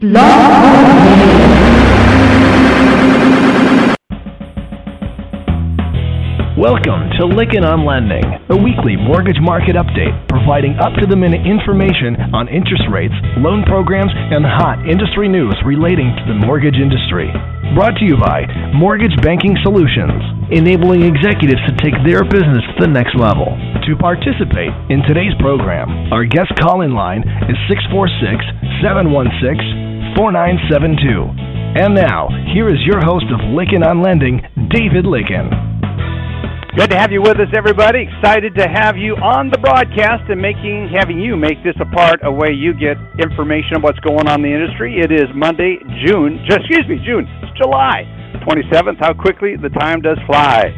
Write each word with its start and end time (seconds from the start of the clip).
Blog 0.00 0.75
Welcome 6.66 7.14
to 7.14 7.30
Lykken 7.30 7.62
on 7.62 7.86
Lending, 7.86 8.26
a 8.50 8.58
weekly 8.58 8.98
mortgage 8.98 9.38
market 9.38 9.78
update 9.78 10.10
providing 10.26 10.74
up 10.82 10.98
to 10.98 11.06
the 11.06 11.14
minute 11.14 11.46
information 11.46 12.18
on 12.34 12.50
interest 12.50 12.82
rates, 12.90 13.14
loan 13.38 13.62
programs, 13.62 14.10
and 14.10 14.42
hot 14.42 14.82
industry 14.82 15.30
news 15.30 15.54
relating 15.62 16.10
to 16.10 16.24
the 16.26 16.34
mortgage 16.34 16.74
industry. 16.74 17.30
Brought 17.78 17.94
to 18.02 18.04
you 18.10 18.18
by 18.18 18.50
Mortgage 18.74 19.14
Banking 19.22 19.54
Solutions, 19.62 20.18
enabling 20.50 21.06
executives 21.06 21.62
to 21.70 21.78
take 21.78 21.94
their 22.02 22.26
business 22.26 22.66
to 22.74 22.82
the 22.82 22.90
next 22.90 23.14
level. 23.14 23.46
To 23.86 23.92
participate 24.02 24.74
in 24.90 25.06
today's 25.06 25.38
program, 25.38 26.10
our 26.10 26.26
guest 26.26 26.50
call 26.58 26.82
in 26.82 26.98
line 26.98 27.22
is 27.46 27.54
646 27.70 28.42
716 28.82 30.18
4972. 30.18 31.30
And 31.78 31.94
now, 31.94 32.26
here 32.50 32.66
is 32.66 32.82
your 32.82 32.98
host 33.06 33.30
of 33.30 33.54
Lykken 33.54 33.86
on 33.86 34.02
Lending, 34.02 34.42
David 34.74 35.06
Lykken. 35.06 35.75
Good 36.76 36.90
to 36.90 36.98
have 36.98 37.10
you 37.10 37.22
with 37.22 37.40
us, 37.40 37.48
everybody. 37.56 38.04
Excited 38.04 38.54
to 38.56 38.68
have 38.68 38.98
you 38.98 39.16
on 39.16 39.48
the 39.48 39.56
broadcast 39.56 40.28
and 40.28 40.36
making 40.36 40.92
having 40.92 41.18
you 41.18 41.34
make 41.34 41.56
this 41.64 41.72
a 41.80 41.88
part 41.88 42.20
of 42.20 42.36
way 42.36 42.52
you 42.52 42.76
get 42.76 43.00
information 43.16 43.80
on 43.80 43.80
what's 43.80 43.98
going 44.00 44.28
on 44.28 44.44
in 44.44 44.52
the 44.52 44.52
industry. 44.52 45.00
It 45.00 45.08
is 45.08 45.24
Monday, 45.32 45.80
June. 46.04 46.36
Excuse 46.44 46.84
me, 46.84 47.00
June. 47.00 47.24
It's 47.40 47.56
July 47.56 48.04
27th. 48.44 49.00
How 49.00 49.16
quickly 49.16 49.56
the 49.56 49.72
time 49.72 50.04
does 50.04 50.20
fly. 50.28 50.68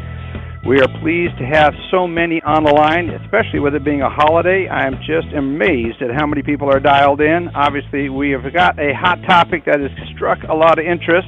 We 0.63 0.79
are 0.79 0.87
pleased 1.03 1.35
to 1.35 1.43
have 1.43 1.75
so 1.91 2.07
many 2.07 2.39
on 2.47 2.63
the 2.63 2.71
line, 2.71 3.11
especially 3.19 3.59
with 3.59 3.75
it 3.75 3.83
being 3.83 4.01
a 4.01 4.09
holiday. 4.09 4.71
I 4.71 4.87
am 4.87 5.03
just 5.03 5.27
amazed 5.35 5.99
at 5.99 6.15
how 6.15 6.23
many 6.23 6.43
people 6.43 6.71
are 6.71 6.79
dialed 6.79 7.19
in. 7.19 7.51
Obviously, 7.51 8.07
we 8.07 8.31
have 8.31 8.47
got 8.55 8.79
a 8.79 8.95
hot 8.95 9.19
topic 9.27 9.67
that 9.67 9.83
has 9.83 9.91
struck 10.15 10.39
a 10.47 10.55
lot 10.55 10.79
of 10.79 10.87
interest. 10.87 11.27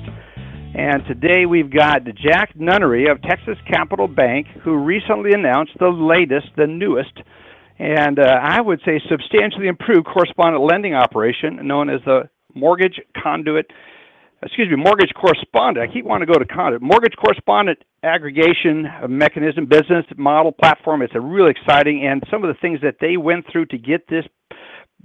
And 0.73 1.03
today 1.05 1.45
we've 1.45 1.69
got 1.69 2.05
Jack 2.15 2.55
Nunnery 2.55 3.07
of 3.09 3.21
Texas 3.21 3.57
Capital 3.67 4.07
Bank, 4.07 4.47
who 4.63 4.77
recently 4.77 5.33
announced 5.33 5.73
the 5.77 5.89
latest, 5.89 6.47
the 6.55 6.65
newest, 6.65 7.11
and 7.77 8.17
uh, 8.17 8.39
I 8.41 8.61
would 8.61 8.79
say 8.85 9.01
substantially 9.09 9.67
improved 9.67 10.05
correspondent 10.05 10.63
lending 10.63 10.93
operation 10.93 11.67
known 11.67 11.89
as 11.89 11.99
the 12.05 12.29
Mortgage 12.55 13.01
Conduit, 13.21 13.65
excuse 14.41 14.69
me, 14.69 14.77
Mortgage 14.77 15.11
Correspondent. 15.13 15.89
I 15.89 15.93
keep 15.93 16.05
wanting 16.05 16.27
to 16.27 16.33
go 16.33 16.39
to 16.39 16.45
conduit. 16.45 16.81
Mortgage 16.81 17.15
Correspondent 17.17 17.79
Aggregation 18.03 18.87
Mechanism 19.09 19.65
Business 19.65 20.05
Model 20.15 20.53
Platform. 20.53 21.01
It's 21.01 21.15
a 21.15 21.21
really 21.21 21.51
exciting, 21.51 22.07
and 22.07 22.23
some 22.31 22.45
of 22.45 22.47
the 22.47 22.59
things 22.61 22.79
that 22.81 22.95
they 23.01 23.17
went 23.17 23.45
through 23.51 23.65
to 23.67 23.77
get 23.77 24.07
this 24.07 24.25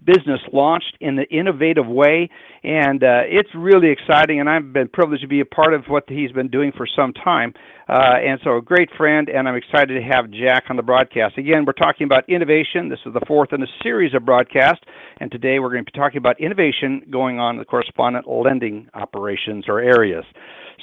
business 0.06 0.40
launched 0.52 0.96
in 1.00 1.16
the 1.16 1.24
innovative 1.24 1.86
way, 1.86 2.30
and 2.62 3.02
uh, 3.02 3.22
it's 3.26 3.50
really 3.54 3.90
exciting. 3.90 4.40
And 4.40 4.48
I've 4.48 4.72
been 4.72 4.88
privileged 4.88 5.22
to 5.22 5.28
be 5.28 5.40
a 5.40 5.44
part 5.44 5.74
of 5.74 5.84
what 5.88 6.04
he's 6.08 6.32
been 6.32 6.48
doing 6.48 6.72
for 6.76 6.86
some 6.86 7.12
time. 7.12 7.52
Uh, 7.88 8.16
and 8.24 8.40
so, 8.42 8.56
a 8.56 8.62
great 8.62 8.88
friend, 8.96 9.28
and 9.28 9.48
I'm 9.48 9.56
excited 9.56 9.94
to 9.94 10.02
have 10.02 10.30
Jack 10.30 10.64
on 10.70 10.76
the 10.76 10.82
broadcast. 10.82 11.36
Again, 11.38 11.64
we're 11.66 11.72
talking 11.72 12.04
about 12.04 12.28
innovation. 12.28 12.88
This 12.88 13.00
is 13.04 13.12
the 13.12 13.24
fourth 13.26 13.52
in 13.52 13.62
a 13.62 13.66
series 13.82 14.14
of 14.14 14.24
broadcasts, 14.24 14.84
and 15.20 15.30
today 15.30 15.58
we're 15.58 15.70
going 15.70 15.84
to 15.84 15.92
be 15.92 15.98
talking 15.98 16.18
about 16.18 16.40
innovation 16.40 17.02
going 17.10 17.38
on 17.38 17.56
in 17.56 17.58
the 17.58 17.64
correspondent 17.64 18.26
lending 18.28 18.88
operations 18.94 19.66
or 19.68 19.80
areas. 19.80 20.24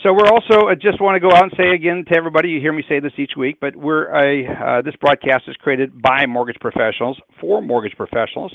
So 0.01 0.11
we're 0.11 0.27
also 0.27 0.67
I 0.67 0.75
just 0.75 0.99
want 0.99 1.15
to 1.15 1.19
go 1.19 1.33
out 1.33 1.43
and 1.43 1.53
say 1.55 1.69
again 1.73 2.03
to 2.09 2.17
everybody. 2.17 2.49
You 2.49 2.59
hear 2.59 2.73
me 2.73 2.83
say 2.89 2.99
this 2.99 3.13
each 3.17 3.33
week, 3.37 3.59
but 3.61 3.75
we're 3.75 4.09
a 4.11 4.47
uh, 4.47 4.81
this 4.81 4.95
broadcast 4.99 5.43
is 5.47 5.55
created 5.57 6.01
by 6.01 6.25
mortgage 6.25 6.59
professionals 6.59 7.17
for 7.39 7.61
mortgage 7.61 7.95
professionals 7.95 8.53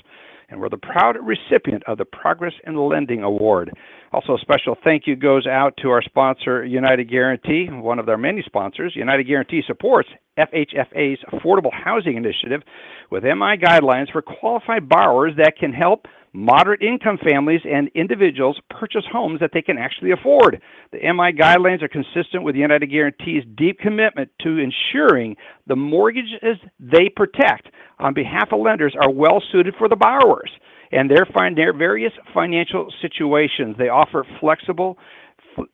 and 0.49 0.61
we're 0.61 0.69
the 0.69 0.79
proud 0.79 1.17
recipient 1.23 1.83
of 1.87 1.99
the 1.99 2.05
Progress 2.05 2.55
in 2.67 2.77
Lending 2.77 3.23
Award. 3.23 3.71
Also, 4.13 4.37
a 4.37 4.39
special 4.41 4.77
thank 4.83 5.07
you 5.07 5.17
goes 5.17 5.47
out 5.47 5.75
to 5.83 5.91
our 5.91 6.03
sponsor, 6.03 6.65
United 6.65 7.11
Guaranty, 7.11 7.69
one 7.71 7.99
of 7.99 8.07
their 8.07 8.17
many 8.17 8.43
sponsors. 8.43 8.95
United 8.97 9.27
Guaranty 9.27 9.63
supports 9.67 10.09
FHFA's 10.39 11.21
Affordable 11.33 11.73
Housing 11.73 12.17
Initiative 12.17 12.63
with 13.11 13.25
MI 13.25 13.57
guidelines 13.57 14.11
for 14.13 14.23
qualified 14.23 14.89
borrowers 14.89 15.35
that 15.37 15.57
can 15.59 15.73
help 15.73 16.07
moderate 16.33 16.83
income 16.83 17.19
families 17.25 17.61
and 17.65 17.91
individuals 17.95 18.61
purchase 18.71 19.05
homes 19.11 19.41
that 19.41 19.51
they 19.53 19.63
can 19.63 19.79
actually 19.79 20.13
afford. 20.13 20.61
The 20.93 20.99
MI 20.99 21.33
guidelines 21.33 21.83
are 21.83 21.89
consistent 21.89 22.45
with 22.45 22.55
the 22.55 22.61
United 22.61 22.91
Guaranty's 22.91 23.45
deep 23.57 23.79
commitment 23.79 24.31
to 24.43 24.59
ensuring 24.59 25.37
the 25.67 25.77
mortgages 25.77 26.59
they 26.79 27.09
protect 27.15 27.69
on 27.99 28.15
behalf 28.15 28.49
of 28.53 28.61
lenders 28.61 28.95
are 29.01 29.11
well 29.11 29.43
suited 29.51 29.75
for 29.79 29.89
the 29.89 29.97
borrowers 29.97 30.51
and 30.93 31.11
their, 31.11 31.27
their 31.55 31.73
various 31.73 32.13
financial 32.33 32.93
situations. 33.03 33.77
They 33.79 33.89
offer 33.89 34.25
flexible 34.41 34.99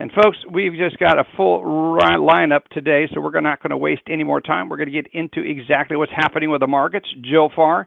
And 0.00 0.10
folks, 0.10 0.36
we've 0.52 0.72
just 0.72 0.98
got 0.98 1.20
a 1.20 1.24
full 1.36 1.62
lineup 1.62 2.64
today, 2.72 3.06
so 3.14 3.20
we're 3.20 3.40
not 3.40 3.62
going 3.62 3.70
to 3.70 3.76
waste 3.76 4.02
any 4.10 4.24
more 4.24 4.40
time. 4.40 4.68
We're 4.68 4.76
going 4.76 4.90
to 4.90 5.02
get 5.02 5.06
into 5.12 5.40
exactly 5.48 5.96
what's 5.96 6.12
happening 6.12 6.50
with 6.50 6.60
the 6.60 6.66
markets. 6.66 7.06
Joe 7.22 7.48
Farr, 7.54 7.86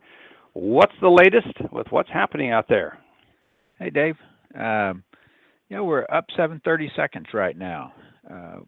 what's 0.53 0.95
the 1.01 1.09
latest 1.09 1.71
with 1.73 1.87
what's 1.89 2.09
happening 2.09 2.51
out 2.51 2.69
there? 2.69 2.99
Hey, 3.79 3.89
Dave. 3.89 4.15
Um, 4.57 5.03
you 5.67 5.75
know, 5.75 5.83
we're 5.83 6.03
up 6.03 6.27
730 6.31 6.91
seconds 6.95 7.27
right 7.33 7.57
now. 7.57 7.91
Uh, 8.31 8.59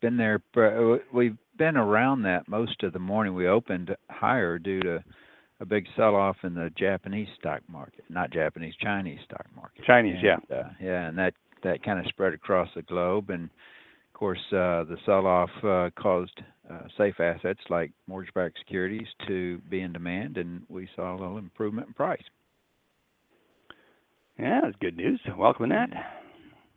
been 0.00 0.16
there. 0.16 0.42
We've 1.12 1.36
been 1.58 1.76
around 1.76 2.22
that 2.22 2.48
most 2.48 2.82
of 2.84 2.92
the 2.92 2.98
morning. 2.98 3.34
We 3.34 3.48
opened 3.48 3.94
higher 4.08 4.58
due 4.58 4.80
to 4.80 5.04
a 5.60 5.66
big 5.66 5.86
sell-off 5.96 6.36
in 6.44 6.54
the 6.54 6.70
Japanese 6.78 7.28
stock 7.38 7.60
market, 7.68 8.04
not 8.08 8.30
Japanese, 8.30 8.74
Chinese 8.80 9.18
stock 9.24 9.44
market. 9.56 9.84
Chinese, 9.84 10.16
and, 10.22 10.42
yeah, 10.48 10.56
uh, 10.56 10.70
yeah, 10.80 11.08
and 11.08 11.18
that 11.18 11.34
that 11.64 11.82
kind 11.82 11.98
of 11.98 12.06
spread 12.06 12.32
across 12.32 12.68
the 12.76 12.82
globe. 12.82 13.30
And 13.30 13.44
of 13.44 14.14
course, 14.14 14.38
uh, 14.52 14.84
the 14.84 14.96
sell-off 15.04 15.50
uh, 15.64 15.90
caused 16.00 16.40
uh, 16.70 16.82
safe 16.96 17.18
assets 17.18 17.60
like 17.68 17.90
mortgage-backed 18.06 18.58
securities 18.60 19.08
to 19.26 19.58
be 19.68 19.80
in 19.80 19.92
demand, 19.92 20.36
and 20.36 20.62
we 20.68 20.88
saw 20.94 21.12
a 21.12 21.18
little 21.18 21.38
improvement 21.38 21.88
in 21.88 21.94
price. 21.94 22.22
Yeah, 24.38 24.60
that's 24.62 24.76
good 24.80 24.96
news. 24.96 25.20
Welcome 25.36 25.70
that. 25.70 25.90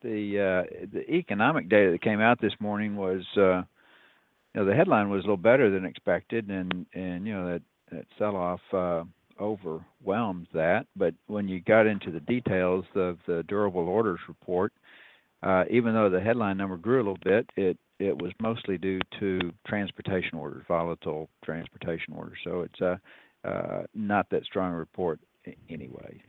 The 0.01 0.65
uh, 0.65 0.87
the 0.91 1.07
economic 1.11 1.69
data 1.69 1.91
that 1.91 2.01
came 2.01 2.19
out 2.19 2.41
this 2.41 2.53
morning 2.59 2.95
was 2.95 3.21
uh, 3.37 3.61
you 4.53 4.61
know 4.61 4.65
the 4.65 4.75
headline 4.75 5.09
was 5.09 5.19
a 5.19 5.23
little 5.23 5.37
better 5.37 5.69
than 5.69 5.85
expected, 5.85 6.49
and 6.49 6.85
and 6.93 7.25
you 7.25 7.33
know 7.33 7.51
that 7.51 7.61
that 7.91 8.05
sell 8.17 8.35
off 8.35 8.61
uh, 8.73 9.03
overwhelmed 9.39 10.47
that. 10.53 10.85
But 10.95 11.13
when 11.27 11.47
you 11.47 11.61
got 11.61 11.87
into 11.87 12.11
the 12.11 12.19
details 12.21 12.85
of 12.95 13.17
the 13.27 13.43
durable 13.47 13.87
orders 13.87 14.19
report, 14.27 14.73
uh, 15.43 15.63
even 15.69 15.93
though 15.93 16.09
the 16.09 16.19
headline 16.19 16.57
number 16.57 16.77
grew 16.77 16.97
a 16.97 17.03
little 17.03 17.17
bit, 17.23 17.49
it 17.55 17.77
it 17.99 18.19
was 18.19 18.31
mostly 18.41 18.77
due 18.77 18.99
to 19.19 19.51
transportation 19.67 20.37
orders, 20.37 20.63
volatile 20.67 21.29
transportation 21.43 22.13
orders. 22.13 22.37
So 22.43 22.61
it's 22.61 22.81
uh, 22.81 22.97
uh, 23.47 23.83
not 23.93 24.29
that 24.31 24.43
strong 24.43 24.73
a 24.73 24.77
report 24.77 25.19
anyway. 25.69 26.21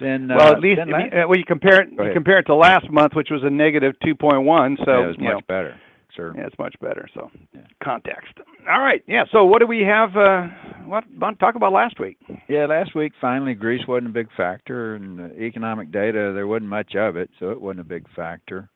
Then, 0.00 0.28
well, 0.28 0.48
at 0.48 0.56
uh, 0.56 0.60
least 0.60 0.80
last, 0.88 1.28
well, 1.28 1.38
you 1.38 1.44
compare 1.44 1.80
it 1.82 1.90
you 1.90 2.12
compare 2.12 2.38
it 2.38 2.44
to 2.44 2.54
last 2.54 2.90
month, 2.90 3.12
which 3.14 3.28
was 3.30 3.42
a 3.44 3.50
negative 3.50 3.94
2.1. 4.04 4.76
So 4.84 4.90
yeah, 4.90 5.04
it 5.04 5.06
was 5.06 5.16
much 5.18 5.34
know, 5.34 5.40
better. 5.46 5.80
Sure. 6.14 6.32
Yeah, 6.36 6.46
it's 6.46 6.58
much 6.58 6.74
better. 6.80 7.08
So, 7.14 7.30
yeah. 7.54 7.62
context. 7.82 8.34
All 8.70 8.80
right. 8.80 9.02
Yeah. 9.06 9.24
So, 9.32 9.44
what 9.44 9.60
do 9.60 9.66
we 9.66 9.80
have? 9.80 10.16
Uh, 10.16 10.48
what 10.84 11.04
talk 11.40 11.56
about 11.56 11.72
last 11.72 11.98
week? 11.98 12.18
Yeah, 12.48 12.66
last 12.66 12.94
week 12.94 13.12
finally 13.20 13.54
Greece 13.54 13.82
wasn't 13.88 14.08
a 14.08 14.12
big 14.12 14.28
factor, 14.36 14.94
and 14.94 15.18
the 15.18 15.42
economic 15.42 15.90
data 15.90 16.32
there 16.34 16.46
wasn't 16.46 16.70
much 16.70 16.94
of 16.94 17.16
it, 17.16 17.30
so 17.40 17.50
it 17.50 17.60
wasn't 17.60 17.80
a 17.80 17.84
big 17.84 18.06
factor. 18.14 18.68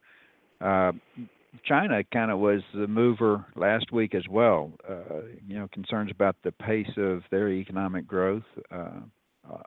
Uh, 0.61 0.93
China 1.65 2.03
kind 2.13 2.31
of 2.31 2.39
was 2.39 2.63
the 2.75 2.87
mover 2.87 3.45
last 3.55 3.93
week 3.93 4.15
as 4.15 4.27
well. 4.29 4.73
Uh, 4.89 5.23
you 5.47 5.59
know, 5.59 5.69
concerns 5.73 6.11
about 6.11 6.37
the 6.45 6.53
pace 6.53 6.91
of 6.97 7.23
their 7.31 7.49
economic 7.49 8.07
growth 8.07 8.43
uh, 8.71 9.01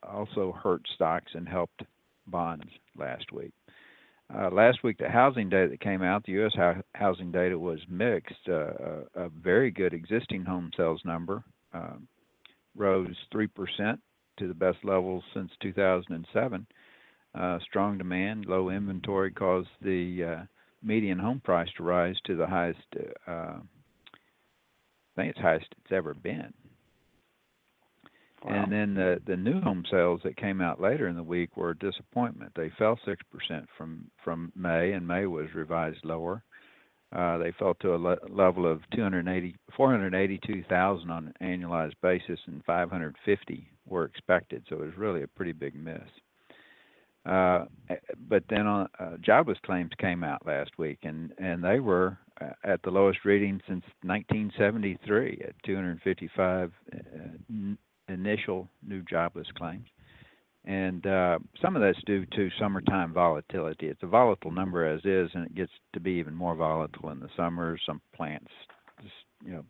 also 0.04 0.56
hurt 0.64 0.82
stocks 0.94 1.32
and 1.34 1.48
helped 1.48 1.84
bonds 2.28 2.66
last 2.98 3.32
week. 3.32 3.54
Uh, 4.34 4.50
last 4.50 4.84
week, 4.84 4.98
the 4.98 5.10
housing 5.10 5.50
data 5.50 5.70
that 5.70 5.82
came 5.82 6.02
out, 6.02 6.26
the 6.26 6.32
U.S. 6.34 6.54
housing 6.94 7.32
data 7.32 7.58
was 7.58 7.80
mixed. 7.90 8.48
Uh, 8.48 9.04
a 9.16 9.30
very 9.30 9.72
good 9.72 9.94
existing 9.94 10.46
home 10.46 10.72
sales 10.78 11.02
number 11.04 11.44
um, 11.74 12.08
rose 12.76 13.16
3% 13.34 13.50
to 14.38 14.48
the 14.48 14.54
best 14.54 14.78
levels 14.84 15.24
since 15.34 15.52
2007. 15.62 16.66
Uh, 17.34 17.60
strong 17.60 17.98
demand, 17.98 18.46
low 18.46 18.70
inventory 18.70 19.32
caused 19.32 19.70
the 19.82 20.24
uh, 20.24 20.44
median 20.84 21.20
home 21.20 21.42
price 21.44 21.70
to 21.78 21.84
rise 21.84 22.16
to 22.26 22.36
the 22.36 22.48
highest, 22.48 22.80
uh, 23.28 23.32
I 23.32 23.62
think 25.16 25.32
it's 25.32 25.40
highest 25.40 25.68
it's 25.84 25.92
ever 25.92 26.14
been. 26.14 26.54
Wow. 28.44 28.64
And 28.64 28.72
then 28.72 28.94
the 28.96 29.22
the 29.26 29.38
new 29.38 29.62
home 29.62 29.84
sales 29.90 30.22
that 30.24 30.36
came 30.38 30.62
out 30.62 30.82
later 30.82 31.08
in 31.08 31.16
the 31.16 31.24
week 31.24 31.56
were 31.56 31.72
a 31.72 31.78
disappointment. 31.78 32.52
They 32.56 32.72
fell 32.78 33.00
six 33.06 33.22
percent 33.32 33.68
from 33.78 34.10
from 34.24 34.52
May, 34.56 34.94
and 34.94 35.08
May 35.08 35.26
was 35.28 35.54
revised 35.54 36.04
lower. 36.04 36.44
Uh, 37.14 37.38
they 37.38 37.52
fell 37.60 37.74
to 37.82 37.94
a 37.94 37.98
le- 37.98 38.18
level 38.30 38.66
of 38.66 38.80
280, 38.96 39.56
482,000 39.76 41.12
on 41.12 41.34
an 41.42 41.60
annualized 41.62 41.96
basis, 42.02 42.40
and 42.48 42.64
550 42.64 43.68
were 43.86 44.06
expected. 44.06 44.64
So 44.70 44.78
it 44.78 44.86
was 44.86 44.98
really 44.98 45.24
a 45.24 45.28
pretty 45.28 45.52
big 45.52 45.76
miss. 45.76 46.00
Uh, 47.26 47.66
eh, 47.90 47.96
but 48.30 48.44
then 48.50 48.66
on, 48.66 48.88
uh, 48.98 49.18
jobless 49.18 49.58
claims 49.66 49.92
came 50.00 50.24
out 50.24 50.46
last 50.46 50.72
week, 50.78 51.00
and 51.04 51.34
and 51.38 51.64
they 51.64 51.80
were 51.80 52.18
uh, 52.40 52.50
at 52.64 52.82
the 52.84 52.90
lowest 52.90 53.20
reading 53.26 53.62
since 53.68 53.84
1973 54.04 55.44
at 55.48 55.54
255 55.64 56.72
uh, 56.94 56.98
initial 58.08 58.68
new 58.86 59.02
jobless 59.04 59.48
claims. 59.58 59.88
And 60.64 61.06
uh, 61.08 61.40
some 61.62 61.76
of 61.76 61.82
that's 61.82 62.04
due 62.06 62.26
to 62.36 62.50
summertime 62.60 63.14
volatility. 63.14 63.88
It's 63.88 64.04
a 64.04 64.08
volatile 64.08 64.52
number 64.52 64.86
as 64.86 65.02
is, 65.06 65.32
and 65.34 65.46
it 65.46 65.56
gets 65.56 65.72
to 65.94 66.00
be 66.00 66.12
even 66.12 66.36
more 66.36 66.56
volatile 66.56 67.10
in 67.10 67.20
the 67.20 67.30
summer. 67.36 67.80
Some 67.86 68.00
plants 68.16 68.52
just, 69.02 69.14
you 69.44 69.54
know, 69.54 69.66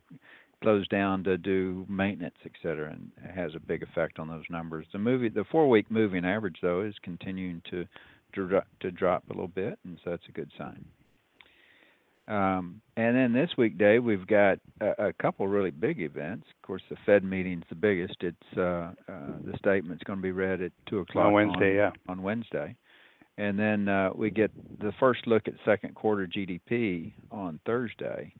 close 0.62 0.86
down 0.88 1.24
to 1.24 1.38
do 1.38 1.86
maintenance, 1.88 2.36
et 2.44 2.52
cetera, 2.62 2.90
and 2.90 3.10
it 3.24 3.34
has 3.34 3.54
a 3.54 3.60
big 3.60 3.82
effect 3.82 4.18
on 4.18 4.28
those 4.28 4.44
numbers. 4.50 4.86
The 4.92 4.98
movie, 4.98 5.30
the 5.30 5.44
four-week 5.50 5.90
moving 5.90 6.24
average, 6.24 6.58
though, 6.60 6.82
is 6.82 6.94
continuing 7.02 7.62
to 7.70 7.86
to 8.34 8.90
drop 8.90 9.24
a 9.28 9.32
little 9.32 9.46
bit, 9.48 9.78
and 9.84 9.98
so 10.02 10.10
that's 10.10 10.28
a 10.28 10.32
good 10.32 10.50
sign. 10.56 10.82
Um, 12.28 12.80
and 12.96 13.16
then 13.16 13.32
this 13.32 13.50
week, 13.58 13.78
Dave, 13.78 14.04
we've 14.04 14.26
got 14.26 14.58
a, 14.80 15.08
a 15.08 15.12
couple 15.14 15.46
really 15.48 15.70
big 15.70 16.00
events. 16.00 16.46
Of 16.50 16.66
course, 16.66 16.82
the 16.88 16.96
Fed 17.04 17.24
meeting's 17.24 17.64
the 17.68 17.74
biggest. 17.74 18.16
It's 18.20 18.56
uh, 18.56 18.92
uh, 19.08 19.38
the 19.44 19.56
statement's 19.58 20.04
going 20.04 20.18
to 20.18 20.22
be 20.22 20.30
read 20.30 20.62
at 20.62 20.72
two 20.88 21.00
o'clock 21.00 21.26
on 21.26 21.32
Wednesday. 21.32 21.70
On, 21.70 21.76
yeah, 21.76 21.90
on 22.08 22.22
Wednesday, 22.22 22.76
and 23.38 23.58
then 23.58 23.88
uh, 23.88 24.10
we 24.14 24.30
get 24.30 24.52
the 24.80 24.92
first 25.00 25.26
look 25.26 25.48
at 25.48 25.54
second 25.64 25.94
quarter 25.94 26.26
GDP 26.26 27.12
on 27.30 27.58
Thursday. 27.66 28.34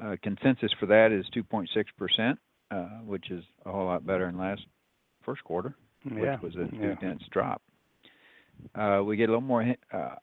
Uh, 0.00 0.16
consensus 0.22 0.72
for 0.80 0.86
that 0.86 1.12
is 1.12 1.24
2.6 1.34 1.66
percent, 1.96 2.38
uh, 2.70 2.98
which 3.04 3.30
is 3.30 3.44
a 3.64 3.72
whole 3.72 3.86
lot 3.86 4.04
better 4.06 4.26
than 4.26 4.36
last 4.36 4.62
first 5.24 5.42
quarter, 5.44 5.74
yeah. 6.04 6.36
which 6.36 6.54
was 6.54 6.56
a 6.56 6.68
yeah. 6.76 6.94
dense 7.00 7.22
drop. 7.30 7.62
Uh, 8.74 9.02
we 9.04 9.16
get 9.16 9.28
a 9.28 9.32
little 9.32 9.40
more 9.40 9.74
uh, 9.92 10.14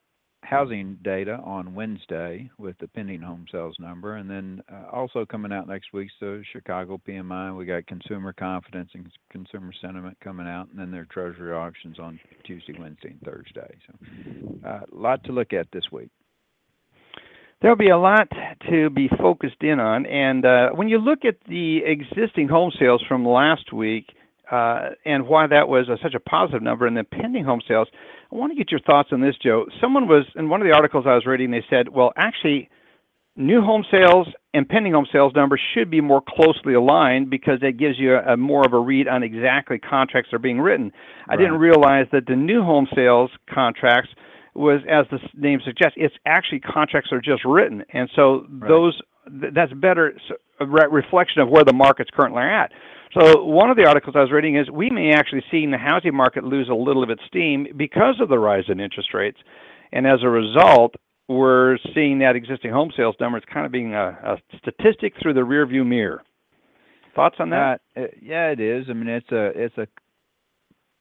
housing 0.44 0.98
data 1.04 1.40
on 1.44 1.74
Wednesday 1.76 2.50
with 2.58 2.78
the 2.80 2.88
pending 2.88 3.22
home 3.22 3.46
sales 3.52 3.76
number, 3.80 4.16
and 4.16 4.30
then 4.30 4.62
uh, 4.72 4.90
also 4.92 5.26
coming 5.26 5.52
out 5.52 5.68
next 5.68 5.94
week, 5.94 6.10
so 6.20 6.42
Chicago 6.52 7.00
PMI. 7.08 7.56
We 7.56 7.66
got 7.66 7.86
consumer 7.88 8.34
confidence 8.34 8.90
and 8.94 9.10
consumer 9.30 9.72
sentiment 9.82 10.18
coming 10.24 10.48
out, 10.48 10.70
and 10.70 10.80
then 10.80 10.92
their 10.92 11.06
Treasury 11.06 11.54
auctions 11.54 12.00
on 12.00 12.20
Tuesday, 12.44 12.74
Wednesday, 12.78 13.10
and 13.10 13.22
Thursday. 13.22 13.78
So, 13.88 14.68
uh, 14.68 14.80
a 14.92 14.96
lot 14.96 15.24
to 15.26 15.32
look 15.32 15.54
at 15.54 15.68
this 15.72 15.86
week. 15.92 16.10
There'll 17.62 17.78
be 17.78 17.90
a 17.90 17.98
lot 17.98 18.28
to 18.72 18.90
be 18.90 19.08
focused 19.20 19.62
in 19.62 19.80
on, 19.80 20.06
and 20.08 20.46
uh, 20.46 20.70
when 20.72 20.90
you 20.90 20.98
look 20.98 21.26
at 21.26 21.36
the 21.48 21.82
existing 21.86 22.48
home 22.48 22.72
sales 22.80 23.04
from 23.08 23.26
last 23.26 23.72
week 23.72 24.08
uh, 24.52 24.90
and 25.06 25.28
why 25.28 25.48
that 25.48 25.70
was 25.70 25.88
a, 25.88 25.98
such 26.04 26.14
a 26.14 26.20
positive 26.20 26.62
number, 26.62 26.86
and 26.86 26.98
the 26.98 27.04
pending 27.06 27.46
home 27.46 27.62
sales. 27.68 27.88
I 28.31 28.36
want 28.38 28.51
to 28.51 28.57
get 28.57 28.72
your 28.72 28.80
thoughts 28.81 29.10
on 29.12 29.22
this, 29.22 29.36
Joe. 29.44 29.66
Someone 29.81 30.07
was 30.07 30.25
in 30.36 30.50
one 30.50 30.62
of 30.62 30.68
the 30.68 30.74
articles 30.74 31.06
I 31.07 31.16
was 31.16 31.25
reading. 31.25 31.51
They 31.51 31.66
said, 31.69 31.89
well, 31.89 32.13
actually, 32.16 32.69
new 33.36 33.62
home 33.62 33.83
sales 33.92 34.28
and 34.54 34.68
pending 34.68 34.94
home 34.94 35.07
sales 35.12 35.33
numbers 35.36 35.62
should 35.74 35.89
be 35.89 36.01
more 36.01 36.22
closely 36.25 36.74
aligned 36.74 37.30
because 37.30 37.60
that 37.62 37.78
gives 37.78 38.00
you 38.00 38.16
a, 38.16 38.33
a 38.33 38.38
more 38.38 38.66
of 38.66 38.74
a 38.74 38.80
read 38.80 39.07
on 39.07 39.24
exactly 39.24 39.80
contracts 39.80 40.30
that 40.31 40.38
are 40.38 40.39
being 40.39 40.60
written. 40.60 40.92
I 41.30 41.36
didn't 41.36 41.57
realize 41.57 42.07
that 42.12 42.25
the 42.28 42.36
new 42.36 42.62
home 42.62 42.88
sales 42.95 43.31
contracts 43.54 44.10
was, 44.54 44.81
as 44.89 45.06
the 45.12 45.19
name 45.33 45.60
suggests, 45.63 45.94
it's 45.95 46.16
actually 46.25 46.60
contracts 46.60 47.12
are 47.12 47.22
just 47.22 47.45
written, 47.45 47.83
and 47.94 48.10
so 48.16 48.45
right. 48.50 48.68
those 48.68 49.00
that's 49.54 49.72
better 49.74 50.13
a 50.60 50.66
reflection 50.66 51.42
of 51.42 51.50
where 51.50 51.63
the 51.63 51.74
market's 51.74 52.10
currently 52.13 52.42
at. 52.42 52.72
So 53.13 53.44
one 53.44 53.69
of 53.69 53.75
the 53.75 53.86
articles 53.86 54.16
I 54.16 54.22
was 54.22 54.31
reading 54.31 54.58
is 54.58 54.69
we 54.69 54.90
may 54.90 55.12
actually 55.12 55.44
see 55.52 55.66
the 55.66 55.78
housing 55.78 56.16
market 56.16 56.44
lose 56.46 56.69
a 56.69 56.74
little 56.74 57.04
of 57.04 57.10
its 57.10 57.22
steam 57.28 57.68
because 57.75 58.16
of 58.22 58.30
the 58.30 58.40
rise 58.40 58.63
in 58.69 58.80
interest 58.80 59.13
rates, 59.13 59.38
and 59.92 60.08
as 60.08 60.19
a 60.24 60.30
result, 60.30 60.96
we're 61.28 61.78
seeing 61.94 62.19
that 62.19 62.36
existing 62.36 62.72
home 62.72 62.92
sales 62.96 63.16
number 63.19 63.38
is 63.38 63.44
kind 63.52 63.66
of 63.66 63.72
being 63.72 63.94
a, 63.94 64.10
a 64.24 64.38
statistic 64.58 65.13
through 65.22 65.34
the 65.34 65.42
rearview 65.42 65.86
mirror. 65.86 66.24
Thoughts 67.16 67.36
on 67.40 67.50
that? 67.50 67.81
Uh, 67.98 68.04
yeah, 68.22 68.52
it 68.52 68.62
is. 68.62 68.86
I 68.90 68.94
mean, 68.94 69.10
it's 69.10 69.31
a 69.31 69.52
it's 69.56 69.78
a 69.78 69.88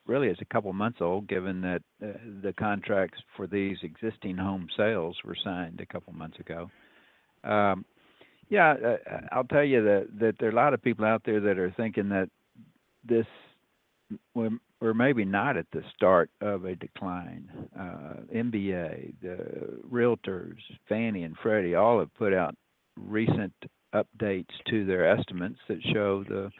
really 0.06 0.28
it's 0.28 0.40
a 0.40 0.52
couple 0.52 0.72
months 0.72 0.98
old, 1.00 1.28
given 1.28 1.60
that 1.60 1.82
uh, 2.02 2.18
the 2.42 2.52
contracts 2.52 3.18
for 3.36 3.46
these 3.46 3.76
existing 3.82 4.36
home 4.36 4.66
sales 4.76 5.16
were 5.24 5.36
signed 5.44 5.80
a 5.80 5.86
couple 5.86 6.12
months 6.12 6.38
ago. 6.40 6.68
Um, 7.44 7.84
yeah, 8.50 8.74
uh, 8.84 8.96
uh, 9.08 9.20
I'll 9.32 9.44
tell 9.44 9.64
you 9.64 9.82
that 9.84 10.08
that 10.18 10.34
there 10.38 10.48
are 10.48 10.52
a 10.52 10.54
lot 10.54 10.74
of 10.74 10.82
people 10.82 11.04
out 11.04 11.22
there 11.24 11.40
that 11.40 11.58
are 11.58 11.72
thinking 11.76 12.08
that 12.10 12.28
this 13.04 13.26
we're, 14.34 14.50
we're 14.80 14.92
maybe 14.92 15.24
not 15.24 15.56
at 15.56 15.66
the 15.72 15.82
start 15.94 16.30
of 16.40 16.64
a 16.64 16.74
decline. 16.74 17.48
Uh, 17.78 18.22
MBA, 18.34 19.14
the 19.22 19.78
realtors, 19.90 20.56
Fannie 20.88 21.22
and 21.22 21.36
Freddie, 21.40 21.76
all 21.76 22.00
have 22.00 22.12
put 22.14 22.34
out 22.34 22.56
recent 22.96 23.52
updates 23.94 24.50
to 24.68 24.84
their 24.84 25.08
estimates 25.08 25.58
that 25.68 25.78
show 25.92 26.24
the 26.24 26.50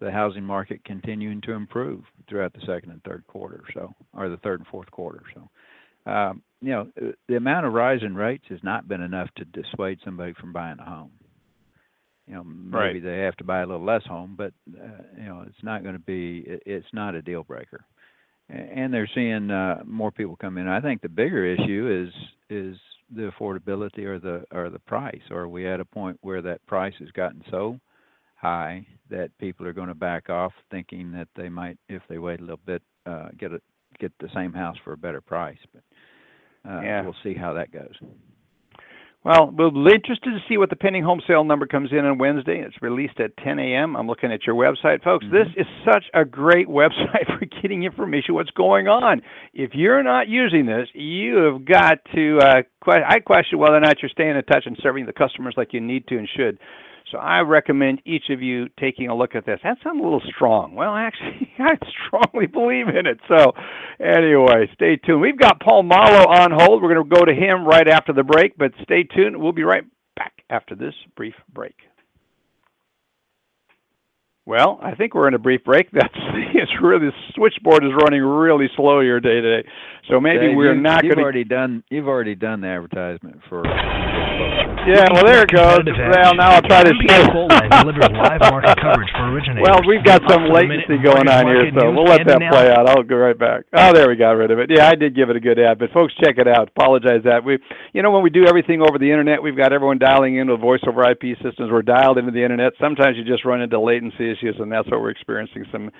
the 0.00 0.12
housing 0.12 0.44
market 0.44 0.84
continuing 0.84 1.40
to 1.40 1.52
improve 1.52 2.04
throughout 2.28 2.52
the 2.52 2.60
second 2.60 2.92
and 2.92 3.02
third 3.02 3.24
quarter, 3.26 3.64
so 3.74 3.92
or 4.14 4.28
the 4.28 4.36
third 4.38 4.60
and 4.60 4.68
fourth 4.68 4.88
quarter. 4.92 5.22
So, 5.34 6.12
um, 6.12 6.42
you 6.60 6.70
know, 6.70 6.88
the 7.26 7.36
amount 7.36 7.66
of 7.66 7.72
rise 7.72 8.00
in 8.02 8.14
rates 8.14 8.44
has 8.50 8.60
not 8.62 8.86
been 8.86 9.00
enough 9.00 9.28
to 9.36 9.44
dissuade 9.46 9.98
somebody 10.04 10.34
from 10.34 10.52
buying 10.52 10.78
a 10.78 10.84
home 10.84 11.10
you 12.28 12.34
know 12.34 12.44
maybe 12.44 12.76
right. 12.76 13.02
they 13.02 13.18
have 13.18 13.36
to 13.36 13.44
buy 13.44 13.60
a 13.60 13.66
little 13.66 13.84
less 13.84 14.04
home 14.04 14.34
but 14.36 14.52
uh, 14.78 15.02
you 15.16 15.24
know 15.24 15.44
it's 15.46 15.62
not 15.62 15.82
going 15.82 15.94
to 15.94 16.00
be 16.00 16.44
it's 16.46 16.86
not 16.92 17.14
a 17.14 17.22
deal 17.22 17.42
breaker. 17.42 17.84
And 18.50 18.94
they're 18.94 19.10
seeing 19.14 19.50
uh, 19.50 19.82
more 19.84 20.10
people 20.10 20.34
come 20.36 20.56
in. 20.56 20.68
I 20.68 20.80
think 20.80 21.02
the 21.02 21.08
bigger 21.10 21.44
issue 21.44 22.06
is 22.06 22.14
is 22.48 22.78
the 23.14 23.30
affordability 23.30 24.04
or 24.04 24.18
the 24.18 24.44
or 24.50 24.70
the 24.70 24.78
price. 24.78 25.20
Or 25.30 25.40
are 25.40 25.48
we 25.48 25.68
at 25.68 25.80
a 25.80 25.84
point 25.84 26.18
where 26.22 26.40
that 26.40 26.64
price 26.66 26.94
has 26.98 27.10
gotten 27.10 27.42
so 27.50 27.78
high 28.36 28.86
that 29.10 29.36
people 29.38 29.66
are 29.66 29.74
going 29.74 29.88
to 29.88 29.94
back 29.94 30.30
off 30.30 30.52
thinking 30.70 31.12
that 31.12 31.28
they 31.36 31.50
might 31.50 31.76
if 31.90 32.02
they 32.08 32.16
wait 32.16 32.40
a 32.40 32.42
little 32.42 32.60
bit 32.64 32.82
uh, 33.04 33.28
get 33.38 33.52
a 33.52 33.60
get 34.00 34.12
the 34.18 34.30
same 34.34 34.54
house 34.54 34.76
for 34.82 34.94
a 34.94 34.98
better 34.98 35.20
price? 35.20 35.58
But 35.74 35.82
uh, 36.70 36.80
yeah. 36.80 37.02
we'll 37.02 37.16
see 37.22 37.34
how 37.34 37.52
that 37.52 37.70
goes 37.70 37.96
well, 39.24 39.52
we'll 39.52 39.70
be 39.70 39.94
interested 39.94 40.30
to 40.30 40.38
see 40.48 40.56
what 40.56 40.70
the 40.70 40.76
pending 40.76 41.02
home 41.02 41.20
sale 41.26 41.42
number 41.42 41.66
comes 41.66 41.90
in 41.92 42.04
on 42.04 42.18
Wednesday. 42.18 42.62
It's 42.64 42.80
released 42.80 43.18
at 43.18 43.36
10 43.38 43.58
a.m. 43.58 43.96
I'm 43.96 44.06
looking 44.06 44.32
at 44.32 44.46
your 44.46 44.54
website, 44.54 45.02
folks. 45.02 45.24
Mm-hmm. 45.26 45.34
This 45.34 45.48
is 45.56 45.66
such 45.84 46.04
a 46.14 46.24
great 46.24 46.68
website 46.68 47.26
for 47.26 47.44
getting 47.60 47.82
information 47.82 48.34
what's 48.34 48.50
going 48.50 48.86
on. 48.86 49.20
If 49.52 49.72
you're 49.74 50.02
not 50.04 50.28
using 50.28 50.66
this, 50.66 50.88
you 50.94 51.36
have 51.36 51.64
got 51.64 51.98
to. 52.14 52.38
Uh, 52.38 52.62
que- 52.84 53.04
I 53.06 53.18
question 53.18 53.58
whether 53.58 53.76
or 53.76 53.80
not 53.80 54.00
you're 54.00 54.08
staying 54.08 54.36
in 54.36 54.42
touch 54.44 54.64
and 54.66 54.78
serving 54.82 55.06
the 55.06 55.12
customers 55.12 55.54
like 55.56 55.72
you 55.72 55.80
need 55.80 56.06
to 56.08 56.16
and 56.16 56.28
should. 56.36 56.58
So 57.10 57.18
I 57.18 57.40
recommend 57.40 58.02
each 58.04 58.30
of 58.30 58.42
you 58.42 58.68
taking 58.78 59.08
a 59.08 59.16
look 59.16 59.34
at 59.34 59.46
this. 59.46 59.60
That 59.62 59.78
sounds 59.82 60.00
a 60.00 60.02
little 60.02 60.22
strong. 60.34 60.74
Well, 60.74 60.94
actually, 60.94 61.50
I 61.58 61.78
strongly 62.06 62.46
believe 62.46 62.88
in 62.88 63.06
it. 63.06 63.18
So 63.28 63.52
anyway, 63.98 64.68
stay 64.74 64.96
tuned. 64.96 65.20
We've 65.20 65.38
got 65.38 65.60
Paul 65.60 65.84
Muolo 65.84 66.26
on 66.26 66.50
hold. 66.52 66.82
We're 66.82 66.94
going 66.94 67.08
to 67.08 67.16
go 67.16 67.24
to 67.24 67.34
him 67.34 67.64
right 67.66 67.88
after 67.88 68.12
the 68.12 68.24
break, 68.24 68.58
but 68.58 68.72
stay 68.82 69.04
tuned. 69.04 69.36
We'll 69.36 69.52
be 69.52 69.64
right 69.64 69.84
back 70.16 70.32
after 70.50 70.74
this 70.74 70.94
brief 71.16 71.34
break. 71.52 71.76
Well, 74.48 74.80
I 74.82 74.94
think 74.94 75.14
we're 75.14 75.28
in 75.28 75.34
a 75.34 75.38
brief 75.38 75.62
break. 75.62 75.90
That's 75.92 76.08
it's 76.54 76.72
really 76.82 77.12
the 77.12 77.12
switchboard 77.34 77.84
is 77.84 77.90
running 78.00 78.22
really 78.22 78.66
slow 78.76 79.02
here 79.02 79.20
day 79.20 79.42
today, 79.42 79.68
so 80.08 80.18
maybe 80.20 80.48
Dave, 80.48 80.56
we're 80.56 80.74
you, 80.74 80.80
not 80.80 81.04
You've 81.04 81.16
going 81.16 81.18
to. 81.18 81.22
already 81.22 81.44
done. 81.44 81.84
You've 81.90 82.08
already 82.08 82.34
done 82.34 82.62
the 82.62 82.68
advertisement 82.68 83.42
for. 83.50 83.62
Yeah, 84.88 85.04
well 85.12 85.26
there 85.26 85.44
it 85.44 85.52
goes. 85.52 85.84
Well, 85.84 86.32
now 86.32 86.56
I'll 86.56 86.64
try 86.64 86.82
to. 86.82 86.96
MBA 86.96 87.28
live 88.24 88.40
market 88.40 88.78
coverage 88.80 89.12
for 89.12 89.28
originators. 89.28 89.68
Well, 89.68 89.80
we've 89.84 90.04
got 90.04 90.22
some 90.30 90.48
latency 90.48 90.96
going 91.04 91.28
on 91.28 91.44
here, 91.44 91.68
so 91.76 91.92
we'll 91.92 92.08
let 92.08 92.24
that 92.24 92.40
play 92.48 92.72
out. 92.72 92.88
I'll 92.88 93.02
go 93.02 93.16
right 93.16 93.38
back. 93.38 93.64
Oh, 93.74 93.92
there 93.92 94.08
we 94.08 94.16
got 94.16 94.32
rid 94.32 94.50
of 94.50 94.58
it. 94.60 94.70
Yeah, 94.72 94.88
I 94.88 94.94
did 94.94 95.14
give 95.14 95.28
it 95.28 95.36
a 95.36 95.40
good 95.40 95.58
ad, 95.58 95.78
but 95.78 95.92
folks, 95.92 96.14
check 96.24 96.38
it 96.38 96.48
out. 96.48 96.68
Apologize 96.68 97.20
that 97.24 97.44
we, 97.44 97.58
you 97.92 98.00
know, 98.00 98.10
when 98.10 98.22
we 98.22 98.30
do 98.30 98.46
everything 98.46 98.80
over 98.80 98.96
the 98.96 99.10
internet, 99.10 99.42
we've 99.42 99.56
got 99.56 99.74
everyone 99.74 99.98
dialing 99.98 100.38
into 100.38 100.56
voice 100.56 100.80
over 100.88 101.04
IP 101.04 101.36
systems. 101.44 101.68
We're 101.70 101.82
dialed 101.82 102.16
into 102.16 102.32
the 102.32 102.42
internet. 102.42 102.72
Sometimes 102.80 103.18
you 103.18 103.24
just 103.24 103.44
run 103.44 103.60
into 103.60 103.78
latency 103.78 104.37
issues, 104.38 104.56
and 104.58 104.70
that's 104.70 104.88
what 104.90 105.00
we're 105.00 105.10
experiencing. 105.10 105.64
Some 105.72 105.90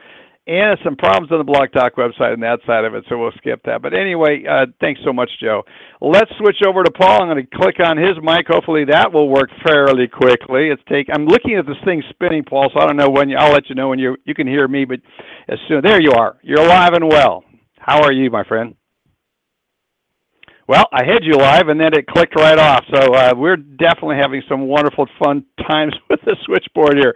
and 0.49 0.79
some 0.83 0.97
problems 0.97 1.31
on 1.31 1.37
the 1.37 1.45
Blog 1.45 1.71
Talk 1.73 1.97
website 1.97 2.33
and 2.33 2.43
that 2.43 2.61
side 2.67 2.87
of 2.87 2.95
it, 2.95 3.05
so 3.09 3.19
we'll 3.19 3.33
skip 3.37 3.61
that. 3.67 3.83
But 3.83 3.93
anyway, 3.93 4.45
uh, 4.49 4.65
thanks 4.81 4.99
so 5.05 5.13
much, 5.13 5.29
Joe. 5.43 5.63
Let's 6.01 6.31
switch 6.39 6.57
over 6.67 6.83
to 6.83 6.91
Paul. 6.91 7.21
I'm 7.23 7.29
going 7.29 7.47
to 7.47 7.57
click 7.57 7.77
on 7.85 7.99
his 7.99 8.17
mic. 8.23 8.47
Hopefully 8.49 8.87
that 8.87 9.13
will 9.13 9.29
work 9.29 9.51
fairly 9.67 10.09
quickly. 10.09 10.71
It's 10.71 10.83
take. 10.89 11.09
I'm 11.13 11.27
looking 11.27 11.57
at 11.57 11.67
this 11.67 11.77
thing 11.85 12.03
spinning, 12.09 12.45
Paul. 12.45 12.71
So 12.73 12.81
I 12.81 12.87
don't 12.87 12.97
know 12.97 13.11
when 13.11 13.29
you. 13.29 13.37
I'll 13.37 13.53
let 13.53 13.69
you 13.69 13.75
know 13.75 13.91
when 13.91 13.99
you 13.99 14.17
you 14.25 14.35
can 14.35 14.47
hear 14.47 14.67
me. 14.67 14.87
But 14.87 15.01
as 15.49 15.59
soon 15.69 15.83
there 15.83 16.01
you 16.01 16.13
are. 16.13 16.39
You're 16.43 16.63
alive 16.63 16.95
and 16.95 17.07
well. 17.07 17.45
How 17.79 18.03
are 18.03 18.13
you, 18.13 18.31
my 18.31 18.45
friend? 18.45 18.75
Well, 20.67 20.85
I 20.93 21.05
had 21.05 21.25
you 21.25 21.35
live, 21.35 21.69
and 21.69 21.81
then 21.81 21.95
it 21.95 22.07
clicked 22.07 22.37
right 22.37 22.59
off. 22.59 22.85
So 22.93 23.15
uh, 23.15 23.33
we're 23.35 23.57
definitely 23.57 24.17
having 24.17 24.43
some 24.49 24.67
wonderful, 24.67 25.07
fun 25.23 25.45
times 25.67 25.95
with 26.11 26.21
the 26.25 26.37
switchboard 26.45 26.97
here. 26.97 27.15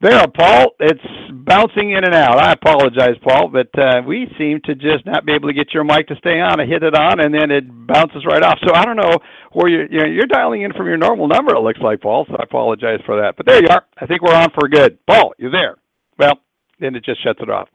There, 0.00 0.26
Paul. 0.28 0.72
It's 0.80 1.00
bouncing 1.32 1.92
in 1.92 2.04
and 2.04 2.14
out. 2.14 2.38
I 2.38 2.52
apologize, 2.52 3.16
Paul, 3.26 3.48
but 3.48 3.68
uh, 3.78 4.02
we 4.06 4.26
seem 4.38 4.60
to 4.64 4.74
just 4.74 5.06
not 5.06 5.24
be 5.24 5.32
able 5.32 5.48
to 5.48 5.54
get 5.54 5.72
your 5.72 5.84
mic 5.84 6.08
to 6.08 6.16
stay 6.16 6.40
on. 6.40 6.60
I 6.60 6.66
hit 6.66 6.82
it 6.82 6.94
on, 6.94 7.20
and 7.20 7.34
then 7.34 7.50
it 7.50 7.64
bounces 7.86 8.24
right 8.26 8.42
off. 8.42 8.58
So 8.66 8.74
I 8.74 8.84
don't 8.84 8.96
know 8.96 9.18
where 9.52 9.68
you're. 9.68 9.86
you 9.90 9.98
know, 10.00 10.06
you're 10.06 10.26
dialing 10.26 10.62
in 10.62 10.72
from 10.72 10.86
your 10.86 10.96
normal 10.98 11.28
number. 11.28 11.54
It 11.54 11.60
looks 11.60 11.80
like, 11.80 12.00
Paul. 12.02 12.26
So 12.28 12.36
I 12.36 12.42
apologize 12.42 13.00
for 13.06 13.20
that. 13.20 13.36
But 13.36 13.46
there 13.46 13.62
you 13.62 13.68
are. 13.68 13.84
I 13.98 14.06
think 14.06 14.22
we're 14.22 14.34
on 14.34 14.50
for 14.58 14.68
good. 14.68 14.98
Paul, 15.06 15.32
You're 15.38 15.52
there? 15.52 15.76
Well, 16.18 16.38
then 16.80 16.94
it 16.96 17.04
just 17.04 17.22
shuts 17.22 17.40
it 17.42 17.48
off. 17.50 17.68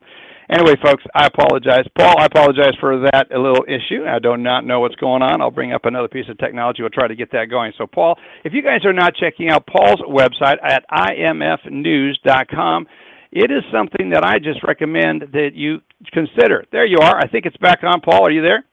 Anyway, 0.49 0.75
folks, 0.83 1.03
I 1.13 1.27
apologize. 1.27 1.85
Paul, 1.95 2.15
I 2.17 2.25
apologize 2.25 2.73
for 2.79 2.99
that 3.11 3.27
little 3.29 3.63
issue. 3.67 4.05
I 4.07 4.17
do 4.17 4.35
not 4.35 4.65
know 4.65 4.79
what's 4.79 4.95
going 4.95 5.21
on. 5.21 5.41
I'll 5.41 5.51
bring 5.51 5.73
up 5.73 5.85
another 5.85 6.07
piece 6.07 6.27
of 6.27 6.39
technology. 6.39 6.81
We'll 6.81 6.89
try 6.89 7.07
to 7.07 7.15
get 7.15 7.31
that 7.33 7.51
going. 7.51 7.71
So, 7.77 7.85
Paul, 7.85 8.17
if 8.43 8.51
you 8.51 8.63
guys 8.63 8.83
are 8.83 8.93
not 8.93 9.13
checking 9.13 9.49
out 9.49 9.67
Paul's 9.67 10.01
website 10.01 10.57
at 10.63 10.85
imfnews.com, 10.91 12.87
it 13.31 13.51
is 13.51 13.63
something 13.71 14.09
that 14.09 14.23
I 14.23 14.39
just 14.39 14.63
recommend 14.63 15.25
that 15.33 15.51
you 15.53 15.81
consider. 16.11 16.65
There 16.71 16.85
you 16.85 16.97
are. 16.99 17.19
I 17.19 17.27
think 17.27 17.45
it's 17.45 17.57
back 17.57 17.83
on. 17.83 18.01
Paul, 18.01 18.25
are 18.25 18.31
you 18.31 18.41
there? 18.41 18.65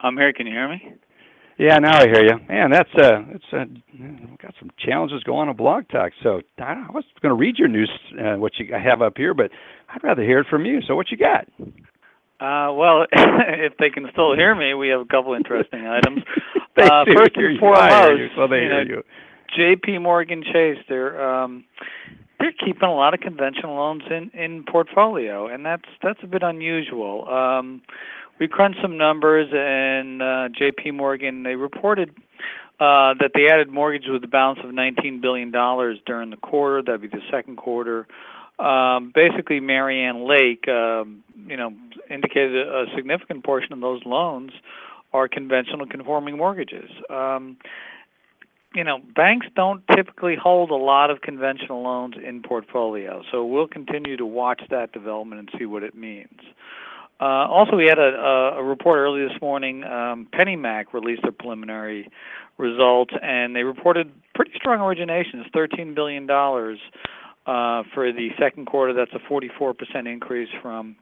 I'm 0.00 0.16
here. 0.18 0.34
Can 0.34 0.46
you 0.46 0.52
hear 0.52 0.68
me? 0.68 0.92
Yeah, 1.62 1.78
now 1.78 2.00
I 2.00 2.06
hear 2.08 2.24
you. 2.24 2.40
Man, 2.48 2.72
that's 2.72 2.90
uh, 2.98 3.22
it's 3.28 3.44
uh, 3.52 3.66
got 4.42 4.52
some 4.58 4.70
challenges 4.84 5.22
going 5.22 5.48
on 5.48 5.54
Blog 5.54 5.88
Talk. 5.90 6.10
So 6.20 6.40
I, 6.58 6.72
I 6.88 6.90
was 6.92 7.04
going 7.20 7.30
to 7.30 7.36
read 7.38 7.56
your 7.56 7.68
news, 7.68 7.88
uh, 8.20 8.34
what 8.34 8.54
you 8.58 8.74
have 8.74 9.00
up 9.00 9.12
here, 9.16 9.32
but 9.32 9.52
I'd 9.88 10.02
rather 10.02 10.22
hear 10.22 10.40
it 10.40 10.48
from 10.50 10.64
you. 10.64 10.80
So 10.88 10.96
what 10.96 11.12
you 11.12 11.16
got? 11.16 11.46
Uh, 12.40 12.74
well, 12.74 13.06
if 13.12 13.74
they 13.78 13.90
can 13.90 14.08
still 14.10 14.34
hear 14.34 14.56
me, 14.56 14.74
we 14.74 14.88
have 14.88 15.02
a 15.02 15.04
couple 15.04 15.34
interesting 15.34 15.86
items. 15.86 16.22
Uh, 16.74 17.04
first 17.04 17.36
and 17.36 17.36
you. 17.36 17.44
I 17.44 17.50
hear 17.50 17.60
foremost, 17.60 18.18
you. 18.18 18.28
Well, 18.38 18.48
they 18.48 18.62
you 18.62 18.68
know, 18.70 18.80
you. 18.80 19.02
J.P. 19.54 19.98
Morgan 19.98 20.42
Chase, 20.42 20.78
they're 20.88 21.22
um, 21.22 21.64
they're 22.40 22.54
keeping 22.64 22.88
a 22.88 22.94
lot 22.94 23.12
of 23.12 23.20
conventional 23.20 23.76
loans 23.76 24.04
in 24.10 24.30
in 24.32 24.64
portfolio, 24.64 25.48
and 25.48 25.66
that's 25.66 25.84
that's 26.02 26.20
a 26.22 26.26
bit 26.26 26.42
unusual. 26.42 27.28
Um, 27.28 27.82
we 28.42 28.48
crunched 28.48 28.80
some 28.82 28.98
numbers, 28.98 29.48
and 29.52 30.20
uh, 30.20 30.48
J.P. 30.48 30.90
Morgan 30.90 31.44
they 31.44 31.54
reported 31.54 32.10
uh, 32.80 33.14
that 33.20 33.30
they 33.34 33.46
added 33.48 33.70
mortgages 33.70 34.10
with 34.10 34.24
a 34.24 34.26
balance 34.26 34.58
of 34.64 34.74
19 34.74 35.20
billion 35.20 35.52
dollars 35.52 35.98
during 36.06 36.30
the 36.30 36.36
quarter. 36.36 36.82
That'd 36.82 37.02
be 37.02 37.06
the 37.06 37.22
second 37.30 37.56
quarter. 37.56 38.08
Um, 38.58 39.12
basically, 39.14 39.60
Marianne 39.60 40.26
Lake, 40.26 40.66
um, 40.66 41.22
you 41.46 41.56
know, 41.56 41.72
indicated 42.10 42.66
a, 42.66 42.82
a 42.82 42.86
significant 42.96 43.44
portion 43.44 43.72
of 43.74 43.80
those 43.80 44.02
loans 44.04 44.50
are 45.12 45.28
conventional 45.28 45.86
conforming 45.86 46.36
mortgages. 46.36 46.90
Um, 47.10 47.58
you 48.74 48.82
know, 48.82 48.98
banks 49.14 49.46
don't 49.54 49.84
typically 49.94 50.34
hold 50.34 50.72
a 50.72 50.74
lot 50.74 51.12
of 51.12 51.20
conventional 51.20 51.84
loans 51.84 52.16
in 52.20 52.42
portfolio, 52.42 53.22
so 53.30 53.44
we'll 53.44 53.68
continue 53.68 54.16
to 54.16 54.26
watch 54.26 54.62
that 54.70 54.90
development 54.90 55.38
and 55.38 55.60
see 55.60 55.64
what 55.66 55.84
it 55.84 55.94
means. 55.94 56.40
Uh, 57.22 57.46
also, 57.46 57.76
we 57.76 57.86
had 57.86 58.00
a, 58.00 58.56
a, 58.56 58.64
report 58.64 58.98
early 58.98 59.22
this 59.22 59.40
morning. 59.40 59.84
Um, 59.84 60.26
PennyMac 60.32 60.86
released 60.92 61.22
their 61.22 61.30
preliminary 61.30 62.10
results, 62.58 63.14
and 63.22 63.54
they 63.54 63.62
reported 63.62 64.10
pretty 64.34 64.50
strong 64.56 64.80
originations, 64.80 65.48
$13 65.54 65.94
billion 65.94 66.28
uh, 66.28 67.84
for 67.94 68.12
the 68.12 68.30
second 68.40 68.66
quarter. 68.66 68.92
That's 68.92 69.12
a 69.12 69.32
44% 69.32 70.12
increase 70.12 70.48
from 70.60 70.96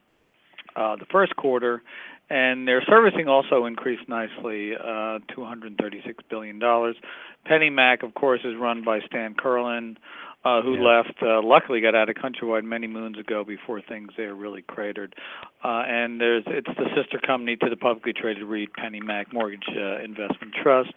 uh, 0.77 0.97
the 0.97 1.07
first 1.11 1.35
quarter, 1.37 1.83
and 2.29 2.69
their 2.69 2.83
servicing 2.87 3.27
also 3.27 3.65
increased 3.65 4.07
nicely, 4.07 4.75
uh, 4.75 5.21
$236 5.35 6.17
billion. 6.29 6.61
PennyMac, 6.61 8.03
of 8.03 8.13
course, 8.13 8.41
is 8.45 8.57
run 8.61 8.85
by 8.85 9.01
Stan 9.07 9.35
Kurland, 9.35 9.97
uh, 10.45 10.63
who 10.63 10.75
Yeah. 10.75 10.83
left, 10.83 11.23
uh, 11.23 11.43
luckily 11.43 11.81
got 11.81 11.95
out 11.95 12.09
of 12.09 12.17
Countrywide 12.17 12.65
many 12.65 12.87
moons 12.87 13.19
ago 13.19 13.45
before 13.45 13.81
things 13.83 14.11
there 14.17 14.35
really 14.35 14.63
cratered. 14.63 15.15
Uh, 15.63 15.85
and 15.87 16.21
there's 16.21 16.45
it's 16.47 16.67
the 16.79 16.89
sister 16.95 17.19
company 17.19 17.57
to 17.57 17.69
the 17.69 17.77
publicly 17.77 18.13
traded 18.13 18.45
REIT, 18.45 18.71
PennyMac 18.73 19.33
Mortgage 19.33 19.69
uh, 19.77 19.99
Investment 20.03 20.55
Trust. 20.63 20.93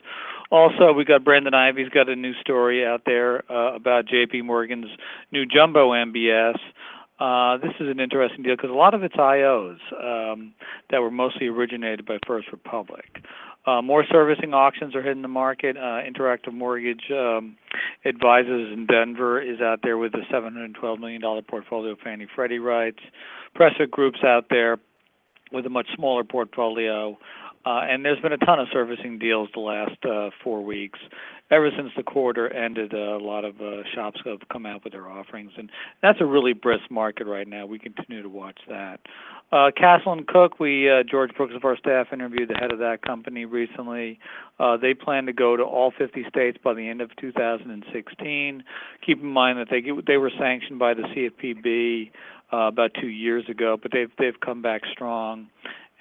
Also, 0.50 0.94
we 0.94 1.04
got 1.04 1.24
Brandon 1.24 1.54
Ivey's 1.54 1.90
got 1.90 2.08
a 2.10 2.16
new 2.16 2.34
story 2.36 2.86
out 2.86 3.02
there 3.06 3.44
uh, 3.52 3.74
about 3.76 4.06
J.P. 4.06 4.44
Morgan's 4.44 4.90
new 5.32 5.46
jumbo 5.46 5.92
MBS. 5.92 6.58
Uh, 7.20 7.58
this 7.58 7.74
is 7.80 7.90
an 7.90 8.00
interesting 8.00 8.44
deal 8.44 8.56
because 8.56 8.70
a 8.70 8.74
lot 8.74 8.94
of 8.94 9.04
it's 9.04 9.16
IOs 9.16 9.78
um, 10.04 10.54
that 10.90 11.02
were 11.02 11.12
mostly 11.12 11.48
originated 11.48 12.06
by 12.06 12.18
First 12.26 12.52
Republic. 12.52 13.24
Uh, 13.66 13.82
more 13.82 14.04
servicing 14.12 14.54
auctions 14.54 14.94
are 14.94 15.02
hitting 15.02 15.22
the 15.22 15.28
market. 15.28 15.78
Uh, 15.78 16.02
Interactive 16.04 16.54
Mortgage 16.54 17.04
um, 17.12 17.56
Advisors 18.06 18.74
in 18.74 18.86
Denver 18.86 19.42
is 19.42 19.62
out 19.62 19.80
there 19.84 19.98
with 19.98 20.14
a 20.16 20.34
$712 20.34 21.00
million 21.00 21.22
portfolio 21.48 21.96
Fannie 22.04 22.28
Freddie 22.36 22.60
rights. 22.60 23.00
Presswick 23.56 23.90
Group's 23.90 24.24
out 24.24 24.46
there 24.50 24.78
with 25.54 25.66
a 25.66 25.70
much 25.70 25.88
smaller 25.96 26.24
portfolio. 26.26 27.18
Uh, 27.66 27.82
and 27.90 28.04
there's 28.04 28.20
been 28.20 28.34
a 28.34 28.38
ton 28.38 28.60
of 28.60 28.68
servicing 28.74 29.18
deals 29.18 29.48
the 29.54 29.60
last 29.60 30.04
uh, 30.06 30.30
four 30.44 30.62
weeks. 30.64 31.00
Ever 31.50 31.70
since 31.76 31.92
the 31.96 32.04
quarter 32.04 32.52
ended, 32.52 32.94
uh, 32.94 33.18
a 33.18 33.24
lot 33.24 33.46
of 33.46 33.56
shops 33.94 34.20
have 34.26 34.40
come 34.52 34.66
out 34.66 34.84
with 34.84 34.92
their 34.94 35.08
offerings, 35.08 35.52
and 35.58 35.70
that's 36.02 36.20
a 36.20 36.26
really 36.26 36.54
brisk 36.54 36.90
market 36.90 37.28
right 37.28 37.48
now. 37.48 37.66
We 37.66 37.80
continue 37.80 38.24
to 38.24 38.30
watch 38.30 38.60
that. 38.70 39.00
Castle 39.78 40.14
and 40.14 40.26
Cooke, 40.26 40.60
we 40.60 40.90
George 41.10 41.30
Brooks 41.36 41.54
of 41.56 41.64
our 41.64 41.78
staff 41.78 42.08
interviewed 42.12 42.50
the 42.50 42.56
head 42.56 42.72
of 42.72 42.80
that 42.80 43.04
company 43.04 43.46
recently. 43.46 44.18
They 44.82 44.96
plan 44.96 45.28
to 45.28 45.34
go 45.34 45.56
to 45.56 45.64
all 45.64 45.94
50 45.96 46.26
states 46.28 46.58
by 46.64 46.74
the 46.74 46.90
end 46.90 47.02
of 47.02 47.16
2016. 47.18 48.64
Keep 49.06 49.22
in 49.22 49.28
mind 49.28 49.60
that 49.60 49.68
they 49.70 49.82
they 50.08 50.18
were 50.18 50.32
sanctioned 50.40 50.80
by 50.80 50.96
the 50.96 51.04
CFPB 51.04 52.10
about 52.52 52.92
two 53.00 53.10
years 53.10 53.48
ago, 53.48 53.78
but 53.80 53.92
they've 53.92 54.12
they've 54.18 54.40
come 54.44 54.64
back 54.64 54.82
strong 54.92 55.50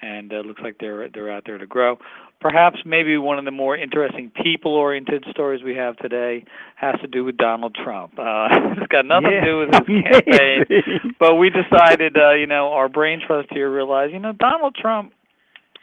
and 0.03 0.33
uh, 0.33 0.37
looks 0.37 0.61
like 0.61 0.77
they're 0.79 1.07
they're 1.09 1.31
out 1.31 1.43
there 1.45 1.57
to 1.57 1.65
grow. 1.65 1.97
Perhaps 2.41 2.79
maybe 2.85 3.17
one 3.17 3.39
of 3.39 3.45
the 3.45 3.51
more 3.51 3.77
interesting 3.77 4.29
people-oriented 4.43 5.23
stories 5.31 5.63
we 5.63 5.75
have 5.75 5.95
today 5.97 6.43
has 6.75 6.99
to 6.99 7.07
do 7.07 7.23
with 7.23 7.37
Donald 7.37 7.73
Trump. 7.73 8.19
Uh, 8.19 8.49
it's 8.77 8.87
got 8.87 9.05
nothing 9.05 9.31
to 9.31 9.41
do 9.45 9.59
with 9.59 9.69
his 9.73 10.03
campaign, 10.27 11.15
but 11.19 11.35
we 11.35 11.49
decided, 11.49 12.17
uh, 12.17 12.33
you 12.33 12.45
know, 12.45 12.73
our 12.73 12.89
brain 12.89 13.21
trust 13.25 13.47
here 13.51 13.73
realized, 13.73 14.11
you 14.11 14.19
know, 14.19 14.33
Donald 14.33 14.75
Trump 14.75 15.13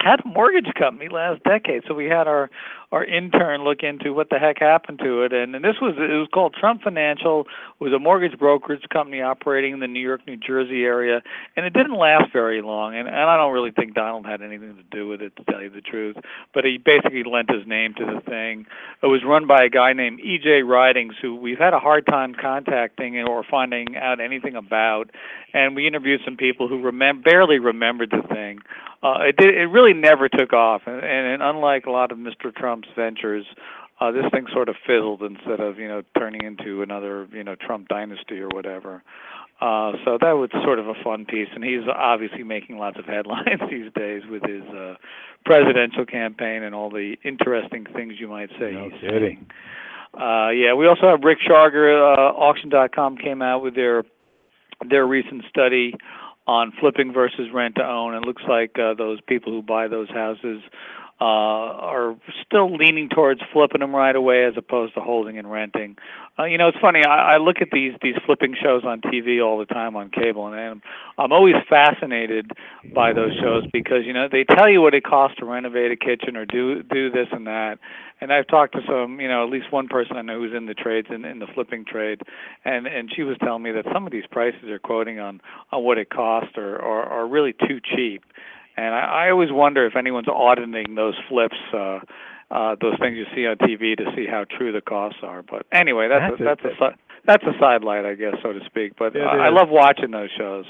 had 0.00 0.20
a 0.20 0.28
mortgage 0.28 0.72
company 0.78 1.08
last 1.08 1.42
decade, 1.44 1.82
so 1.88 1.94
we 1.94 2.06
had 2.06 2.26
our 2.28 2.50
our 2.92 3.04
intern 3.04 3.62
look 3.62 3.82
into 3.82 4.12
what 4.12 4.30
the 4.30 4.38
heck 4.38 4.59
happened 4.59 4.99
to 4.99 5.23
it, 5.23 5.32
and, 5.32 5.54
and 5.54 5.64
this 5.64 5.76
was 5.80 5.94
it 5.97 6.12
was 6.12 6.28
called 6.35 6.54
Trump 6.59 6.82
Financial, 6.82 7.47
it 7.80 7.85
was 7.85 7.92
a 7.92 7.99
mortgage 7.99 8.37
brokerage 8.38 8.82
company 8.92 9.20
operating 9.23 9.73
in 9.73 9.80
the 9.80 9.87
New 9.87 10.00
York, 10.00 10.23
New 10.26 10.37
Jersey 10.37 10.82
area, 10.82 11.23
and 11.56 11.64
it 11.64 11.73
didn't 11.73 11.97
last 11.97 12.32
very 12.32 12.62
long, 12.62 12.97
and, 12.97 13.06
and 13.06 13.16
I 13.16 13.37
don't 13.37 13.52
really 13.52 13.70
think 13.70 13.94
Donald 13.94 14.26
had 14.26 14.42
anything 14.42 14.76
to 14.76 14.97
do 14.97 15.06
with 15.06 15.23
it, 15.23 15.37
to 15.37 15.44
tell 15.44 15.62
you 15.62 15.70
the 15.70 15.80
truth, 15.80 16.16
but 16.52 16.64
he 16.64 16.78
basically 16.78 17.23
lent 17.23 17.50
his 17.50 17.66
name 17.66 17.94
to 17.94 18.04
the 18.04 18.20
thing. 18.28 18.66
It 19.02 19.06
was 19.06 19.23
run 19.25 19.47
by 19.47 19.64
a 19.64 19.68
guy 19.68 19.92
named 19.92 20.20
E.J. 20.20 20.62
Ridings, 20.62 21.14
who 21.23 21.37
we've 21.37 21.59
had 21.59 21.75
a 21.75 21.78
hard 21.78 22.06
time 22.06 22.35
contacting 22.35 23.16
or 23.18 23.44
finding 23.49 23.97
out 23.97 24.20
anything 24.20 24.56
about, 24.56 25.11
and 25.54 25.76
we 25.76 25.87
interviewed 25.87 26.23
some 26.25 26.37
people 26.37 26.66
who 26.66 26.82
remem- 26.82 27.23
barely 27.23 27.61
remembered 27.61 28.11
the 28.11 28.26
thing. 28.35 28.59
Uh, 29.02 29.20
it 29.28 29.37
did, 29.37 29.54
it 29.54 29.66
really 29.66 29.94
never 29.94 30.28
took 30.28 30.52
off, 30.52 30.82
and, 30.87 30.97
and, 30.97 31.26
and 31.35 31.42
unlike 31.42 31.87
a 31.87 31.90
lot 31.90 32.12
of 32.12 32.18
Mr. 32.18 32.54
Trump's 32.54 32.79
ventures, 32.96 33.46
uh, 34.00 34.10
this 34.10 34.25
thing 34.32 34.46
sort 34.52 34.68
of 34.68 34.76
fizzled 34.87 35.22
instead 35.22 35.60
of 35.60 35.78
you 35.78 35.88
know 35.88 36.02
turning 36.18 36.44
into 36.44 36.82
another 36.82 37.28
you 37.32 37.44
know 37.44 37.54
Trump 37.54 37.88
dynasty 37.88 38.40
or 38.40 38.49
whatever. 38.49 39.02
Uh, 39.60 39.92
so 40.06 40.16
that 40.18 40.32
was 40.32 40.49
sort 40.64 40.78
of 40.78 40.88
a 40.88 40.94
fun 41.04 41.26
piece, 41.26 41.49
and 41.54 41.62
he's 41.62 41.82
obviously 41.94 42.42
making 42.42 42.78
lots 42.78 42.99
of 42.99 43.04
headlines 43.04 43.60
these 43.70 43.92
days 43.94 44.22
with 44.30 44.42
his 44.42 44.62
uh, 44.75 44.94
presidential 45.44 46.06
campaign 46.06 46.62
and 46.62 46.75
all 46.75 46.88
the 46.88 47.16
interesting 47.25 47.84
things 47.94 48.14
you 48.18 48.26
might 48.26 48.49
say. 48.58 48.72
No 48.72 48.84
he's 48.84 49.00
kidding. 49.00 49.20
saying. 49.20 49.46
Uh, 50.14 50.49
yeah, 50.50 50.75
we 50.75 50.87
also 50.87 51.02
have 51.02 51.20
Rick 51.22 51.38
Sharga. 51.46 52.16
Uh, 52.16 52.32
Auction.com 52.38 53.18
came 53.18 53.42
out 53.42 53.62
with 53.62 53.75
their 53.75 54.02
their 54.88 55.06
recent 55.06 55.44
study 55.50 55.92
on 56.46 56.72
flipping 56.80 57.12
versus 57.12 57.49
rent 57.52 57.75
to 57.76 57.84
own. 57.84 58.14
It 58.14 58.26
looks 58.26 58.42
like 58.49 58.78
uh, 58.78 58.94
those 58.94 59.20
people 59.26 59.52
who 59.52 59.62
buy 59.62 59.88
those 59.88 60.08
houses 60.08 60.62
uh, 61.20 61.24
are 61.24 62.16
still 62.46 62.74
leaning 62.74 63.08
towards 63.08 63.40
flipping 63.52 63.80
them 63.80 63.94
right 63.94 64.16
away 64.16 64.44
as 64.44 64.54
opposed 64.56 64.94
to 64.94 65.00
holding 65.00 65.36
and 65.36 65.50
renting. 65.50 65.96
Uh, 66.38 66.44
you 66.44 66.56
know, 66.56 66.68
it's 66.68 66.78
funny. 66.78 67.04
I, 67.04 67.34
I 67.34 67.36
look 67.36 67.56
at 67.60 67.68
these 67.72 67.92
these 68.02 68.14
flipping 68.24 68.56
shows 68.60 68.84
on 68.86 69.02
TV 69.02 69.44
all 69.44 69.58
the 69.58 69.66
time 69.66 69.96
on 69.96 70.08
cable, 70.08 70.46
and 70.46 70.56
I'm, 70.56 70.82
I'm 71.18 71.32
always 71.32 71.56
fascinated 71.68 72.52
by 72.94 73.12
those 73.12 73.32
shows 73.38 73.64
because 73.70 74.06
you 74.06 74.14
know 74.14 74.28
they 74.30 74.44
tell 74.44 74.68
you 74.68 74.80
what 74.80 74.94
it 74.94 75.04
costs 75.04 75.36
to 75.40 75.44
renovate 75.44 75.92
a 75.92 75.96
kitchen 75.96 76.36
or 76.36 76.46
do 76.46 76.82
do 76.82 77.10
this 77.10 77.28
and 77.32 77.46
that. 77.46 77.78
And 78.22 78.32
I've 78.32 78.46
talked 78.48 78.74
to 78.74 78.80
some, 78.86 79.18
you 79.18 79.28
know, 79.28 79.42
at 79.44 79.50
least 79.50 79.72
one 79.72 79.88
person 79.88 80.16
I 80.16 80.22
know 80.22 80.38
who's 80.38 80.54
in 80.54 80.66
the 80.66 80.74
trades 80.74 81.08
in, 81.10 81.24
in 81.24 81.38
the 81.38 81.46
flipping 81.54 81.84
trade, 81.84 82.22
and 82.64 82.86
and 82.86 83.10
she 83.14 83.22
was 83.22 83.36
telling 83.44 83.62
me 83.62 83.72
that 83.72 83.84
some 83.92 84.06
of 84.06 84.12
these 84.12 84.26
prices 84.30 84.60
they're 84.64 84.78
quoting 84.78 85.20
on 85.20 85.42
on 85.70 85.84
what 85.84 85.98
it 85.98 86.08
costs 86.08 86.56
are 86.56 86.80
are, 86.80 87.04
are 87.04 87.28
really 87.28 87.52
too 87.52 87.80
cheap. 87.94 88.24
And 88.80 88.94
I, 88.94 89.26
I 89.26 89.30
always 89.30 89.50
wonder 89.52 89.87
if 89.87 89.94
anyone's 89.94 90.28
auditing 90.28 90.94
those 90.94 91.14
flips, 91.28 91.56
uh, 91.75 92.00
uh, 92.50 92.76
those 92.80 92.94
things 92.99 93.16
you 93.16 93.26
see 93.34 93.46
on 93.46 93.56
TV, 93.56 93.96
to 93.96 94.04
see 94.16 94.26
how 94.26 94.44
true 94.56 94.72
the 94.72 94.80
costs 94.80 95.20
are. 95.22 95.42
But 95.42 95.66
anyway, 95.72 96.08
that's 96.08 96.40
That's 96.42 96.60
a, 96.62 96.64
that's 96.64 96.80
a 96.80 96.99
that's 97.26 97.44
a 97.44 97.52
sidelight, 97.60 98.06
I 98.06 98.14
guess, 98.14 98.34
so 98.42 98.52
to 98.54 98.60
speak. 98.64 98.94
But 98.99 99.14
uh, 99.14 99.20
I 99.20 99.50
love 99.50 99.68
watching 99.68 100.10
those 100.10 100.30
shows. 100.38 100.64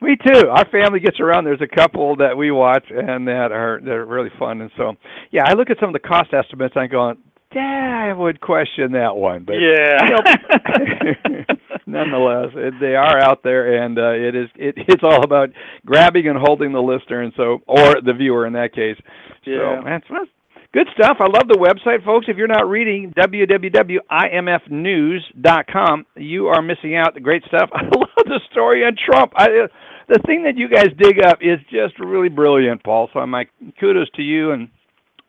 Me 0.00 0.16
too. 0.16 0.48
Our 0.48 0.64
family 0.70 1.00
gets 1.00 1.20
around. 1.20 1.44
There's 1.44 1.60
a 1.60 1.68
couple 1.68 2.16
that 2.16 2.36
we 2.36 2.50
watch 2.50 2.84
and 2.90 3.28
that 3.28 3.52
are 3.52 3.80
they're 3.84 4.06
really 4.06 4.30
fun. 4.38 4.62
And 4.62 4.70
so, 4.76 4.94
yeah, 5.30 5.42
I 5.46 5.52
look 5.52 5.70
at 5.70 5.78
some 5.78 5.90
of 5.90 5.92
the 5.92 6.06
cost 6.06 6.32
estimates. 6.32 6.74
and 6.76 6.84
I'm 6.84 6.90
going, 6.90 7.18
yeah, 7.54 8.08
I 8.10 8.12
would 8.12 8.40
question 8.40 8.92
that 8.92 9.16
one, 9.16 9.44
but 9.44 9.54
yeah. 9.54 11.56
nonetheless, 11.86 12.50
it, 12.54 12.74
they 12.80 12.96
are 12.96 13.18
out 13.18 13.42
there, 13.42 13.82
and 13.82 13.98
uh, 13.98 14.12
it 14.12 14.34
is 14.34 14.48
it, 14.56 14.74
it's 14.76 15.02
all 15.02 15.24
about 15.24 15.48
grabbing 15.86 16.28
and 16.28 16.38
holding 16.38 16.72
the 16.72 16.82
listener, 16.82 17.22
and 17.22 17.32
so 17.36 17.62
or 17.66 18.00
the 18.00 18.12
viewer 18.12 18.46
in 18.46 18.52
that 18.54 18.74
case. 18.74 18.96
Yeah. 19.44 19.80
So 19.80 19.84
that's 19.84 20.06
that's 20.10 20.30
good 20.72 20.88
stuff. 20.94 21.18
I 21.20 21.26
love 21.26 21.46
the 21.48 21.56
website, 21.56 22.04
folks. 22.04 22.26
If 22.28 22.36
you're 22.36 22.48
not 22.48 22.68
reading 22.68 23.14
www.imfnews.com, 23.16 26.06
you 26.16 26.48
are 26.48 26.62
missing 26.62 26.96
out. 26.96 27.14
The 27.14 27.20
great 27.20 27.44
stuff. 27.44 27.70
I 27.74 27.84
love 27.84 28.08
the 28.24 28.40
story 28.50 28.84
on 28.84 28.96
Trump. 28.96 29.32
I, 29.36 29.44
uh, 29.44 29.68
the 30.08 30.18
thing 30.26 30.42
that 30.44 30.58
you 30.58 30.68
guys 30.68 30.88
dig 30.98 31.24
up 31.24 31.38
is 31.40 31.58
just 31.70 31.98
really 31.98 32.28
brilliant, 32.28 32.84
Paul. 32.84 33.08
So 33.14 33.26
my 33.26 33.46
kudos 33.80 34.10
to 34.16 34.22
you 34.22 34.50
and 34.50 34.68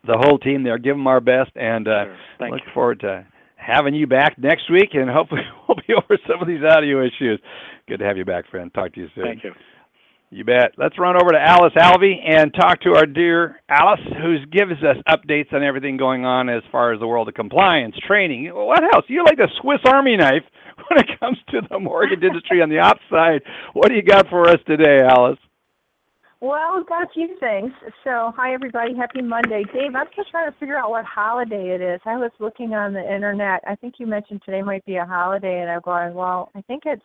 the 0.07 0.17
whole 0.17 0.37
team 0.37 0.63
there. 0.63 0.77
Give 0.77 0.95
them 0.95 1.07
our 1.07 1.19
best, 1.21 1.51
and 1.55 1.87
uh, 1.87 2.05
Sure. 2.05 2.49
Look 2.49 2.61
you. 2.65 2.71
forward 2.73 2.99
to 3.01 3.25
having 3.55 3.95
you 3.95 4.07
back 4.07 4.37
next 4.37 4.69
week, 4.71 4.89
and 4.93 5.09
hopefully 5.09 5.41
we'll 5.67 5.77
be 5.87 5.93
over 5.93 6.19
some 6.27 6.41
of 6.41 6.47
these 6.47 6.63
audio 6.63 7.01
issues. 7.05 7.39
Good 7.87 7.99
to 7.99 8.05
have 8.05 8.17
you 8.17 8.25
back, 8.25 8.49
friend. 8.49 8.73
Talk 8.73 8.93
to 8.93 9.01
you 9.01 9.07
soon. 9.15 9.23
Thank 9.25 9.43
you. 9.43 9.51
You 10.31 10.43
bet. 10.43 10.71
Let's 10.77 10.97
run 10.99 11.15
over 11.15 11.31
to 11.31 11.39
Alice 11.39 11.73
Alvey 11.77 12.15
and 12.27 12.53
talk 12.53 12.81
to 12.81 12.95
our 12.95 13.05
dear 13.05 13.61
Alice, 13.69 14.01
who 14.21 14.37
gives 14.51 14.71
us 14.83 14.97
updates 15.07 15.53
on 15.53 15.63
everything 15.63 15.97
going 15.97 16.25
on 16.25 16.49
as 16.49 16.63
far 16.71 16.93
as 16.93 16.99
the 16.99 17.07
world 17.07 17.27
of 17.29 17.35
compliance, 17.35 17.95
training. 18.05 18.49
What 18.53 18.83
else? 18.83 19.05
You're 19.07 19.23
like 19.23 19.37
the 19.37 19.47
Swiss 19.61 19.79
Army 19.85 20.17
knife 20.17 20.43
when 20.89 20.99
it 20.99 21.19
comes 21.19 21.37
to 21.51 21.61
the 21.69 21.79
mortgage 21.79 22.23
industry 22.23 22.61
on 22.61 22.69
the 22.69 22.79
ops 22.79 23.01
side. 23.09 23.41
What 23.73 23.87
do 23.89 23.95
you 23.95 24.01
got 24.03 24.27
for 24.27 24.49
us 24.49 24.57
today, 24.67 25.01
Alice? 25.07 25.39
Well, 26.45 26.77
we've 26.77 26.85
got 26.85 27.01
a 27.01 27.11
few 27.11 27.35
things. 27.39 27.71
So, 28.03 28.31
hi 28.35 28.53
everybody, 28.53 28.95
happy 28.95 29.23
Monday. 29.23 29.63
Dave, 29.73 29.95
I'm 29.95 30.05
just 30.15 30.29
trying 30.29 30.51
to 30.51 30.55
figure 30.59 30.77
out 30.77 30.91
what 30.91 31.03
holiday 31.03 31.73
it 31.73 31.81
is. 31.81 31.99
I 32.05 32.17
was 32.17 32.29
looking 32.39 32.75
on 32.75 32.93
the 32.93 33.01
internet. 33.01 33.63
I 33.65 33.73
think 33.73 33.95
you 33.97 34.05
mentioned 34.05 34.43
today 34.45 34.61
might 34.61 34.85
be 34.85 34.97
a 34.97 35.05
holiday, 35.05 35.61
and 35.61 35.71
I'm 35.71 35.81
going, 35.81 36.13
well, 36.13 36.51
I 36.53 36.61
think 36.61 36.83
it's 36.85 37.01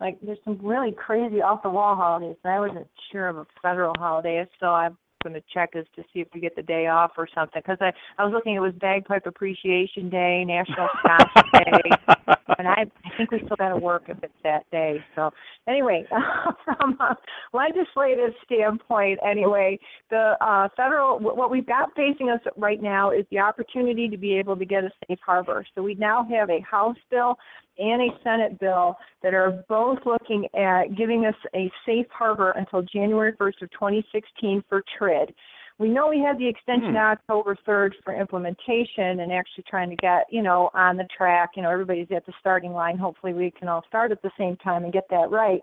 like 0.00 0.18
there's 0.20 0.36
some 0.44 0.58
really 0.62 0.92
crazy 0.92 1.40
off 1.40 1.62
the 1.62 1.70
wall 1.70 1.96
holidays. 1.96 2.36
And 2.44 2.52
I 2.52 2.60
wasn't 2.60 2.86
sure 3.10 3.28
of 3.28 3.38
a 3.38 3.46
federal 3.62 3.94
holiday, 3.96 4.46
so 4.60 4.66
I'm 4.66 4.98
going 5.22 5.34
to 5.34 5.42
check 5.52 5.70
as 5.74 5.84
to 5.96 6.02
see 6.12 6.20
if 6.20 6.28
we 6.34 6.40
get 6.40 6.56
the 6.56 6.62
day 6.62 6.86
off 6.86 7.12
or 7.16 7.28
something. 7.34 7.62
Because 7.64 7.78
I 7.80 7.92
I 8.18 8.24
was 8.24 8.32
looking, 8.32 8.54
it 8.54 8.60
was 8.60 8.72
Bagpipe 8.80 9.26
Appreciation 9.26 10.08
Day, 10.08 10.44
National 10.46 10.88
Scots 11.00 11.50
Day, 11.52 12.26
and 12.58 12.68
I 12.68 12.84
I 13.04 13.16
think 13.16 13.30
we 13.30 13.38
still 13.44 13.56
got 13.56 13.70
to 13.70 13.76
work 13.76 14.04
if 14.08 14.18
it's 14.22 14.32
that 14.44 14.68
day. 14.70 15.02
So 15.14 15.30
anyway, 15.66 16.06
from 16.64 16.98
a 17.00 17.16
legislative 17.52 18.34
standpoint, 18.44 19.18
anyway, 19.24 19.78
the 20.10 20.36
uh, 20.40 20.68
federal 20.76 21.18
what 21.18 21.50
we've 21.50 21.66
got 21.66 21.90
facing 21.96 22.30
us 22.30 22.40
right 22.56 22.82
now 22.82 23.10
is 23.10 23.24
the 23.30 23.38
opportunity 23.38 24.08
to 24.08 24.16
be 24.16 24.34
able 24.34 24.56
to 24.56 24.64
get 24.64 24.84
a 24.84 24.90
safe 25.08 25.18
harbor. 25.24 25.64
So 25.74 25.82
we 25.82 25.94
now 25.94 26.26
have 26.30 26.50
a 26.50 26.60
House 26.60 26.96
bill 27.10 27.36
and 27.78 28.02
a 28.02 28.18
Senate 28.22 28.58
bill 28.58 28.96
that 29.22 29.34
are 29.34 29.64
both 29.68 29.98
looking 30.04 30.46
at 30.54 30.96
giving 30.96 31.26
us 31.26 31.34
a 31.54 31.70
safe 31.86 32.06
harbor 32.10 32.50
until 32.52 32.82
January 32.82 33.32
1st 33.32 33.62
of 33.62 33.70
2016 33.70 34.62
for 34.68 34.82
TRID. 34.98 35.34
We 35.78 35.88
know 35.88 36.08
we 36.08 36.18
had 36.18 36.38
the 36.38 36.48
extension 36.48 36.90
Hmm. 36.90 36.96
October 36.96 37.56
3rd 37.66 37.92
for 38.02 38.12
implementation 38.12 39.20
and 39.20 39.32
actually 39.32 39.64
trying 39.70 39.90
to 39.90 39.96
get, 39.96 40.26
you 40.30 40.42
know, 40.42 40.70
on 40.74 40.96
the 40.96 41.06
track. 41.16 41.50
You 41.54 41.62
know, 41.62 41.70
everybody's 41.70 42.10
at 42.10 42.26
the 42.26 42.32
starting 42.40 42.72
line. 42.72 42.98
Hopefully 42.98 43.32
we 43.32 43.52
can 43.52 43.68
all 43.68 43.84
start 43.86 44.10
at 44.10 44.20
the 44.22 44.30
same 44.36 44.56
time 44.56 44.84
and 44.84 44.92
get 44.92 45.08
that 45.10 45.30
right. 45.30 45.62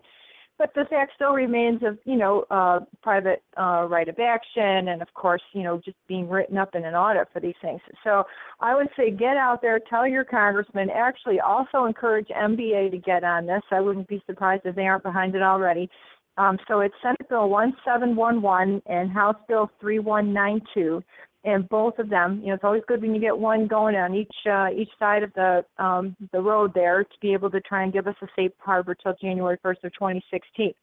But 0.58 0.74
the 0.74 0.86
fact 0.90 1.12
still 1.16 1.34
remains 1.34 1.84
of, 1.84 1.98
you 2.06 2.16
know, 2.16 2.46
uh, 2.50 2.80
private 3.04 3.44
uh, 3.58 3.88
right 3.90 4.08
of 4.08 4.18
action 4.20 4.88
and, 4.88 5.02
of 5.02 5.14
course, 5.14 5.42
you 5.52 5.64
know, 5.64 5.82
just 5.84 5.98
being 6.08 6.30
written 6.30 6.58
up 6.58 6.76
in 6.76 6.86
an 6.86 6.94
audit 6.94 7.28
for 7.34 7.42
these 7.42 7.56
things. 7.62 7.82
So 8.06 8.24
I 8.62 8.74
would 8.74 8.88
say 8.96 9.12
get 9.12 9.36
out 9.36 9.62
there, 9.62 9.80
tell 9.80 10.08
your 10.08 10.24
congressman, 10.24 10.90
actually 10.90 11.42
also 11.42 11.86
encourage 11.86 12.28
MBA 12.28 12.92
to 12.92 12.98
get 12.98 13.26
on 13.26 13.46
this. 13.46 13.64
I 13.70 13.82
wouldn't 13.82 14.08
be 14.08 14.24
surprised 14.26 14.62
if 14.66 14.76
they 14.76 14.88
aren't 14.88 15.04
behind 15.04 15.36
it 15.36 15.42
already. 15.42 15.90
Um, 16.38 16.58
so 16.68 16.82
it's 16.82 16.96
Senate 17.02 17.30
Bill 17.30 17.50
1711 17.50 18.82
and 18.88 19.12
House 19.12 19.38
Bill 19.48 19.70
3192. 19.80 21.02
And 21.46 21.70
both 21.70 22.00
of 22.00 22.10
them, 22.10 22.42
you 22.42 22.48
know, 22.48 22.56
it's 22.56 22.64
always 22.64 22.82
good 22.88 23.02
when 23.02 23.14
you 23.14 23.22
get 23.22 23.38
one 23.38 23.68
going 23.68 23.96
on 23.96 24.16
each 24.16 24.36
uh, 24.52 24.68
each 24.76 24.90
side 24.98 25.22
of 25.22 25.32
the 25.34 25.64
um, 25.78 26.16
the 26.32 26.42
road 26.42 26.72
there 26.74 27.04
to 27.04 27.20
be 27.22 27.34
able 27.34 27.52
to 27.52 27.62
try 27.62 27.84
and 27.84 27.94
give 27.94 28.08
us 28.08 28.16
a 28.24 28.28
safe 28.36 28.52
harbor 28.58 28.96
till 28.96 29.14
January 29.22 29.58
1st 29.64 29.84
of 29.84 29.94
2016. 29.94 30.74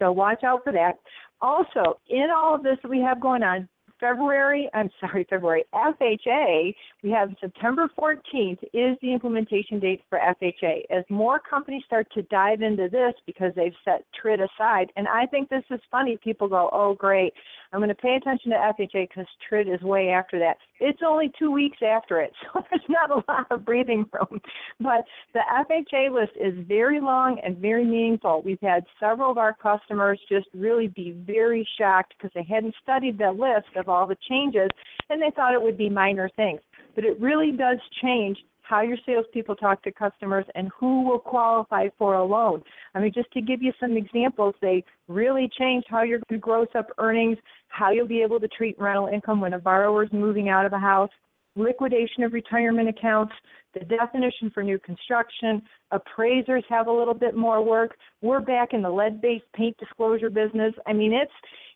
So 0.00 0.10
watch 0.10 0.42
out 0.42 0.64
for 0.64 0.72
that. 0.72 0.94
Also, 1.40 2.00
in 2.08 2.26
all 2.34 2.56
of 2.56 2.64
this 2.64 2.76
that 2.82 2.88
we 2.88 3.00
have 3.00 3.20
going 3.20 3.44
on, 3.44 3.68
February, 4.00 4.68
I'm 4.74 4.90
sorry, 5.00 5.26
February, 5.28 5.64
FHA, 5.74 6.74
we 7.02 7.10
have 7.10 7.30
September 7.40 7.88
14th 7.98 8.62
is 8.72 8.96
the 9.02 9.12
implementation 9.12 9.78
date 9.78 10.02
for 10.08 10.18
FHA. 10.18 10.82
As 10.90 11.04
more 11.08 11.38
companies 11.38 11.82
start 11.86 12.08
to 12.14 12.22
dive 12.22 12.62
into 12.62 12.88
this 12.88 13.14
because 13.26 13.52
they've 13.54 13.74
set 13.84 14.04
TRID 14.20 14.40
aside, 14.40 14.90
and 14.96 15.06
I 15.06 15.26
think 15.26 15.48
this 15.48 15.64
is 15.70 15.80
funny, 15.90 16.18
people 16.22 16.48
go, 16.48 16.70
oh, 16.72 16.94
great, 16.94 17.32
I'm 17.72 17.78
going 17.78 17.88
to 17.88 17.94
pay 17.94 18.16
attention 18.16 18.50
to 18.50 18.56
FHA 18.56 19.08
because 19.08 19.26
TRID 19.48 19.68
is 19.68 19.80
way 19.82 20.08
after 20.08 20.38
that. 20.38 20.56
It's 20.80 21.00
only 21.06 21.30
two 21.38 21.50
weeks 21.50 21.78
after 21.86 22.20
it, 22.20 22.32
so 22.52 22.64
there's 22.70 22.82
not 22.88 23.10
a 23.10 23.22
lot 23.28 23.46
of 23.50 23.64
breathing 23.64 24.06
room. 24.12 24.40
But 24.80 25.04
the 25.34 25.40
FHA 25.52 26.12
list 26.12 26.32
is 26.40 26.54
very 26.66 27.00
long 27.00 27.38
and 27.44 27.58
very 27.58 27.84
meaningful. 27.84 28.42
We've 28.44 28.60
had 28.62 28.84
several 28.98 29.30
of 29.30 29.38
our 29.38 29.54
customers 29.54 30.18
just 30.28 30.46
really 30.54 30.88
be 30.88 31.12
very 31.12 31.68
shocked 31.78 32.14
because 32.16 32.32
they 32.34 32.46
hadn't 32.48 32.74
studied 32.82 33.18
the 33.18 33.30
list 33.30 33.76
of 33.76 33.88
all 33.90 34.06
the 34.06 34.16
changes 34.28 34.68
and 35.08 35.20
they 35.20 35.30
thought 35.34 35.54
it 35.54 35.62
would 35.62 35.78
be 35.78 35.88
minor 35.88 36.30
things. 36.36 36.60
But 36.94 37.04
it 37.04 37.20
really 37.20 37.52
does 37.52 37.78
change 38.02 38.38
how 38.62 38.82
your 38.82 38.98
salespeople 39.04 39.56
talk 39.56 39.82
to 39.82 39.90
customers 39.90 40.44
and 40.54 40.70
who 40.78 41.02
will 41.02 41.18
qualify 41.18 41.88
for 41.98 42.14
a 42.14 42.24
loan. 42.24 42.62
I 42.94 43.00
mean, 43.00 43.12
just 43.12 43.30
to 43.32 43.40
give 43.40 43.60
you 43.60 43.72
some 43.80 43.96
examples, 43.96 44.54
they 44.62 44.84
really 45.08 45.50
change 45.58 45.84
how 45.88 46.04
you're 46.04 46.20
going 46.28 46.40
to 46.40 46.44
gross 46.44 46.68
up 46.76 46.86
earnings, 46.98 47.36
how 47.68 47.90
you'll 47.90 48.06
be 48.06 48.22
able 48.22 48.38
to 48.38 48.46
treat 48.46 48.78
rental 48.78 49.08
income 49.08 49.40
when 49.40 49.54
a 49.54 49.58
borrower 49.58 50.04
is 50.04 50.12
moving 50.12 50.48
out 50.48 50.66
of 50.66 50.72
a 50.72 50.78
house, 50.78 51.10
liquidation 51.56 52.22
of 52.22 52.32
retirement 52.32 52.88
accounts, 52.88 53.32
the 53.74 53.80
definition 53.80 54.50
for 54.52 54.62
new 54.62 54.78
construction, 54.78 55.62
appraisers 55.90 56.64
have 56.68 56.86
a 56.88 56.92
little 56.92 57.14
bit 57.14 57.36
more 57.36 57.64
work. 57.64 57.96
We're 58.22 58.40
back 58.40 58.72
in 58.72 58.82
the 58.82 58.90
lead-based 58.90 59.44
paint 59.54 59.76
disclosure 59.78 60.30
business. 60.30 60.74
I 60.86 60.92
mean, 60.92 61.12
it's 61.12 61.32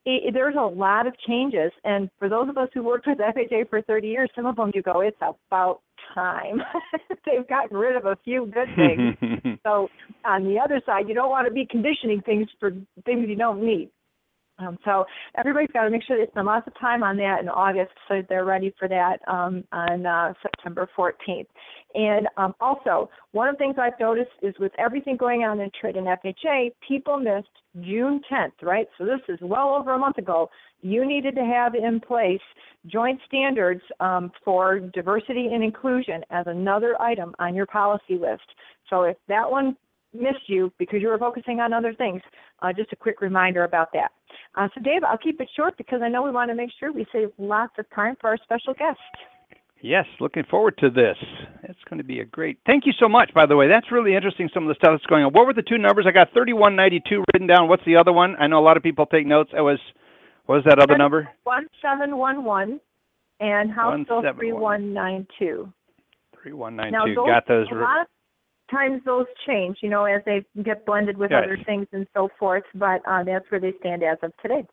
it, 0.07 0.35
there's 0.35 0.57
a 0.59 0.67
lot 0.67 1.07
of 1.07 1.15
changes, 1.27 1.73
and 1.83 2.11
for 2.19 2.29
those 2.29 2.49
of 2.51 2.59
us 2.59 2.69
who 2.75 2.83
worked 2.83 3.07
with 3.07 3.19
FHA 3.19 3.71
for 3.71 3.81
30 3.81 4.07
years, 4.07 4.31
some 4.37 4.45
of 4.45 4.57
them 4.57 4.71
you 4.75 4.83
go, 4.83 5.01
it's 5.01 5.17
about 5.21 5.81
time. 6.15 6.61
They've 7.27 7.49
gotten 7.49 7.77
rid 7.77 7.97
of 7.97 8.05
a 8.05 8.19
few 8.23 8.53
good 8.53 8.69
things. 8.77 9.59
so 9.67 9.89
on 10.25 10.45
the 10.45 10.59
other 10.63 10.83
side, 10.85 11.09
you 11.09 11.15
don't 11.15 11.31
want 11.31 11.49
to 11.49 11.55
be 11.55 11.67
conditioning 11.71 12.21
things 12.21 12.49
for 12.61 12.71
things 13.07 13.27
you 13.29 13.37
don't 13.37 13.65
need. 13.65 13.91
Um, 14.59 14.79
so 14.85 15.05
everybody's 15.37 15.71
got 15.73 15.85
to 15.85 15.91
make 15.91 16.05
sure 16.05 16.17
they 16.17 16.31
spend 16.31 16.47
lots 16.47 16.67
of 16.67 16.79
time 16.79 17.03
on 17.03 17.17
that 17.17 17.41
in 17.41 17.49
August 17.49 17.91
so 18.09 18.23
they're 18.29 18.45
ready 18.45 18.73
for 18.79 18.89
that 18.89 19.19
um, 19.27 19.65
on 19.73 20.07
uh, 20.07 20.33
September 20.43 20.89
14th. 20.97 21.47
And 21.95 22.29
um, 22.37 22.55
also, 22.61 23.11
one 23.33 23.49
of 23.49 23.57
the 23.57 23.59
things 23.59 23.77
I've 23.81 23.99
noticed 23.99 24.31
is 24.43 24.55
with 24.61 24.73
everything 24.79 25.17
going 25.17 25.43
on 25.43 25.61
in 25.61 25.71
TRID 25.81 25.97
and 25.97 26.07
FHA, 26.07 26.73
people 26.87 27.19
missed 27.19 27.49
June 27.81 28.21
10th, 28.31 28.63
right? 28.63 28.87
So 28.99 29.05
this 29.05 29.21
is 29.29 29.39
well 29.43 29.75
over 29.75 29.95
a 29.95 29.99
month 29.99 30.19
ago. 30.19 30.51
You 30.83 31.07
needed 31.07 31.35
to 31.37 31.45
have 31.45 31.75
in 31.75 32.01
place 32.01 32.41
joint 32.87 33.21
standards 33.27 33.81
um, 34.01 34.31
for 34.45 34.79
diversity 34.79 35.49
and 35.53 35.65
inclusion 35.65 36.23
as 36.31 36.47
another 36.47 37.01
item 37.01 37.35
on 37.39 37.55
your 37.55 37.67
policy 37.67 38.19
list. 38.21 38.45
So 38.91 39.05
if 39.05 39.17
that 39.29 39.51
one 39.51 39.77
missed 40.15 40.49
you 40.49 40.73
because 40.79 41.03
you 41.03 41.09
were 41.09 41.19
focusing 41.19 41.61
on 41.61 41.73
other 41.73 41.93
things, 41.95 42.23
uh, 42.63 42.73
just 42.73 42.93
a 42.93 42.97
quick 42.97 43.21
reminder 43.21 43.65
about 43.65 43.93
that. 43.93 44.11
Uh, 44.55 44.69
so, 44.75 44.81
Dave, 44.81 45.03
I'll 45.05 45.19
keep 45.19 45.41
it 45.41 45.49
short 45.57 45.77
because 45.77 46.01
I 46.03 46.09
know 46.09 46.23
we 46.23 46.31
want 46.31 46.51
to 46.51 46.55
make 46.55 46.71
sure 46.79 46.93
we 46.93 47.07
save 47.13 47.31
lots 47.39 47.73
of 47.79 47.87
time 47.95 48.17
for 48.21 48.31
our 48.31 48.39
special 48.43 48.75
guest. 48.75 48.99
Yes, 49.83 50.07
looking 50.19 50.45
forward 50.51 50.79
to 50.79 50.89
this. 50.89 51.17
It's 51.65 51.79
going 51.91 51.99
to 51.99 52.05
be 52.05 52.21
a 52.21 52.25
great. 52.25 52.59
Thank 52.65 52.87
you 52.87 52.93
so 52.99 53.07
much. 53.07 53.35
By 53.35 53.45
the 53.45 53.55
way, 53.55 53.69
that's 53.69 53.93
really 53.93 54.15
interesting. 54.15 54.49
Some 54.55 54.63
of 54.63 54.69
the 54.69 54.77
stuff 54.77 54.93
that's 54.95 55.05
going 55.07 55.25
on. 55.25 55.33
What 55.35 55.47
were 55.47 55.53
the 55.53 55.61
two 55.61 55.77
numbers? 55.77 56.07
I 56.09 56.13
got 56.13 56.33
thirty-one 56.33 56.75
ninety-two 56.75 57.23
written 57.33 57.47
down. 57.47 57.69
What's 57.69 57.85
the 57.85 57.97
other 57.97 58.13
one? 58.13 58.35
I 58.41 58.47
know 58.47 58.59
a 58.59 58.65
lot 58.65 58.79
of 58.79 58.83
people 58.83 59.05
take 59.05 59.27
notes. 59.27 59.51
It 59.55 59.61
was. 59.61 59.79
What 60.47 60.57
was 60.57 60.65
that 60.65 60.79
other 60.79 60.97
number? 60.97 61.29
One 61.43 61.67
seven 61.83 62.17
one 62.17 62.45
one, 62.45 62.81
and 63.41 63.71
House 63.71 63.99
Bill 64.09 64.23
three 64.37 64.53
one 64.53 64.95
nine 64.95 65.27
two. 65.39 65.71
Three 66.43 66.53
one 66.55 66.77
nine 66.77 66.93
two. 67.05 67.15
Got 67.15 67.47
those. 67.47 67.67
A 67.71 67.75
lot 67.75 68.03
of 68.03 68.07
times 68.71 69.03
those 69.05 69.27
change, 69.47 69.79
you 69.83 69.89
know, 69.89 70.05
as 70.05 70.23
they 70.25 70.45
get 70.63 70.87
blended 70.87 71.17
with 71.17 71.33
other 71.33 71.59
things 71.67 71.87
and 71.93 72.07
so 72.15 72.29
forth. 72.39 72.65
But 72.75 73.01
uh, 73.07 73.25
that's 73.25 73.45
where 73.51 73.61
they 73.61 73.73
stand 73.81 74.03
as 74.03 74.19
of 74.23 74.33
today. 74.43 74.65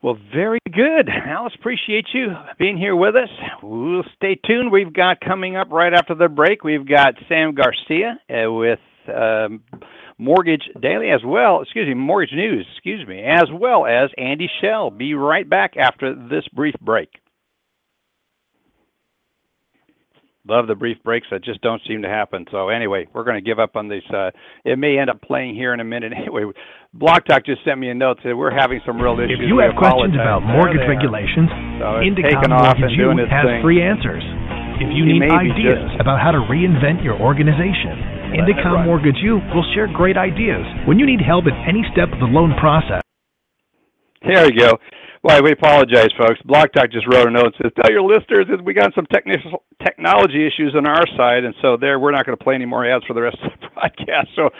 Well, 0.00 0.16
very 0.32 0.60
good. 0.72 1.08
Alice, 1.08 1.54
appreciate 1.58 2.06
you 2.14 2.28
being 2.56 2.78
here 2.78 2.94
with 2.94 3.16
us. 3.16 3.28
We'll 3.62 4.04
stay 4.14 4.38
tuned. 4.46 4.70
We've 4.70 4.92
got 4.92 5.20
coming 5.20 5.56
up 5.56 5.72
right 5.72 5.92
after 5.92 6.14
the 6.14 6.28
break, 6.28 6.62
we've 6.62 6.86
got 6.86 7.14
Sam 7.28 7.52
Garcia 7.54 8.20
uh, 8.30 8.52
with 8.52 8.78
um, 9.12 9.64
Mortgage 10.18 10.62
Daily 10.80 11.10
as 11.10 11.20
well, 11.24 11.62
excuse 11.62 11.88
me, 11.88 11.94
Mortgage 11.94 12.34
News, 12.34 12.66
excuse 12.74 13.06
me, 13.08 13.22
as 13.22 13.46
well 13.52 13.86
as 13.86 14.10
Andy 14.18 14.48
Shell. 14.60 14.90
Be 14.90 15.14
right 15.14 15.48
back 15.48 15.76
after 15.76 16.14
this 16.14 16.46
brief 16.52 16.74
break. 16.80 17.08
Love 20.48 20.66
the 20.66 20.74
brief 20.74 20.96
breaks 21.04 21.26
that 21.30 21.44
just 21.44 21.60
don't 21.60 21.82
seem 21.86 22.00
to 22.00 22.08
happen. 22.08 22.46
So 22.50 22.70
anyway, 22.72 23.06
we're 23.12 23.24
going 23.24 23.36
to 23.36 23.44
give 23.44 23.58
up 23.58 23.76
on 23.76 23.88
this. 23.88 24.00
Uh, 24.08 24.30
it 24.64 24.78
may 24.78 24.96
end 24.96 25.10
up 25.10 25.20
playing 25.20 25.54
here 25.54 25.74
in 25.74 25.80
a 25.80 25.84
minute. 25.84 26.12
Anyway, 26.28 26.44
Blog 26.92 27.24
Talk 27.24 27.46
just 27.46 27.64
sent 27.64 27.78
me 27.78 27.88
a 27.88 27.94
note 27.94 28.18
that 28.24 28.36
we're 28.36 28.52
having 28.52 28.80
some 28.84 29.00
real 29.00 29.16
issues. 29.16 29.38
If 29.40 29.48
you 29.48 29.60
have 29.64 29.76
questions 29.78 30.12
about 30.12 30.40
mortgage 30.44 30.84
regulations, 30.84 31.48
so 31.80 32.04
Indecomm 32.04 32.52
Mortgage 32.52 32.96
U 32.96 33.12
has 33.28 33.46
thing. 33.46 33.62
free 33.62 33.80
answers. 33.80 34.20
If 34.80 34.92
you 34.92 35.06
need 35.08 35.24
ideas 35.24 35.88
just... 35.88 36.00
about 36.00 36.20
how 36.20 36.32
to 36.32 36.42
reinvent 36.44 37.04
your 37.04 37.16
organization, 37.16 37.96
Indecomm 38.34 38.82
right. 38.82 38.84
Mortgage 38.84 39.16
U 39.24 39.40
will 39.54 39.64
share 39.72 39.88
great 39.88 40.16
ideas. 40.16 40.64
When 40.84 40.98
you 40.98 41.06
need 41.06 41.20
help 41.20 41.46
at 41.48 41.56
any 41.64 41.84
step 41.92 42.12
of 42.12 42.18
the 42.20 42.28
loan 42.28 42.52
process. 42.60 43.00
There 44.20 44.44
you 44.44 44.58
go. 44.58 44.76
Well, 45.24 45.42
we 45.42 45.50
apologize, 45.50 46.10
folks. 46.16 46.40
Blog 46.44 46.68
Talk 46.72 46.92
just 46.92 47.06
wrote 47.12 47.26
a 47.26 47.30
note 47.30 47.46
and 47.46 47.54
says, 47.60 47.72
"Tell 47.74 47.90
your 47.90 48.02
listeners 48.02 48.46
that 48.50 48.62
we 48.62 48.72
got 48.72 48.94
some 48.94 49.06
technical 49.06 49.64
technology 49.84 50.46
issues 50.46 50.74
on 50.76 50.86
our 50.86 51.06
side, 51.16 51.44
and 51.44 51.54
so 51.60 51.76
there 51.76 51.98
we're 51.98 52.12
not 52.12 52.24
going 52.24 52.38
to 52.38 52.42
play 52.42 52.54
any 52.54 52.66
more 52.66 52.86
ads 52.86 53.04
for 53.04 53.14
the 53.14 53.22
rest 53.22 53.38
of 53.42 53.50
the 53.60 53.66
broadcast." 53.74 54.28
So 54.36 54.50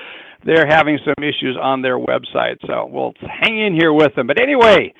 they're 0.44 0.66
having 0.66 0.98
some 1.04 1.22
issues 1.22 1.56
on 1.60 1.80
their 1.82 1.98
website. 1.98 2.58
So 2.66 2.86
we'll 2.90 3.14
hang 3.22 3.58
in 3.58 3.74
here 3.74 3.92
with 3.92 4.14
them. 4.16 4.26
But 4.26 4.40
anyway, 4.40 4.92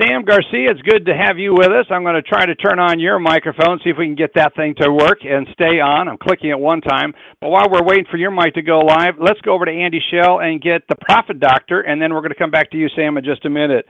Sam 0.00 0.24
Garcia, 0.24 0.70
it's 0.70 0.82
good 0.82 1.04
to 1.06 1.14
have 1.14 1.38
you 1.38 1.52
with 1.52 1.70
us. 1.70 1.86
I'm 1.90 2.02
going 2.02 2.16
to 2.16 2.22
try 2.22 2.46
to 2.46 2.54
turn 2.54 2.78
on 2.78 2.98
your 2.98 3.18
microphone, 3.18 3.78
see 3.84 3.90
if 3.90 3.98
we 3.98 4.06
can 4.06 4.16
get 4.16 4.32
that 4.34 4.56
thing 4.56 4.74
to 4.80 4.90
work 4.90 5.18
and 5.24 5.46
stay 5.52 5.78
on. 5.78 6.08
I'm 6.08 6.18
clicking 6.18 6.50
it 6.50 6.58
one 6.58 6.80
time. 6.80 7.12
But 7.40 7.50
while 7.50 7.68
we're 7.70 7.84
waiting 7.84 8.06
for 8.10 8.16
your 8.16 8.30
mic 8.30 8.54
to 8.54 8.62
go 8.62 8.80
live, 8.80 9.14
let's 9.20 9.40
go 9.42 9.52
over 9.52 9.66
to 9.66 9.70
Andy 9.70 10.00
Shell 10.10 10.40
and 10.40 10.60
get 10.60 10.82
the 10.88 10.96
Profit 10.96 11.38
Doctor, 11.38 11.82
and 11.82 12.00
then 12.00 12.14
we're 12.14 12.22
going 12.22 12.32
to 12.32 12.38
come 12.38 12.50
back 12.50 12.70
to 12.72 12.78
you, 12.78 12.88
Sam, 12.96 13.16
in 13.18 13.24
just 13.24 13.44
a 13.44 13.50
minute. 13.50 13.86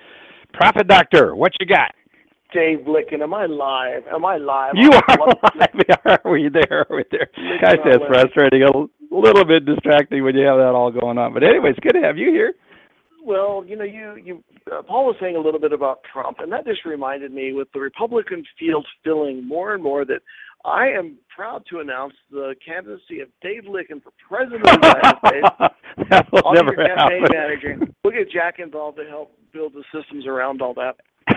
Profit 0.53 0.89
Doctor, 0.89 1.35
what 1.35 1.53
you 1.61 1.67
got? 1.67 1.93
Dave 2.53 2.87
Lykken, 2.87 3.23
am 3.23 3.35
I 3.35 3.47
live? 3.47 4.05
Am 4.13 4.25
I 4.25 4.37
live? 4.37 4.75
You 4.77 4.91
are 4.91 5.17
live. 5.55 6.21
Are 6.25 6.31
we 6.31 6.49
there? 6.49 6.87
Are 6.89 6.97
we 6.97 7.05
there? 7.11 7.29
I 7.37 7.75
say 7.77 7.97
it's 7.97 8.05
frustrating, 8.07 8.63
a 8.63 9.15
little 9.15 9.45
bit 9.45 9.67
distracting 9.67 10.25
when 10.25 10.37
you 10.37 10.47
have 10.47 10.59
that 10.59 10.73
all 10.75 10.91
going 10.91 11.19
on. 11.19 11.35
But 11.35 11.43
anyway, 11.43 11.71
it's 11.71 11.81
good 11.81 11.93
to 11.93 12.07
have 12.07 12.17
you 12.17 12.31
here. 12.31 12.55
Well, 13.25 13.65
you 13.67 13.77
know, 13.77 13.85
you 13.85 14.15
you 14.25 14.45
uh, 14.73 14.83
Paul 14.83 15.07
was 15.07 15.17
saying 15.21 15.35
a 15.35 15.41
little 15.41 15.59
bit 15.59 15.73
about 15.73 16.01
Trump, 16.13 16.39
and 16.41 16.53
that 16.53 16.65
just 16.65 16.85
reminded 16.85 17.33
me 17.33 17.53
with 17.53 17.67
the 17.75 17.81
Republican 17.81 18.45
field 18.59 18.87
filling 19.03 19.47
more 19.47 19.75
and 19.75 19.83
more 19.83 20.05
that 20.05 20.21
I 20.65 20.89
am 20.89 21.17
proud 21.37 21.63
to 21.71 21.81
announce 21.81 22.15
the 22.31 22.55
candidacy 22.65 23.21
of 23.21 23.29
Dave 23.43 23.65
Lykken 23.65 24.03
for 24.03 24.13
president 24.27 24.67
of 24.69 24.81
the 24.81 24.87
United 24.89 25.19
States. 25.27 26.09
that 26.11 26.33
will 26.33 26.53
never 26.55 26.73
happen. 26.75 27.25
manager. 27.31 27.77
We'll 28.03 28.15
get 28.15 28.31
Jack 28.31 28.59
involved 28.59 28.97
to 28.97 29.05
help 29.05 29.37
build 29.53 29.75
the 29.75 29.85
systems 29.95 30.27
around 30.27 30.63
all 30.63 30.75
that. 30.75 30.97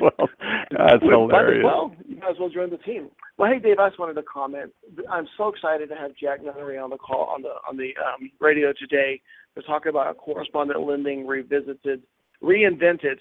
well, 0.00 0.28
that's 0.70 1.02
hilarious. 1.02 1.64
Well, 1.64 1.94
you 2.08 2.16
might 2.16 2.30
as 2.30 2.36
well 2.40 2.48
join 2.48 2.70
the 2.70 2.78
team. 2.78 3.10
Well, 3.36 3.52
hey, 3.52 3.58
Dave, 3.58 3.78
I 3.78 3.88
just 3.88 3.98
wanted 3.98 4.14
to 4.14 4.22
comment. 4.22 4.72
I'm 5.10 5.28
so 5.36 5.48
excited 5.48 5.88
to 5.90 5.96
have 5.96 6.12
Jack 6.20 6.42
Nunnery 6.42 6.78
on 6.78 6.90
the 6.90 6.96
call 6.96 7.26
on 7.34 7.42
the 7.42 7.50
on 7.68 7.76
the 7.76 7.90
um, 8.00 8.30
radio 8.40 8.72
today 8.78 9.20
to 9.56 9.62
talk 9.62 9.86
about 9.86 10.16
correspondent 10.16 10.80
lending 10.80 11.26
revisited, 11.26 12.02
reinvented. 12.42 13.16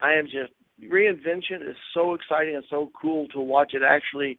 I 0.00 0.12
am 0.12 0.26
just 0.26 0.52
reinvention 0.84 1.68
is 1.68 1.76
so 1.94 2.14
exciting 2.14 2.54
and 2.54 2.64
so 2.68 2.90
cool 3.00 3.26
to 3.28 3.40
watch 3.40 3.72
it 3.72 3.82
actually 3.82 4.38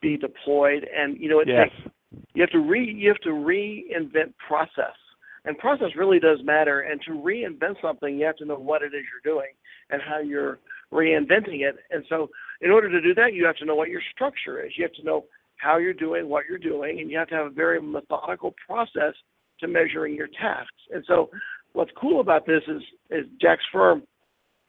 be 0.00 0.16
deployed. 0.16 0.86
And 0.96 1.18
you 1.18 1.28
know, 1.28 1.40
it 1.40 1.48
yes. 1.48 1.68
takes 1.70 1.92
you 2.34 2.42
have 2.42 2.50
to 2.50 2.58
re 2.58 2.84
you 2.84 3.08
have 3.08 3.20
to 3.20 3.30
reinvent 3.30 4.34
process, 4.46 4.96
and 5.44 5.56
process 5.58 5.88
really 5.96 6.20
does 6.20 6.38
matter. 6.44 6.80
And 6.80 7.00
to 7.02 7.12
reinvent 7.12 7.80
something, 7.82 8.18
you 8.18 8.24
have 8.26 8.36
to 8.36 8.44
know 8.44 8.56
what 8.56 8.82
it 8.82 8.94
is 8.94 9.02
you're 9.10 9.34
doing 9.34 9.50
and 9.90 10.00
how 10.02 10.20
you're 10.20 10.58
reinventing 10.92 11.62
it. 11.62 11.76
And 11.90 12.04
so, 12.08 12.28
in 12.60 12.70
order 12.70 12.90
to 12.90 13.00
do 13.00 13.14
that, 13.14 13.34
you 13.34 13.44
have 13.46 13.56
to 13.56 13.64
know 13.64 13.74
what 13.74 13.88
your 13.88 14.02
structure 14.14 14.64
is. 14.64 14.72
You 14.76 14.84
have 14.84 14.92
to 14.94 15.04
know 15.04 15.24
how 15.56 15.78
you're 15.78 15.94
doing 15.94 16.28
what 16.28 16.44
you're 16.48 16.58
doing, 16.58 17.00
and 17.00 17.10
you 17.10 17.18
have 17.18 17.28
to 17.28 17.34
have 17.34 17.46
a 17.46 17.50
very 17.50 17.80
methodical 17.80 18.54
process 18.66 19.14
to 19.60 19.68
measuring 19.68 20.14
your 20.14 20.28
tasks. 20.28 20.70
And 20.92 21.04
so, 21.06 21.30
what's 21.72 21.90
cool 22.00 22.20
about 22.20 22.46
this 22.46 22.62
is 22.68 22.82
is 23.10 23.26
Jack's 23.40 23.64
firm 23.72 24.02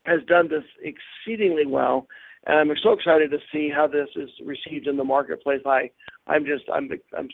has 0.05 0.21
done 0.27 0.47
this 0.47 0.63
exceedingly 0.81 1.65
well, 1.65 2.07
and 2.47 2.71
I'm 2.71 2.77
so 2.81 2.93
excited 2.93 3.29
to 3.31 3.37
see 3.51 3.69
how 3.73 3.87
this 3.87 4.07
is 4.15 4.29
received 4.43 4.87
in 4.87 4.97
the 4.97 5.03
marketplace. 5.03 5.61
I, 5.65 5.91
I'm 6.27 6.45
just, 6.45 6.63
I'm, 6.73 6.89
I'm 7.17 7.29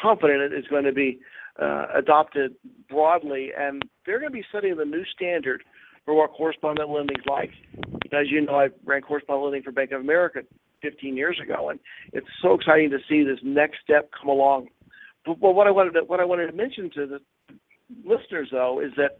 confident 0.00 0.52
it's 0.52 0.68
going 0.68 0.84
to 0.84 0.92
be 0.92 1.20
uh, 1.60 1.86
adopted 1.94 2.54
broadly, 2.88 3.50
and 3.56 3.82
they're 4.04 4.18
going 4.18 4.32
to 4.32 4.36
be 4.36 4.44
setting 4.50 4.76
the 4.76 4.84
new 4.84 5.04
standard 5.14 5.62
for 6.06 6.14
what 6.14 6.30
correspondent 6.32 6.88
lending 6.88 7.18
is 7.18 7.24
like. 7.28 7.50
As 8.12 8.30
you 8.30 8.40
know, 8.40 8.54
I 8.54 8.68
ran 8.84 9.02
correspondent 9.02 9.44
lending 9.44 9.62
for 9.62 9.72
Bank 9.72 9.92
of 9.92 10.00
America 10.00 10.40
15 10.82 11.16
years 11.16 11.38
ago, 11.42 11.70
and 11.70 11.78
it's 12.12 12.26
so 12.40 12.54
exciting 12.54 12.90
to 12.90 12.98
see 13.08 13.24
this 13.24 13.38
next 13.42 13.78
step 13.84 14.10
come 14.18 14.30
along. 14.30 14.68
But, 15.26 15.40
but 15.40 15.52
what 15.52 15.66
I 15.66 15.70
wanted 15.70 15.92
to, 15.94 16.00
what 16.04 16.20
I 16.20 16.24
wanted 16.24 16.46
to 16.46 16.52
mention 16.52 16.90
to 16.94 17.06
the 17.06 17.20
listeners, 18.04 18.48
though, 18.50 18.80
is 18.80 18.92
that 18.96 19.18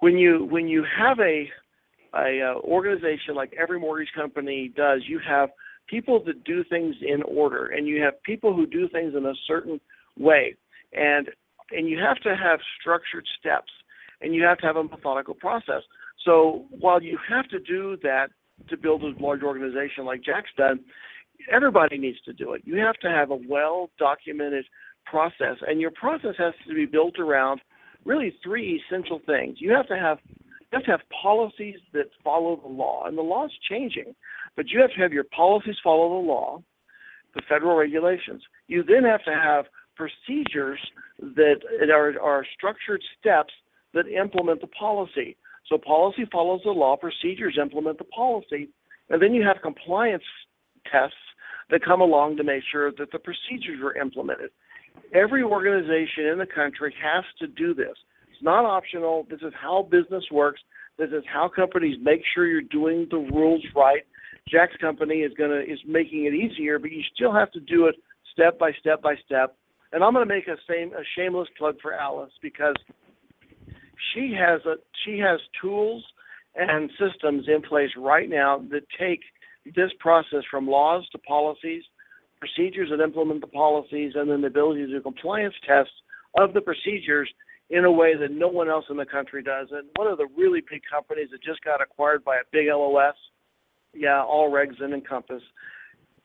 when 0.00 0.18
you 0.18 0.46
when 0.50 0.66
you 0.66 0.84
have 0.98 1.18
a 1.20 1.48
a 2.14 2.40
uh, 2.40 2.60
organization 2.60 3.34
like 3.34 3.54
every 3.60 3.80
mortgage 3.80 4.12
company 4.14 4.72
does, 4.76 5.02
you 5.06 5.20
have 5.26 5.50
people 5.88 6.22
that 6.24 6.44
do 6.44 6.64
things 6.64 6.94
in 7.00 7.22
order, 7.22 7.66
and 7.66 7.86
you 7.86 8.02
have 8.02 8.22
people 8.22 8.54
who 8.54 8.66
do 8.66 8.88
things 8.88 9.14
in 9.16 9.26
a 9.26 9.34
certain 9.46 9.80
way, 10.18 10.54
and 10.92 11.28
and 11.70 11.88
you 11.88 11.98
have 11.98 12.18
to 12.18 12.36
have 12.36 12.60
structured 12.80 13.26
steps, 13.38 13.72
and 14.20 14.34
you 14.34 14.42
have 14.42 14.58
to 14.58 14.66
have 14.66 14.76
a 14.76 14.84
methodical 14.84 15.34
process. 15.34 15.82
So 16.24 16.66
while 16.70 17.02
you 17.02 17.18
have 17.28 17.48
to 17.48 17.58
do 17.58 17.96
that 18.02 18.28
to 18.68 18.76
build 18.76 19.02
a 19.02 19.12
large 19.20 19.42
organization 19.42 20.04
like 20.04 20.22
Jack's 20.22 20.50
done, 20.56 20.80
everybody 21.50 21.98
needs 21.98 22.20
to 22.26 22.32
do 22.32 22.52
it. 22.52 22.62
You 22.64 22.76
have 22.78 22.96
to 22.96 23.08
have 23.08 23.30
a 23.30 23.38
well 23.48 23.90
documented 23.98 24.66
process, 25.06 25.56
and 25.66 25.80
your 25.80 25.90
process 25.90 26.34
has 26.38 26.54
to 26.68 26.74
be 26.74 26.86
built 26.86 27.18
around 27.18 27.60
really 28.04 28.34
three 28.42 28.82
essential 28.82 29.20
things. 29.24 29.56
You 29.58 29.72
have 29.72 29.86
to 29.88 29.96
have 29.96 30.18
have 30.72 30.84
to 30.84 30.90
have 30.90 31.00
policies 31.22 31.76
that 31.92 32.06
follow 32.24 32.56
the 32.56 32.68
law, 32.68 33.04
and 33.06 33.16
the 33.16 33.22
law 33.22 33.46
is 33.46 33.52
changing, 33.68 34.14
but 34.56 34.68
you 34.68 34.80
have 34.80 34.90
to 34.92 35.00
have 35.00 35.12
your 35.12 35.24
policies 35.24 35.76
follow 35.82 36.20
the 36.20 36.26
law, 36.26 36.62
the 37.34 37.42
federal 37.48 37.76
regulations. 37.76 38.42
You 38.68 38.82
then 38.82 39.04
have 39.04 39.24
to 39.24 39.32
have 39.32 39.66
procedures 39.96 40.80
that 41.20 41.60
are, 41.92 42.20
are 42.20 42.46
structured 42.56 43.02
steps 43.18 43.52
that 43.94 44.06
implement 44.06 44.60
the 44.60 44.66
policy. 44.68 45.36
So 45.68 45.78
policy 45.78 46.24
follows 46.30 46.62
the 46.64 46.70
law, 46.70 46.96
procedures 46.96 47.58
implement 47.60 47.98
the 47.98 48.04
policy, 48.04 48.68
and 49.10 49.22
then 49.22 49.34
you 49.34 49.44
have 49.46 49.62
compliance 49.62 50.24
tests 50.90 51.16
that 51.70 51.84
come 51.84 52.00
along 52.00 52.36
to 52.36 52.44
make 52.44 52.62
sure 52.70 52.90
that 52.98 53.12
the 53.12 53.18
procedures 53.18 53.80
are 53.82 53.96
implemented. 54.00 54.50
Every 55.14 55.42
organization 55.42 56.26
in 56.26 56.38
the 56.38 56.46
country 56.46 56.94
has 57.02 57.24
to 57.38 57.46
do 57.46 57.74
this. 57.74 57.96
Not 58.42 58.64
optional. 58.64 59.26
This 59.30 59.40
is 59.40 59.52
how 59.60 59.88
business 59.90 60.24
works. 60.32 60.60
This 60.98 61.10
is 61.10 61.22
how 61.32 61.48
companies 61.48 61.96
make 62.02 62.22
sure 62.34 62.46
you're 62.46 62.60
doing 62.60 63.06
the 63.10 63.18
rules 63.18 63.64
right. 63.74 64.02
Jack's 64.48 64.76
company 64.80 65.18
is 65.20 65.32
gonna 65.38 65.60
is 65.60 65.78
making 65.86 66.26
it 66.26 66.34
easier, 66.34 66.78
but 66.80 66.90
you 66.90 67.02
still 67.14 67.32
have 67.32 67.52
to 67.52 67.60
do 67.60 67.86
it 67.86 67.94
step 68.32 68.58
by 68.58 68.72
step 68.80 69.00
by 69.00 69.14
step. 69.24 69.56
And 69.92 70.02
I'm 70.02 70.12
gonna 70.12 70.26
make 70.26 70.48
a 70.48 70.56
same 70.68 70.92
a 70.92 71.04
shameless 71.16 71.48
plug 71.56 71.76
for 71.80 71.94
Alice 71.94 72.32
because 72.42 72.74
she 74.12 74.34
has 74.38 74.60
a 74.66 74.74
she 75.04 75.18
has 75.18 75.38
tools 75.60 76.04
and 76.56 76.90
systems 76.98 77.46
in 77.46 77.62
place 77.62 77.90
right 77.96 78.28
now 78.28 78.58
that 78.70 78.82
take 78.98 79.20
this 79.76 79.90
process 80.00 80.42
from 80.50 80.66
laws 80.66 81.08
to 81.12 81.18
policies, 81.18 81.84
procedures 82.40 82.90
that 82.90 83.02
implement 83.02 83.40
the 83.40 83.46
policies, 83.46 84.12
and 84.16 84.28
then 84.28 84.40
the 84.40 84.48
ability 84.48 84.84
to 84.84 84.88
do 84.88 85.00
compliance 85.00 85.54
tests 85.66 85.94
of 86.38 86.52
the 86.54 86.60
procedures 86.60 87.32
in 87.72 87.84
a 87.84 87.90
way 87.90 88.14
that 88.16 88.30
no 88.30 88.46
one 88.48 88.68
else 88.68 88.84
in 88.90 88.96
the 88.96 89.04
country 89.06 89.42
does. 89.42 89.68
And 89.72 89.88
one 89.96 90.06
of 90.06 90.18
the 90.18 90.28
really 90.36 90.60
big 90.70 90.82
companies 90.88 91.28
that 91.32 91.42
just 91.42 91.64
got 91.64 91.80
acquired 91.82 92.22
by 92.22 92.36
a 92.36 92.44
big 92.52 92.66
LOS, 92.68 93.14
yeah, 93.94 94.22
AllRegs 94.24 94.80
and 94.80 94.94
Encompass, 94.94 95.42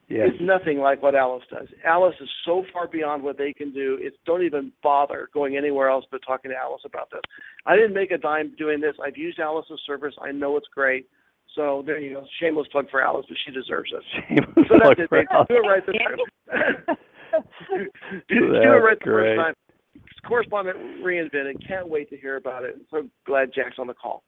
Yes. 0.10 0.30
it's 0.32 0.42
nothing 0.42 0.78
like 0.80 1.02
what 1.04 1.16
Alice 1.16 1.44
does. 1.52 1.68
Alice 1.84 2.16
is 2.22 2.30
so 2.46 2.64
far 2.72 2.88
beyond 2.88 3.24
what 3.24 3.38
they 3.38 3.52
can 3.52 3.74
do. 3.74 3.98
It's 4.00 4.16
don't 4.26 4.42
even 4.44 4.72
bother 4.82 5.28
going 5.34 5.58
anywhere 5.58 5.90
else 5.90 6.06
but 6.10 6.22
talking 6.26 6.50
to 6.52 6.56
Alice 6.56 6.84
about 6.86 7.10
this. 7.12 7.20
I 7.66 7.76
didn't 7.76 7.94
make 7.94 8.12
a 8.12 8.18
dime 8.18 8.54
doing 8.58 8.80
this. 8.80 8.96
I've 9.06 9.18
used 9.18 9.38
Alice's 9.38 9.82
service. 9.86 10.14
I 10.22 10.32
know 10.32 10.56
it's 10.56 10.68
great. 10.74 11.08
So 11.56 11.84
there 11.86 12.00
you 12.00 12.14
go. 12.14 12.26
Shameless 12.40 12.68
plug 12.72 12.90
for 12.90 13.02
Alice, 13.02 13.26
but 13.28 13.38
she 13.46 13.52
deserves 13.52 13.92
it. 13.94 14.02
Shameless 14.30 14.68
So 14.70 14.80
plug 14.80 14.98
it. 15.00 15.10
for. 15.10 15.26
Alice. 15.30 15.48
Do 15.50 15.56
it 15.58 15.68
right 15.68 15.86
this 15.86 15.96
time. 15.98 16.98
do, 17.70 17.86
do 18.30 18.54
it 18.56 18.66
right 18.80 19.00
the 19.00 19.04
great. 19.04 19.36
first 19.38 19.46
time. 19.46 19.54
Correspondent 20.26 20.78
reinvented. 21.04 21.68
Can't 21.68 21.90
wait 21.90 22.10
to 22.10 22.18
hear 22.18 22.38
about 22.38 22.64
it. 22.64 22.76
So 22.92 23.10
glad 23.26 23.54
Jack's 23.54 23.78
on 23.80 23.88
the 23.88 23.94
call. 23.94 24.24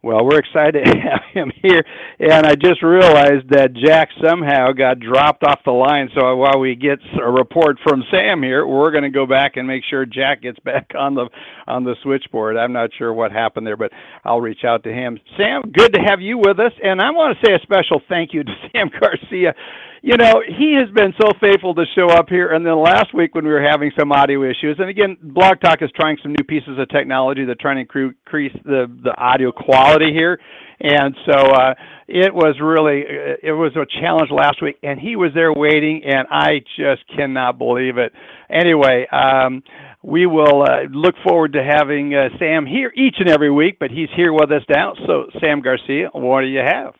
Well, 0.00 0.24
we're 0.24 0.38
excited 0.38 0.84
to 0.84 0.90
have 0.90 1.22
him 1.32 1.50
here, 1.60 1.82
and 2.20 2.46
I 2.46 2.54
just 2.54 2.82
realized 2.84 3.50
that 3.50 3.74
Jack 3.74 4.10
somehow 4.24 4.70
got 4.70 5.00
dropped 5.00 5.42
off 5.42 5.60
the 5.64 5.72
line. 5.72 6.08
So 6.14 6.36
while 6.36 6.60
we 6.60 6.76
get 6.76 7.00
a 7.20 7.28
report 7.28 7.78
from 7.82 8.04
Sam 8.12 8.40
here, 8.40 8.64
we're 8.64 8.92
going 8.92 9.02
to 9.02 9.10
go 9.10 9.26
back 9.26 9.56
and 9.56 9.66
make 9.66 9.82
sure 9.90 10.06
Jack 10.06 10.42
gets 10.42 10.58
back 10.64 10.92
on 10.96 11.14
the 11.14 11.28
on 11.66 11.82
the 11.82 11.96
switchboard. 12.04 12.56
I'm 12.56 12.72
not 12.72 12.90
sure 12.96 13.12
what 13.12 13.32
happened 13.32 13.66
there, 13.66 13.76
but 13.76 13.90
I'll 14.24 14.40
reach 14.40 14.62
out 14.64 14.84
to 14.84 14.92
him. 14.92 15.18
Sam, 15.36 15.62
good 15.72 15.92
to 15.94 16.00
have 16.00 16.20
you 16.20 16.38
with 16.38 16.60
us, 16.60 16.72
and 16.82 17.02
I 17.02 17.10
want 17.10 17.36
to 17.36 17.46
say 17.46 17.54
a 17.54 17.60
special 17.62 18.00
thank 18.08 18.32
you 18.32 18.44
to 18.44 18.52
Sam 18.72 18.90
Garcia. 19.00 19.52
You 20.00 20.16
know, 20.16 20.40
he 20.46 20.78
has 20.78 20.88
been 20.94 21.12
so 21.20 21.32
faithful 21.40 21.74
to 21.74 21.84
show 21.96 22.08
up 22.08 22.28
here, 22.28 22.52
and 22.52 22.64
then 22.64 22.80
last 22.80 23.12
week 23.12 23.34
when 23.34 23.44
we 23.44 23.50
were 23.50 23.60
having 23.60 23.90
some 23.98 24.12
audio 24.12 24.48
issues, 24.48 24.76
and 24.78 24.88
again, 24.88 25.16
Blog 25.20 25.60
Talk 25.60 25.82
is 25.82 25.90
trying 25.96 26.16
some 26.22 26.30
new 26.38 26.44
pieces 26.44 26.78
of 26.78 26.88
technology. 26.88 27.44
They're 27.44 27.56
trying 27.60 27.84
to 27.84 27.98
increase 27.98 28.52
the 28.64 28.86
the 29.02 29.12
audio 29.18 29.50
quality 29.50 29.87
here, 29.96 30.38
and 30.80 31.14
so 31.26 31.32
uh, 31.32 31.74
it 32.06 32.32
was 32.32 32.56
really 32.62 33.02
it 33.42 33.52
was 33.52 33.72
a 33.76 33.86
challenge 34.00 34.30
last 34.30 34.62
week, 34.62 34.76
and 34.82 35.00
he 35.00 35.16
was 35.16 35.30
there 35.34 35.52
waiting, 35.52 36.02
and 36.04 36.26
I 36.30 36.60
just 36.76 37.02
cannot 37.16 37.58
believe 37.58 37.98
it. 37.98 38.12
Anyway, 38.50 39.06
um, 39.10 39.62
we 40.02 40.26
will 40.26 40.62
uh, 40.62 40.82
look 40.90 41.14
forward 41.24 41.52
to 41.54 41.62
having 41.64 42.14
uh, 42.14 42.28
Sam 42.38 42.66
here 42.66 42.92
each 42.96 43.16
and 43.18 43.28
every 43.28 43.50
week, 43.50 43.78
but 43.78 43.90
he's 43.90 44.08
here 44.14 44.32
with 44.32 44.50
us 44.52 44.62
now. 44.68 44.94
So, 45.06 45.26
Sam 45.40 45.60
Garcia, 45.60 46.10
what 46.12 46.42
do 46.42 46.46
you 46.46 46.60
have? 46.60 46.94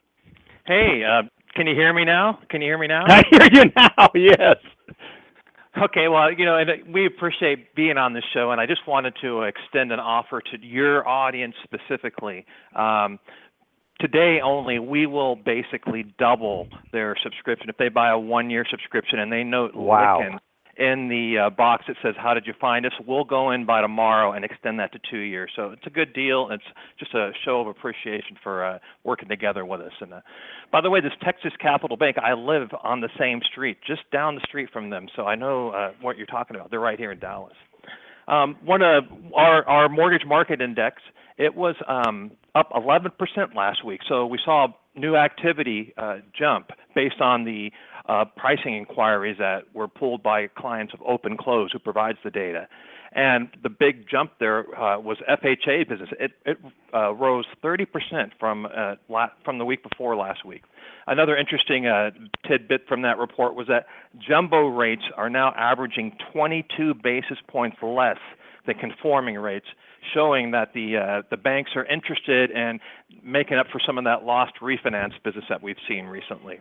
Hey, 0.66 1.02
uh, 1.04 1.22
can 1.54 1.66
you 1.66 1.74
hear 1.74 1.92
me 1.92 2.04
now? 2.04 2.40
Can 2.50 2.60
you 2.60 2.68
hear 2.68 2.78
me 2.78 2.88
now? 2.88 3.04
I 3.08 3.22
hear 3.30 3.48
you 3.52 3.70
now. 3.74 4.10
Yes. 4.14 4.56
Okay, 5.82 6.08
well, 6.08 6.32
you 6.32 6.44
know, 6.44 6.56
and 6.56 6.70
uh, 6.70 6.72
we 6.92 7.06
appreciate 7.06 7.74
being 7.74 7.98
on 7.98 8.12
this 8.12 8.24
show, 8.34 8.50
and 8.50 8.60
I 8.60 8.66
just 8.66 8.86
wanted 8.86 9.14
to 9.22 9.42
extend 9.42 9.92
an 9.92 10.00
offer 10.00 10.40
to 10.40 10.66
your 10.66 11.06
audience 11.06 11.54
specifically. 11.62 12.46
Um, 12.74 13.18
today 14.00 14.38
only, 14.42 14.78
we 14.78 15.06
will 15.06 15.36
basically 15.36 16.04
double 16.18 16.68
their 16.92 17.16
subscription 17.22 17.68
if 17.68 17.76
they 17.76 17.88
buy 17.90 18.10
a 18.10 18.18
one-year 18.18 18.64
subscription 18.70 19.18
and 19.18 19.30
they 19.30 19.44
note 19.44 19.74
Wow. 19.74 20.38
In 20.78 21.08
the 21.08 21.46
uh, 21.46 21.50
box 21.50 21.84
that 21.88 21.96
says 22.02 22.14
"How 22.16 22.34
did 22.34 22.46
you 22.46 22.54
find 22.60 22.86
us?" 22.86 22.92
We'll 23.06 23.24
go 23.24 23.50
in 23.50 23.66
by 23.66 23.80
tomorrow 23.80 24.32
and 24.32 24.44
extend 24.44 24.78
that 24.80 24.92
to 24.92 25.00
two 25.10 25.18
years. 25.18 25.50
So 25.56 25.70
it's 25.70 25.86
a 25.86 25.90
good 25.90 26.12
deal. 26.12 26.48
It's 26.50 26.64
just 26.98 27.14
a 27.14 27.32
show 27.44 27.60
of 27.60 27.66
appreciation 27.66 28.36
for 28.42 28.64
uh, 28.64 28.78
working 29.04 29.28
together 29.28 29.64
with 29.64 29.80
us. 29.80 29.92
And 30.00 30.14
uh, 30.14 30.20
by 30.72 30.80
the 30.80 30.90
way, 30.90 31.00
this 31.00 31.12
Texas 31.22 31.52
Capital 31.60 31.96
Bank, 31.96 32.16
I 32.18 32.34
live 32.34 32.68
on 32.82 33.00
the 33.00 33.10
same 33.18 33.40
street, 33.50 33.78
just 33.86 34.02
down 34.12 34.36
the 34.36 34.42
street 34.46 34.70
from 34.72 34.90
them, 34.90 35.08
so 35.16 35.26
I 35.26 35.34
know 35.34 35.70
uh, 35.70 35.90
what 36.00 36.16
you're 36.16 36.26
talking 36.26 36.56
about. 36.56 36.70
They're 36.70 36.80
right 36.80 36.98
here 36.98 37.12
in 37.12 37.18
Dallas. 37.18 37.54
Um, 38.28 38.56
one 38.64 38.82
of 38.82 39.04
our 39.34 39.66
our 39.66 39.88
mortgage 39.88 40.26
market 40.26 40.60
index, 40.60 41.02
it 41.38 41.54
was 41.54 41.74
um, 41.88 42.32
up 42.54 42.70
11% 42.72 43.54
last 43.54 43.84
week. 43.84 44.00
So 44.08 44.26
we 44.26 44.38
saw 44.44 44.68
new 44.94 45.16
activity 45.16 45.94
uh, 45.96 46.16
jump 46.38 46.70
based 46.94 47.20
on 47.20 47.44
the 47.44 47.70
pricing 48.36 48.76
inquiries 48.76 49.36
that 49.38 49.64
were 49.74 49.88
pulled 49.88 50.22
by 50.22 50.46
clients 50.46 50.94
of 50.94 51.00
OpenClose, 51.00 51.72
who 51.72 51.78
provides 51.78 52.18
the 52.24 52.30
data. 52.30 52.68
And 53.12 53.48
the 53.62 53.70
big 53.70 54.06
jump 54.08 54.32
there 54.38 54.60
uh, 54.78 54.98
was 54.98 55.16
FHA 55.28 55.88
business. 55.88 56.10
It, 56.20 56.32
it 56.44 56.58
uh, 56.92 57.14
rose 57.14 57.46
30% 57.64 57.86
from 58.38 58.66
uh, 58.66 58.96
the 59.58 59.64
week 59.64 59.82
before 59.82 60.14
last 60.14 60.44
week. 60.44 60.62
Another 61.06 61.36
interesting 61.36 61.86
uh, 61.86 62.10
tidbit 62.46 62.86
from 62.86 63.02
that 63.02 63.16
report 63.16 63.54
was 63.54 63.66
that 63.68 63.86
jumbo 64.18 64.66
rates 64.66 65.04
are 65.16 65.30
now 65.30 65.54
averaging 65.56 66.16
22 66.32 66.94
basis 67.02 67.38
points 67.48 67.78
less 67.82 68.18
than 68.66 68.76
conforming 68.76 69.36
rates, 69.36 69.66
showing 70.12 70.50
that 70.50 70.74
the 70.74 70.98
uh, 70.98 71.22
the 71.30 71.38
banks 71.38 71.70
are 71.76 71.86
interested 71.86 72.50
in 72.50 72.78
making 73.24 73.56
up 73.56 73.66
for 73.72 73.80
some 73.84 73.96
of 73.96 74.04
that 74.04 74.24
lost 74.24 74.52
refinance 74.60 75.12
business 75.24 75.46
that 75.48 75.62
we've 75.62 75.80
seen 75.88 76.04
recently. 76.04 76.60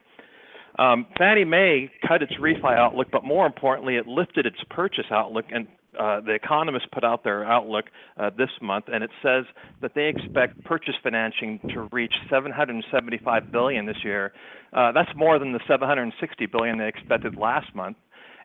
Um, 0.77 1.07
Fannie 1.17 1.45
Mae 1.45 1.89
cut 2.07 2.21
its 2.21 2.33
refi 2.33 2.77
outlook, 2.77 3.07
but 3.11 3.23
more 3.23 3.45
importantly, 3.45 3.95
it 3.95 4.07
lifted 4.07 4.45
its 4.45 4.57
purchase 4.69 5.05
outlook. 5.11 5.45
And 5.51 5.67
uh, 5.99 6.21
the 6.21 6.33
economists 6.33 6.85
put 6.91 7.03
out 7.03 7.23
their 7.23 7.43
outlook 7.45 7.85
uh, 8.17 8.29
this 8.37 8.49
month, 8.61 8.85
and 8.91 9.03
it 9.03 9.09
says 9.23 9.45
that 9.81 9.93
they 9.95 10.07
expect 10.07 10.63
purchase 10.63 10.93
financing 11.01 11.59
to 11.73 11.89
reach 11.91 12.13
775 12.29 13.51
billion 13.51 13.85
this 13.85 13.97
year. 14.03 14.33
Uh, 14.73 14.91
that's 14.91 15.09
more 15.15 15.39
than 15.39 15.53
the 15.53 15.59
760 15.67 16.45
billion 16.47 16.77
they 16.77 16.87
expected 16.87 17.35
last 17.35 17.73
month. 17.73 17.97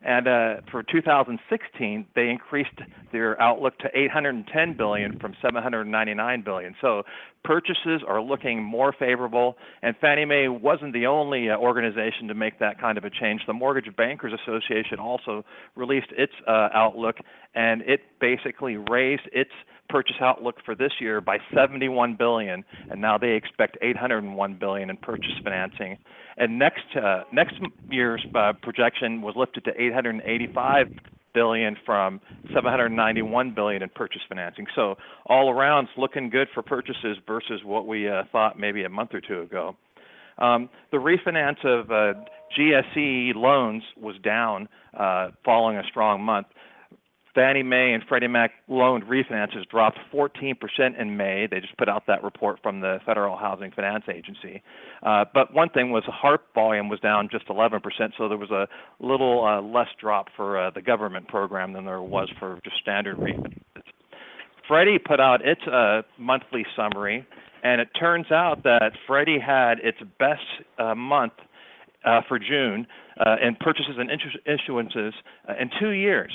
And 0.04 0.26
uh, 0.26 0.54
for 0.70 0.82
2016, 0.82 2.06
they 2.14 2.28
increased 2.28 2.70
their 3.12 3.40
outlook 3.40 3.78
to 3.78 3.88
810 3.94 4.76
billion 4.76 5.18
from 5.20 5.34
799 5.40 6.42
billion. 6.42 6.74
So 6.80 7.04
purchases 7.44 8.02
are 8.06 8.20
looking 8.20 8.62
more 8.62 8.92
favorable. 8.92 9.56
And 9.82 9.94
Fannie 10.00 10.24
Mae 10.24 10.48
wasn't 10.48 10.92
the 10.92 11.06
only 11.06 11.50
uh, 11.50 11.56
organization 11.56 12.28
to 12.28 12.34
make 12.34 12.58
that 12.58 12.80
kind 12.80 12.98
of 12.98 13.04
a 13.04 13.10
change. 13.10 13.42
The 13.46 13.52
Mortgage 13.52 13.94
Bankers 13.96 14.32
Association 14.32 14.98
also 14.98 15.44
released 15.76 16.08
its 16.16 16.32
uh, 16.48 16.68
outlook, 16.74 17.16
and 17.54 17.82
it 17.82 18.00
basically 18.20 18.76
raised 18.76 19.28
its 19.32 19.50
purchase 19.92 20.16
outlook 20.22 20.56
for 20.64 20.74
this 20.74 20.92
year 21.00 21.20
by 21.20 21.36
71 21.54 22.16
billion, 22.16 22.64
and 22.90 23.00
now 23.00 23.18
they 23.18 23.32
expect 23.32 23.76
801 23.82 24.56
billion 24.58 24.88
in 24.88 24.96
purchase 24.96 25.32
financing. 25.44 25.98
And 26.38 26.58
next 26.58 26.96
uh, 26.96 27.24
year's 27.90 28.24
uh, 28.34 28.54
projection 28.62 29.20
was 29.20 29.34
lifted 29.36 29.64
to 29.66 29.70
885 29.78 30.86
billion 31.34 31.76
from 31.84 32.22
791 32.54 33.54
billion 33.54 33.82
in 33.82 33.90
purchase 33.90 34.22
financing. 34.28 34.66
So 34.74 34.96
all 35.26 35.50
around, 35.50 35.84
it's 35.84 35.98
looking 35.98 36.30
good 36.30 36.48
for 36.54 36.62
purchases 36.62 37.18
versus 37.26 37.60
what 37.62 37.86
we 37.86 38.08
uh, 38.08 38.22
thought 38.32 38.58
maybe 38.58 38.84
a 38.84 38.88
month 38.88 39.10
or 39.12 39.20
two 39.20 39.42
ago. 39.42 39.76
Um, 40.38 40.70
the 40.90 40.96
refinance 40.96 41.62
of 41.66 41.88
GSE 42.58 43.34
loans 43.34 43.82
was 44.00 44.16
down 44.24 44.68
following 45.44 45.76
a 45.76 45.84
strong 45.90 46.22
month. 46.22 46.46
Fannie 47.34 47.62
Mae 47.62 47.94
and 47.94 48.02
Freddie 48.06 48.28
Mac 48.28 48.52
loan 48.68 49.02
refinances 49.02 49.66
dropped 49.70 49.98
14% 50.12 50.54
in 51.00 51.16
May. 51.16 51.46
They 51.50 51.60
just 51.60 51.76
put 51.78 51.88
out 51.88 52.06
that 52.06 52.22
report 52.22 52.58
from 52.62 52.80
the 52.80 52.98
Federal 53.06 53.36
Housing 53.36 53.70
Finance 53.70 54.04
Agency. 54.12 54.62
Uh, 55.02 55.24
but 55.32 55.52
one 55.54 55.70
thing 55.70 55.90
was 55.90 56.02
the 56.06 56.12
HARP 56.12 56.42
volume 56.54 56.90
was 56.90 57.00
down 57.00 57.28
just 57.30 57.46
11%, 57.48 57.80
so 58.18 58.28
there 58.28 58.36
was 58.36 58.50
a 58.50 58.68
little 59.00 59.46
uh, 59.46 59.62
less 59.62 59.88
drop 59.98 60.28
for 60.36 60.58
uh, 60.58 60.70
the 60.70 60.82
government 60.82 61.26
program 61.28 61.72
than 61.72 61.86
there 61.86 62.02
was 62.02 62.30
for 62.38 62.60
just 62.64 62.76
standard 62.80 63.16
refinances. 63.16 63.56
Freddie 64.68 64.98
put 64.98 65.18
out 65.18 65.44
its 65.44 65.62
uh, 65.66 66.02
monthly 66.18 66.66
summary, 66.76 67.26
and 67.62 67.80
it 67.80 67.88
turns 67.98 68.30
out 68.30 68.62
that 68.64 68.92
Freddie 69.06 69.38
had 69.38 69.78
its 69.78 69.98
best 70.18 70.42
uh, 70.78 70.94
month 70.94 71.32
uh, 72.04 72.20
for 72.28 72.38
June 72.38 72.86
in 73.40 73.54
purchases 73.60 73.96
and 73.98 74.10
issuances 74.46 75.12
in 75.60 75.70
two 75.80 75.90
years. 75.90 76.32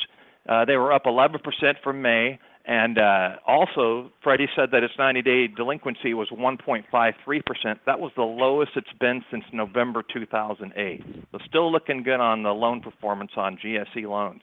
Uh, 0.48 0.66
they 0.66 0.78
were 0.78 0.94
up 0.94 1.04
11% 1.06 1.40
from 1.84 2.02
May, 2.02 2.40
and 2.66 2.98
uh, 2.98 3.36
also 3.46 4.12
Freddie 4.24 4.48
said 4.56 4.70
that 4.72 4.84
its 4.84 4.94
90-day 4.98 5.48
delinquency 5.48 6.14
was 6.14 6.30
1.53%. 6.30 7.80
That 7.86 8.00
was 8.00 8.12
the 8.16 8.24
lowest 8.24 8.72
it's 8.76 8.88
been 9.00 9.24
since 9.30 9.44
November 9.52 10.04
2008. 10.14 11.04
So 11.32 11.38
still 11.48 11.72
looking 11.72 12.04
good 12.04 12.20
on 12.20 12.44
the 12.44 12.52
loan 12.52 12.82
performance 12.82 13.32
on 13.36 13.58
GSE 13.58 14.04
loans. 14.04 14.42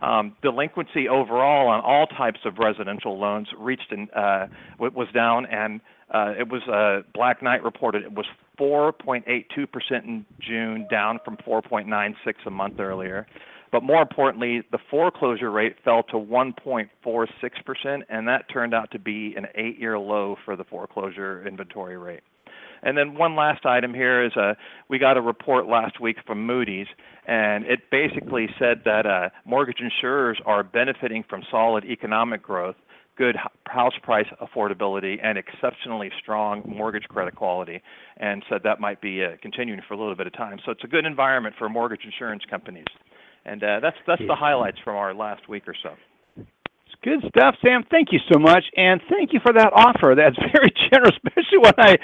Um, 0.00 0.34
delinquency 0.42 1.08
overall 1.08 1.68
on 1.68 1.80
all 1.80 2.06
types 2.06 2.40
of 2.46 2.58
residential 2.58 3.18
loans 3.18 3.48
reached 3.58 3.92
an, 3.92 4.08
uh, 4.16 4.46
was 4.78 5.08
down, 5.12 5.44
and 5.46 5.80
it 6.38 6.48
was 6.48 7.04
Black 7.12 7.42
Knight 7.42 7.62
reported 7.62 8.04
it 8.04 8.12
was 8.12 8.26
4.82% 8.58 9.44
in 10.04 10.24
June, 10.40 10.86
down 10.90 11.18
from 11.24 11.36
4.96 11.36 12.14
a 12.46 12.50
month 12.50 12.78
earlier. 12.78 13.26
But 13.72 13.82
more 13.82 14.02
importantly, 14.02 14.62
the 14.72 14.78
foreclosure 14.90 15.50
rate 15.50 15.76
fell 15.84 16.02
to 16.04 16.16
1.46%, 16.16 18.02
and 18.08 18.26
that 18.28 18.48
turned 18.52 18.74
out 18.74 18.90
to 18.92 18.98
be 18.98 19.34
an 19.36 19.46
eight 19.54 19.78
year 19.78 19.98
low 19.98 20.36
for 20.44 20.56
the 20.56 20.64
foreclosure 20.64 21.46
inventory 21.46 21.96
rate. 21.96 22.22
And 22.82 22.96
then 22.96 23.14
one 23.14 23.36
last 23.36 23.66
item 23.66 23.92
here 23.94 24.24
is 24.24 24.32
uh, 24.36 24.54
we 24.88 24.98
got 24.98 25.16
a 25.16 25.20
report 25.20 25.66
last 25.66 26.00
week 26.00 26.16
from 26.26 26.46
Moody's, 26.46 26.86
and 27.26 27.64
it 27.64 27.90
basically 27.90 28.48
said 28.58 28.82
that 28.84 29.06
uh, 29.06 29.28
mortgage 29.44 29.80
insurers 29.80 30.38
are 30.46 30.62
benefiting 30.62 31.22
from 31.28 31.42
solid 31.50 31.84
economic 31.84 32.42
growth, 32.42 32.76
good 33.16 33.36
house 33.66 33.92
price 34.02 34.26
affordability, 34.40 35.18
and 35.22 35.36
exceptionally 35.36 36.10
strong 36.20 36.62
mortgage 36.66 37.04
credit 37.04 37.36
quality, 37.36 37.82
and 38.16 38.42
said 38.48 38.62
that 38.64 38.80
might 38.80 39.00
be 39.02 39.22
uh, 39.22 39.36
continuing 39.42 39.82
for 39.86 39.92
a 39.92 39.98
little 39.98 40.16
bit 40.16 40.26
of 40.26 40.32
time. 40.32 40.58
So 40.64 40.72
it's 40.72 40.84
a 40.84 40.88
good 40.88 41.04
environment 41.04 41.54
for 41.58 41.68
mortgage 41.68 42.04
insurance 42.04 42.44
companies. 42.48 42.86
And 43.44 43.62
uh, 43.62 43.80
that's 43.80 43.96
that's 44.06 44.22
the 44.26 44.34
highlights 44.34 44.78
from 44.84 44.96
our 44.96 45.14
last 45.14 45.48
week 45.48 45.66
or 45.66 45.74
so. 45.82 45.90
Good 47.02 47.20
stuff, 47.28 47.54
Sam. 47.64 47.82
Thank 47.90 48.08
you 48.12 48.18
so 48.30 48.38
much, 48.38 48.62
and 48.76 49.00
thank 49.08 49.32
you 49.32 49.40
for 49.42 49.54
that 49.54 49.72
offer. 49.72 50.14
That's 50.14 50.36
very 50.52 50.70
generous, 50.90 51.16
especially 51.16 51.58
when 51.58 51.72
I 51.78 51.96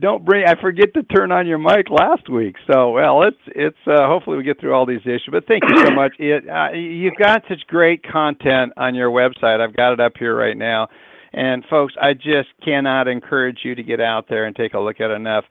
don't 0.00 0.24
bring. 0.24 0.44
I 0.44 0.60
forget 0.60 0.92
to 0.94 1.04
turn 1.04 1.30
on 1.30 1.46
your 1.46 1.58
mic 1.58 1.88
last 1.88 2.28
week. 2.28 2.56
So, 2.66 2.90
well, 2.90 3.22
it's 3.22 3.38
it's. 3.46 3.78
Uh, 3.86 4.08
hopefully, 4.08 4.38
we 4.38 4.42
get 4.42 4.58
through 4.58 4.74
all 4.74 4.86
these 4.86 5.02
issues. 5.02 5.28
But 5.30 5.46
thank 5.46 5.62
you 5.68 5.84
so 5.84 5.90
much. 5.92 6.14
It, 6.20 6.48
uh, 6.48 6.72
you've 6.72 7.16
got 7.16 7.42
such 7.48 7.60
great 7.68 8.02
content 8.02 8.72
on 8.76 8.94
your 8.94 9.10
website. 9.10 9.60
I've 9.60 9.74
got 9.74 9.92
it 9.92 10.00
up 10.00 10.12
here 10.18 10.36
right 10.36 10.56
now, 10.56 10.88
and 11.32 11.64
folks, 11.70 11.94
I 12.00 12.14
just 12.14 12.48
cannot 12.64 13.08
encourage 13.08 13.58
you 13.62 13.74
to 13.74 13.82
get 13.82 14.00
out 14.00 14.26
there 14.28 14.46
and 14.46 14.54
take 14.54 14.74
a 14.74 14.78
look 14.78 15.00
at 15.00 15.10
enough. 15.10 15.44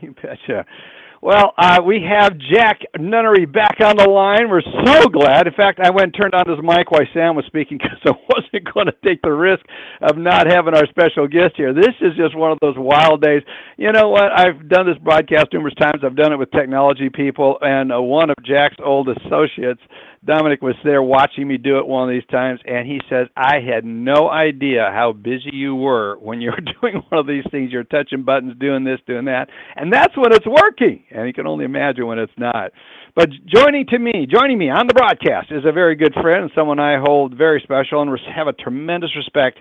You 0.00 0.14
betcha. 0.14 0.64
Well, 1.22 1.54
uh, 1.56 1.78
we 1.86 2.02
have 2.02 2.36
Jack 2.52 2.80
Nunnery 2.98 3.46
back 3.46 3.76
on 3.78 3.96
the 3.96 4.10
line. 4.10 4.50
We're 4.50 4.60
so 4.84 5.06
glad. 5.06 5.46
In 5.46 5.52
fact, 5.54 5.78
I 5.78 5.88
went 5.88 6.06
and 6.06 6.14
turned 6.20 6.34
on 6.34 6.50
his 6.50 6.58
mic 6.60 6.90
while 6.90 7.06
Sam 7.14 7.36
was 7.36 7.44
speaking 7.46 7.78
because 7.82 7.98
I 8.04 8.10
wasn't 8.28 8.74
going 8.74 8.86
to 8.86 8.94
take 9.06 9.22
the 9.22 9.30
risk 9.30 9.64
of 10.00 10.18
not 10.18 10.50
having 10.50 10.74
our 10.74 10.84
special 10.88 11.28
guest 11.28 11.54
here. 11.56 11.72
This 11.72 11.94
is 12.00 12.16
just 12.16 12.36
one 12.36 12.50
of 12.50 12.58
those 12.60 12.74
wild 12.76 13.22
days. 13.22 13.42
You 13.76 13.92
know 13.92 14.08
what? 14.08 14.32
I've 14.36 14.68
done 14.68 14.84
this 14.84 14.98
broadcast 14.98 15.52
numerous 15.52 15.74
times. 15.74 16.02
I've 16.02 16.16
done 16.16 16.32
it 16.32 16.40
with 16.40 16.50
technology 16.50 17.08
people, 17.08 17.56
and 17.60 17.92
uh, 17.92 18.02
one 18.02 18.28
of 18.28 18.36
Jack's 18.44 18.76
old 18.84 19.08
associates 19.08 19.80
Dominic 20.24 20.62
was 20.62 20.76
there 20.84 21.02
watching 21.02 21.48
me 21.48 21.58
do 21.58 21.78
it 21.78 21.86
one 21.86 22.08
of 22.08 22.14
these 22.14 22.26
times, 22.30 22.60
and 22.64 22.86
he 22.86 23.00
says, 23.10 23.26
I 23.36 23.56
had 23.58 23.84
no 23.84 24.30
idea 24.30 24.88
how 24.92 25.12
busy 25.12 25.50
you 25.52 25.74
were 25.74 26.16
when 26.18 26.40
you 26.40 26.52
were 26.52 26.60
doing 26.80 27.02
one 27.08 27.18
of 27.18 27.26
these 27.26 27.42
things. 27.50 27.72
You're 27.72 27.82
touching 27.82 28.22
buttons, 28.22 28.54
doing 28.60 28.84
this, 28.84 29.00
doing 29.04 29.24
that. 29.24 29.48
And 29.74 29.92
that's 29.92 30.16
when 30.16 30.32
it's 30.32 30.46
working. 30.46 31.02
And 31.10 31.26
you 31.26 31.32
can 31.32 31.48
only 31.48 31.64
imagine 31.64 32.06
when 32.06 32.20
it's 32.20 32.32
not. 32.36 32.70
But 33.16 33.30
joining 33.46 33.86
to 33.88 33.98
me, 33.98 34.26
joining 34.30 34.58
me 34.58 34.70
on 34.70 34.86
the 34.86 34.94
broadcast 34.94 35.50
is 35.50 35.64
a 35.66 35.72
very 35.72 35.96
good 35.96 36.14
friend 36.14 36.44
and 36.44 36.52
someone 36.54 36.78
I 36.78 36.98
hold 36.98 37.36
very 37.36 37.60
special 37.60 38.00
and 38.00 38.16
have 38.34 38.46
a 38.46 38.52
tremendous 38.52 39.14
respect 39.16 39.58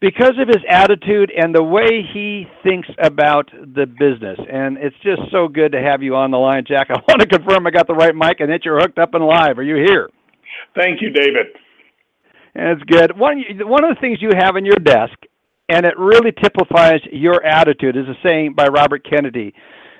because 0.00 0.32
of 0.40 0.48
his 0.48 0.64
attitude 0.68 1.30
and 1.36 1.54
the 1.54 1.62
way 1.62 2.02
he 2.12 2.46
thinks 2.62 2.88
about 2.98 3.50
the 3.52 3.86
business. 3.86 4.38
And 4.50 4.78
it's 4.78 4.96
just 5.02 5.20
so 5.30 5.46
good 5.46 5.72
to 5.72 5.80
have 5.80 6.02
you 6.02 6.16
on 6.16 6.30
the 6.30 6.38
line, 6.38 6.64
Jack. 6.66 6.88
I 6.90 6.94
want 7.08 7.20
to 7.20 7.26
confirm 7.26 7.66
I 7.66 7.70
got 7.70 7.86
the 7.86 7.94
right 7.94 8.14
mic 8.14 8.40
and 8.40 8.50
that 8.50 8.64
you're 8.64 8.80
hooked 8.80 8.98
up 8.98 9.14
and 9.14 9.24
live. 9.24 9.58
Are 9.58 9.62
you 9.62 9.76
here? 9.76 10.08
Thank 10.74 11.02
you, 11.02 11.10
David. 11.10 11.46
That's 12.54 12.82
good. 12.86 13.16
One 13.16 13.44
one 13.60 13.84
of 13.84 13.94
the 13.94 14.00
things 14.00 14.18
you 14.20 14.30
have 14.36 14.56
in 14.56 14.64
your 14.64 14.76
desk, 14.76 15.14
and 15.68 15.86
it 15.86 15.94
really 15.96 16.32
typifies 16.32 17.00
your 17.12 17.44
attitude, 17.44 17.96
is 17.96 18.06
a 18.08 18.18
saying 18.26 18.54
by 18.56 18.66
Robert 18.66 19.06
Kennedy. 19.08 19.54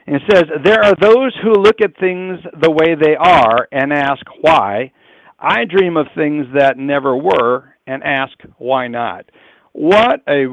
And 0.06 0.16
it 0.16 0.22
says, 0.30 0.44
There 0.64 0.82
are 0.82 0.94
those 1.00 1.32
who 1.42 1.52
look 1.52 1.80
at 1.80 1.96
things 2.00 2.40
the 2.60 2.70
way 2.70 2.96
they 3.00 3.14
are 3.16 3.68
and 3.70 3.92
ask 3.92 4.24
why. 4.40 4.92
I 5.38 5.64
dream 5.64 5.96
of 5.96 6.06
things 6.16 6.46
that 6.58 6.76
never 6.76 7.16
were 7.16 7.76
and 7.86 8.02
ask 8.02 8.36
why 8.58 8.88
not. 8.88 9.26
What 9.72 10.20
a 10.28 10.46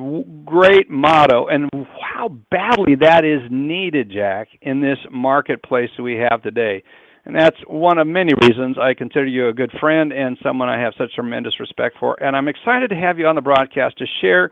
great 0.46 0.90
motto, 0.90 1.48
and 1.48 1.70
how 2.02 2.30
badly 2.52 2.96
that 3.02 3.26
is 3.26 3.42
needed, 3.50 4.12
Jack, 4.12 4.48
in 4.62 4.82
this 4.82 5.00
marketplace 5.12 5.90
that 5.98 6.04
we 6.04 6.16
have 6.16 6.44
today. 6.44 6.84
And 7.26 7.36
that's 7.36 7.58
one 7.68 7.98
of 7.98 8.08
many 8.08 8.34
reasons 8.42 8.78
I 8.80 8.94
consider 8.94 9.26
you 9.26 9.50
a 9.50 9.54
good 9.54 9.72
friend 9.82 10.14
and 10.14 10.38
someone 10.42 10.70
I 10.70 10.80
have 10.80 10.94
such 10.98 11.14
tremendous 11.14 11.60
respect 11.60 11.98
for. 12.00 12.22
And 12.24 12.38
I'm 12.38 12.48
excited 12.48 12.90
to 12.92 12.96
have 12.96 13.20
you 13.20 13.28
on 13.28 13.36
the 13.36 13.42
broadcast 13.42 13.98
to 13.98 14.06
share 14.22 14.52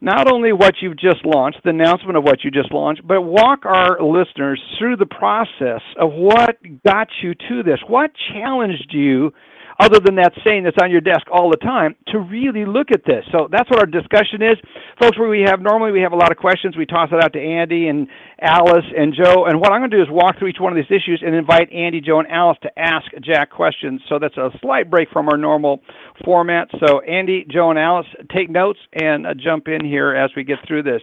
not 0.00 0.32
only 0.32 0.52
what 0.52 0.74
you've 0.80 0.98
just 0.98 1.24
launched, 1.24 1.58
the 1.62 1.70
announcement 1.70 2.16
of 2.16 2.24
what 2.24 2.42
you 2.42 2.50
just 2.50 2.72
launched, 2.72 3.06
but 3.06 3.20
walk 3.20 3.64
our 3.64 4.02
listeners 4.02 4.60
through 4.78 4.96
the 4.96 5.06
process 5.06 5.82
of 6.00 6.12
what 6.12 6.56
got 6.86 7.08
you 7.22 7.34
to 7.48 7.62
this. 7.62 7.78
What 7.86 8.10
challenged 8.32 8.90
you 8.90 9.32
other 9.80 9.98
than 9.98 10.14
that 10.16 10.32
saying 10.44 10.64
that's 10.64 10.76
on 10.82 10.90
your 10.90 11.00
desk 11.00 11.26
all 11.32 11.50
the 11.50 11.56
time, 11.56 11.96
to 12.08 12.20
really 12.20 12.66
look 12.66 12.92
at 12.92 13.00
this. 13.06 13.24
So 13.32 13.48
that's 13.50 13.68
what 13.70 13.80
our 13.80 13.86
discussion 13.86 14.42
is. 14.42 14.56
Folks, 15.00 15.18
where 15.18 15.28
we 15.28 15.40
have 15.46 15.60
normally 15.60 15.90
we 15.90 16.02
have 16.02 16.12
a 16.12 16.16
lot 16.16 16.30
of 16.30 16.36
questions. 16.36 16.76
We 16.76 16.84
toss 16.84 17.08
it 17.10 17.22
out 17.22 17.32
to 17.32 17.40
Andy 17.40 17.88
and 17.88 18.06
Alice 18.42 18.84
and 18.96 19.14
Joe. 19.14 19.46
And 19.46 19.58
what 19.58 19.72
I'm 19.72 19.80
going 19.80 19.90
to 19.90 19.96
do 19.96 20.02
is 20.02 20.08
walk 20.10 20.38
through 20.38 20.48
each 20.48 20.60
one 20.60 20.70
of 20.72 20.76
these 20.76 20.94
issues 20.94 21.22
and 21.24 21.34
invite 21.34 21.72
Andy, 21.72 22.00
Joe, 22.00 22.20
and 22.20 22.28
Alice 22.28 22.58
to 22.62 22.78
ask 22.78 23.06
Jack 23.22 23.50
questions. 23.50 24.02
So 24.08 24.18
that's 24.18 24.36
a 24.36 24.50
slight 24.60 24.90
break 24.90 25.08
from 25.10 25.28
our 25.28 25.38
normal 25.38 25.80
format. 26.24 26.68
So 26.84 27.00
Andy, 27.00 27.46
Joe, 27.50 27.70
and 27.70 27.78
Alice, 27.78 28.06
take 28.34 28.50
notes 28.50 28.78
and 28.92 29.26
uh, 29.26 29.34
jump 29.34 29.68
in 29.68 29.84
here 29.84 30.14
as 30.14 30.30
we 30.36 30.44
get 30.44 30.58
through 30.68 30.82
this. 30.82 31.00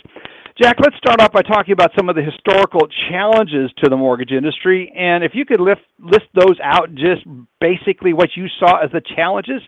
Jack, 0.59 0.77
let's 0.79 0.97
start 0.97 1.21
off 1.21 1.31
by 1.31 1.43
talking 1.43 1.71
about 1.71 1.91
some 1.95 2.09
of 2.09 2.15
the 2.15 2.23
historical 2.23 2.87
challenges 3.09 3.69
to 3.77 3.89
the 3.89 3.95
mortgage 3.95 4.31
industry. 4.31 4.91
And 4.97 5.23
if 5.23 5.33
you 5.35 5.45
could 5.45 5.59
list 5.59 6.25
those 6.33 6.57
out, 6.63 6.95
just 6.95 7.21
basically 7.61 8.11
what 8.11 8.29
you 8.35 8.47
saw 8.59 8.77
as 8.77 8.89
the 8.91 9.01
challenges 9.15 9.61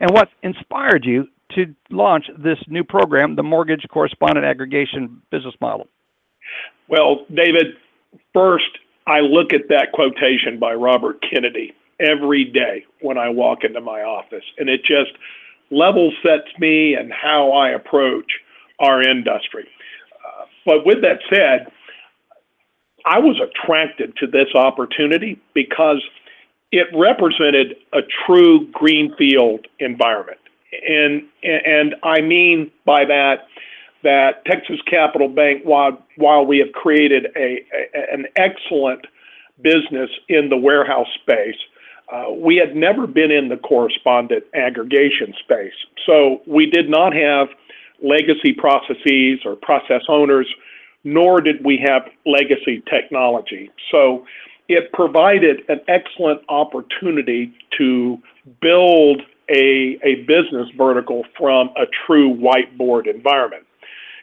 and 0.00 0.10
what 0.10 0.28
inspired 0.42 1.06
you 1.06 1.28
to 1.54 1.74
launch 1.90 2.26
this 2.36 2.58
new 2.68 2.84
program, 2.84 3.36
the 3.36 3.42
Mortgage 3.42 3.86
Correspondent 3.88 4.44
Aggregation 4.44 5.22
Business 5.30 5.54
Model. 5.62 5.86
Well, 6.88 7.24
David, 7.34 7.76
first, 8.34 8.68
I 9.06 9.20
look 9.20 9.54
at 9.54 9.68
that 9.70 9.92
quotation 9.94 10.58
by 10.60 10.74
Robert 10.74 11.24
Kennedy 11.32 11.72
every 12.00 12.44
day 12.44 12.84
when 13.00 13.16
I 13.16 13.30
walk 13.30 13.64
into 13.64 13.80
my 13.80 14.02
office, 14.02 14.44
and 14.58 14.68
it 14.68 14.80
just 14.80 15.12
level 15.70 16.12
sets 16.22 16.48
me 16.58 16.96
and 16.96 17.10
how 17.10 17.52
I 17.52 17.70
approach 17.70 18.30
our 18.78 19.00
industry. 19.00 19.66
But 20.64 20.86
with 20.86 21.02
that 21.02 21.20
said, 21.30 21.70
I 23.04 23.18
was 23.18 23.40
attracted 23.40 24.16
to 24.16 24.26
this 24.26 24.48
opportunity 24.54 25.40
because 25.54 26.02
it 26.72 26.86
represented 26.94 27.76
a 27.92 28.00
true 28.26 28.66
greenfield 28.72 29.66
environment. 29.78 30.38
And, 30.88 31.22
and 31.42 31.94
I 32.02 32.20
mean 32.20 32.70
by 32.84 33.04
that 33.04 33.46
that 34.02 34.44
Texas 34.44 34.78
Capital 34.86 35.28
Bank, 35.28 35.62
while, 35.64 35.98
while 36.16 36.44
we 36.44 36.58
have 36.58 36.72
created 36.72 37.26
a, 37.36 37.64
a 37.72 38.12
an 38.12 38.26
excellent 38.36 39.06
business 39.62 40.10
in 40.28 40.50
the 40.50 40.56
warehouse 40.56 41.08
space, 41.22 41.56
uh, 42.12 42.30
we 42.30 42.56
had 42.56 42.76
never 42.76 43.06
been 43.06 43.30
in 43.30 43.48
the 43.48 43.56
correspondent 43.56 44.44
aggregation 44.54 45.32
space. 45.42 45.72
So 46.06 46.42
we 46.46 46.66
did 46.66 46.90
not 46.90 47.14
have 47.14 47.48
legacy 48.02 48.52
processes 48.52 49.40
or 49.44 49.56
process 49.56 50.02
owners, 50.08 50.46
nor 51.04 51.40
did 51.40 51.64
we 51.64 51.76
have 51.84 52.02
legacy 52.26 52.82
technology. 52.88 53.70
So 53.90 54.26
it 54.68 54.92
provided 54.92 55.62
an 55.68 55.80
excellent 55.88 56.40
opportunity 56.48 57.52
to 57.78 58.18
build 58.60 59.22
a, 59.50 59.98
a 60.02 60.24
business 60.26 60.68
vertical 60.76 61.24
from 61.36 61.68
a 61.76 61.84
true 62.06 62.34
whiteboard 62.34 63.06
environment. 63.06 63.64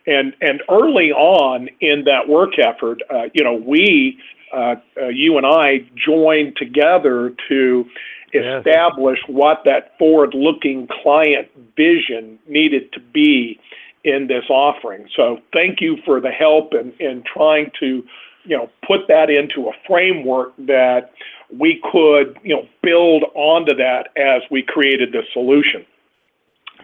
And, 0.07 0.33
and 0.41 0.63
early 0.69 1.11
on 1.11 1.69
in 1.79 2.05
that 2.05 2.27
work 2.27 2.57
effort, 2.57 3.03
uh, 3.13 3.25
you 3.33 3.43
know, 3.43 3.53
we, 3.53 4.17
uh, 4.53 4.75
uh, 4.97 5.07
you 5.07 5.37
and 5.37 5.45
I 5.45 5.85
joined 5.95 6.57
together 6.57 7.33
to 7.49 7.85
establish 8.33 9.19
what 9.27 9.61
that 9.65 9.97
forward 9.97 10.33
looking 10.33 10.87
client 11.03 11.49
vision 11.75 12.39
needed 12.47 12.91
to 12.93 12.99
be 12.99 13.59
in 14.03 14.27
this 14.27 14.45
offering. 14.49 15.07
So 15.15 15.39
thank 15.53 15.81
you 15.81 15.97
for 16.05 16.21
the 16.21 16.31
help 16.31 16.73
in, 16.73 16.93
in 16.99 17.23
trying 17.23 17.71
to 17.79 18.03
you 18.43 18.57
know, 18.57 18.69
put 18.87 19.07
that 19.07 19.29
into 19.29 19.67
a 19.69 19.71
framework 19.87 20.53
that 20.57 21.11
we 21.55 21.81
could, 21.91 22.39
you 22.43 22.55
know, 22.55 22.67
build 22.81 23.23
onto 23.35 23.75
that 23.75 24.09
as 24.17 24.41
we 24.49 24.63
created 24.63 25.11
the 25.11 25.21
solution. 25.33 25.85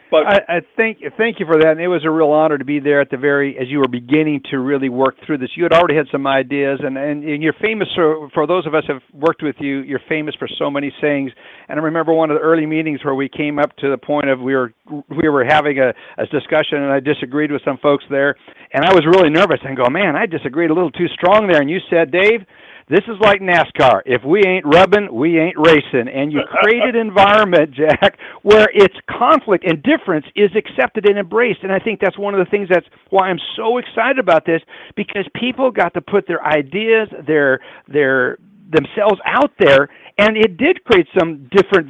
But 0.10 0.26
I, 0.26 0.40
I 0.48 0.62
thank 0.78 1.00
thank 1.18 1.40
you 1.40 1.46
for 1.46 1.60
that, 1.60 1.72
and 1.72 1.82
it 1.82 1.88
was 1.88 2.06
a 2.06 2.10
real 2.10 2.30
honor 2.30 2.58
to 2.58 2.64
be 2.64 2.80
there 2.80 3.02
at 3.02 3.10
the 3.10 3.18
very 3.18 3.58
as 3.58 3.68
you 3.68 3.80
were 3.80 3.90
beginning 3.90 4.42
to 4.52 4.60
really 4.60 4.88
work 4.88 5.16
through 5.26 5.40
this. 5.40 5.50
You 5.56 5.64
had 5.64 5.74
already 5.74 5.96
had 5.96 6.08
some 6.12 6.26
ideas, 6.26 6.80
and 6.82 6.98
and, 6.98 7.24
and 7.24 7.44
you're 7.44 7.56
famous 7.62 7.90
for 7.94 8.30
for 8.34 8.48
those 8.48 8.66
of 8.66 8.74
us 8.74 8.84
have 8.88 9.02
worked 9.14 9.44
with 9.44 9.56
you. 9.60 9.80
You're 9.80 10.02
famous 10.08 10.34
for 10.40 10.48
so 10.58 10.72
many 10.72 10.94
sayings. 11.02 11.32
And 11.68 11.80
I 11.80 11.84
remember 11.84 12.14
one 12.14 12.32
of 12.32 12.38
the 12.38 12.42
early 12.42 12.66
meetings 12.66 13.04
where 13.04 13.16
we 13.16 13.28
came 13.28 13.60
up 13.60 13.76
to 13.78 13.90
the 13.90 13.98
point 13.98 14.30
of 14.30 14.40
we 14.40 14.56
were 14.56 14.74
we 15.10 15.28
were 15.28 15.44
having 15.44 15.80
a, 15.80 15.94
a 16.18 16.26
discussion, 16.28 16.84
and 16.84 16.92
I 16.92 17.02
disagreed 17.02 17.52
with 17.52 17.62
some 17.66 17.78
folks 17.80 18.06
there, 18.10 18.36
and 18.74 18.86
I 18.86 18.94
was 18.94 19.06
really 19.06 19.30
nervous 19.30 19.60
and 19.64 19.76
go, 19.76 19.90
man, 19.90 20.16
I 20.16 20.26
disagreed 20.26 20.70
a 20.70 20.74
little 20.74 20.92
too 20.92 21.08
strong 21.14 21.48
there. 21.48 21.62
And 21.62 21.70
you 21.70 21.80
said, 21.90 22.12
Dave 22.12 22.46
this 22.90 23.02
is 23.08 23.20
like 23.20 23.42
NASCAR. 23.42 24.02
If 24.06 24.24
we 24.24 24.44
ain't 24.46 24.66
rubbing, 24.66 25.14
we 25.14 25.38
ain't 25.38 25.58
racing. 25.58 26.08
And 26.08 26.32
you 26.32 26.40
create 26.50 26.84
an 26.84 26.96
environment, 26.96 27.72
Jack, 27.72 28.18
where 28.44 28.68
it's 28.74 28.96
conflict 29.10 29.66
and 29.66 29.84
difference 29.84 30.26
is 30.36 30.50
accepted 30.56 31.06
and 31.06 31.20
embraced. 31.20 31.60
And 31.64 31.72
I 31.72 31.80
think 31.80 32.00
that's 32.00 32.18
one 32.18 32.34
of 32.34 32.40
the 32.40 32.50
things 32.50 32.70
that's 32.70 32.86
why 33.10 33.28
I'm 33.28 33.40
so 33.58 33.78
excited 33.78 34.20
about 34.20 34.46
this 34.46 34.62
because 34.96 35.26
people 35.36 35.70
got 35.70 35.94
to 35.96 36.02
put 36.02 36.28
their 36.28 36.42
ideas, 36.46 37.10
their 37.28 37.60
their 37.90 38.38
themselves 38.72 39.20
out 39.26 39.52
there, 39.60 39.90
and 40.18 40.38
it 40.38 40.56
did 40.56 40.82
create 40.86 41.08
some 41.18 41.50
different 41.52 41.90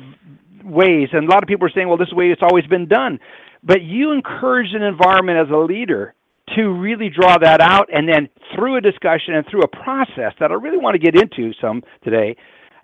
ways. 0.63 1.09
And 1.13 1.27
a 1.27 1.29
lot 1.29 1.43
of 1.43 1.47
people 1.47 1.67
are 1.67 1.71
saying, 1.75 1.87
well, 1.87 1.97
this 1.97 2.11
way 2.11 2.31
it's 2.31 2.43
always 2.43 2.65
been 2.65 2.87
done. 2.87 3.19
But 3.63 3.83
you 3.83 4.11
encouraged 4.11 4.73
an 4.73 4.81
environment 4.81 5.37
as 5.37 5.53
a 5.53 5.57
leader 5.57 6.15
to 6.55 6.69
really 6.69 7.09
draw 7.09 7.37
that 7.37 7.61
out 7.61 7.89
and 7.93 8.07
then 8.07 8.29
through 8.55 8.77
a 8.77 8.81
discussion 8.81 9.35
and 9.35 9.45
through 9.49 9.63
a 9.63 9.67
process 9.67 10.33
that 10.39 10.51
I 10.51 10.55
really 10.55 10.77
want 10.77 10.95
to 10.95 10.99
get 10.99 11.15
into 11.15 11.53
some 11.59 11.83
today, 12.03 12.35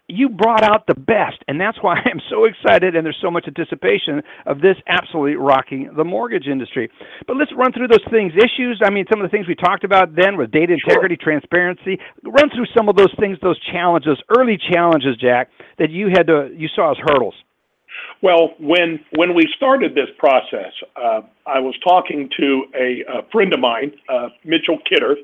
you 0.09 0.27
brought 0.27 0.63
out 0.63 0.85
the 0.87 0.95
best. 0.95 1.39
And 1.47 1.59
that's 1.59 1.77
why 1.81 1.95
I'm 2.05 2.21
so 2.29 2.45
excited 2.45 2.95
and 2.95 3.05
there's 3.05 3.19
so 3.21 3.31
much 3.31 3.45
anticipation 3.47 4.21
of 4.45 4.59
this 4.59 4.75
absolutely 4.87 5.35
rocking 5.35 5.91
the 5.95 6.03
mortgage 6.03 6.47
industry. 6.47 6.89
But 7.25 7.37
let's 7.37 7.51
run 7.55 7.71
through 7.71 7.87
those 7.87 8.05
things. 8.11 8.33
Issues, 8.35 8.81
I 8.83 8.89
mean, 8.89 9.05
some 9.11 9.21
of 9.21 9.29
the 9.29 9.35
things 9.35 9.47
we 9.47 9.55
talked 9.55 9.83
about 9.83 10.15
then 10.15 10.37
with 10.37 10.51
data 10.51 10.73
integrity, 10.73 11.15
sure. 11.15 11.31
transparency. 11.31 11.99
Run 12.23 12.49
through 12.49 12.67
some 12.75 12.89
of 12.89 12.95
those 12.95 13.13
things, 13.19 13.37
those 13.41 13.59
challenges, 13.71 14.13
those 14.13 14.37
early 14.37 14.57
challenges, 14.57 15.15
Jack, 15.17 15.49
that 15.79 15.89
you 15.89 16.09
had 16.09 16.27
to, 16.27 16.49
you 16.55 16.67
saw 16.75 16.91
as 16.91 16.97
hurdles. 16.99 17.35
Well, 18.21 18.53
when 18.59 19.03
when 19.15 19.33
we 19.33 19.51
started 19.55 19.95
this 19.95 20.09
process, 20.17 20.71
uh, 20.95 21.21
I 21.45 21.59
was 21.59 21.75
talking 21.83 22.29
to 22.37 22.65
a, 22.73 23.03
a 23.19 23.23
friend 23.31 23.53
of 23.53 23.59
mine, 23.59 23.93
uh, 24.09 24.29
Mitchell 24.43 24.79
Kider, 24.89 25.15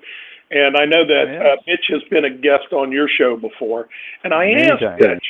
and 0.51 0.75
I 0.75 0.85
know 0.85 1.05
that 1.05 1.27
uh, 1.29 1.61
Mitch 1.67 1.85
has 1.89 2.01
been 2.09 2.25
a 2.25 2.29
guest 2.29 2.73
on 2.73 2.91
your 2.91 3.07
show 3.07 3.37
before. 3.37 3.87
And 4.23 4.33
I 4.33 4.51
asked 4.51 4.81
Mitch, 4.99 5.25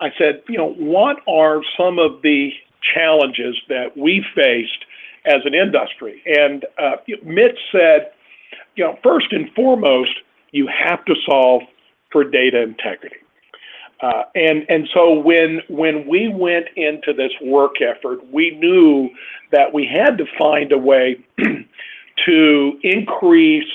I 0.00 0.10
said, 0.18 0.42
you 0.48 0.56
know, 0.56 0.72
what 0.74 1.16
are 1.26 1.62
some 1.76 1.98
of 1.98 2.22
the 2.22 2.50
challenges 2.94 3.56
that 3.68 3.96
we 3.96 4.24
faced 4.34 4.84
as 5.24 5.40
an 5.44 5.54
industry? 5.54 6.22
And 6.26 6.64
uh, 6.78 6.96
Mitch 7.24 7.58
said, 7.72 8.12
you 8.76 8.84
know, 8.84 8.98
first 9.02 9.32
and 9.32 9.50
foremost, 9.54 10.12
you 10.52 10.68
have 10.68 11.04
to 11.06 11.14
solve 11.26 11.62
for 12.12 12.24
data 12.24 12.62
integrity. 12.62 13.16
Uh, 14.04 14.24
and 14.34 14.66
and 14.68 14.86
so 14.92 15.18
when 15.18 15.60
when 15.70 16.06
we 16.06 16.28
went 16.28 16.66
into 16.76 17.14
this 17.14 17.32
work 17.40 17.80
effort, 17.80 18.20
we 18.30 18.50
knew 18.50 19.08
that 19.50 19.72
we 19.72 19.86
had 19.86 20.18
to 20.18 20.26
find 20.38 20.72
a 20.72 20.78
way 20.78 21.16
to 22.26 22.78
increase 22.82 23.70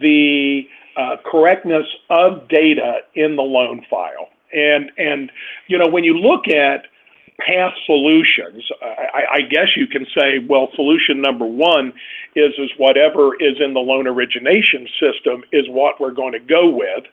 the 0.00 0.66
uh, 0.96 1.16
correctness 1.30 1.84
of 2.08 2.48
data 2.48 3.00
in 3.16 3.36
the 3.36 3.42
loan 3.42 3.84
file. 3.90 4.30
And 4.54 4.90
and 4.96 5.30
you 5.66 5.76
know 5.76 5.88
when 5.88 6.04
you 6.04 6.16
look 6.16 6.48
at 6.48 6.86
past 7.40 7.76
solutions, 7.84 8.66
I, 8.80 9.24
I, 9.30 9.40
guess 9.42 9.76
you 9.76 9.86
can 9.86 10.06
say, 10.16 10.38
well, 10.38 10.68
solution 10.74 11.20
number 11.20 11.44
one 11.44 11.92
is 12.34 12.54
is 12.56 12.70
whatever 12.78 13.34
is 13.34 13.60
in 13.60 13.74
the 13.74 13.80
loan 13.80 14.06
origination 14.06 14.88
system 14.98 15.42
is 15.52 15.68
what 15.68 16.00
we're 16.00 16.12
going 16.12 16.32
to 16.32 16.40
go 16.40 16.70
with. 16.70 17.04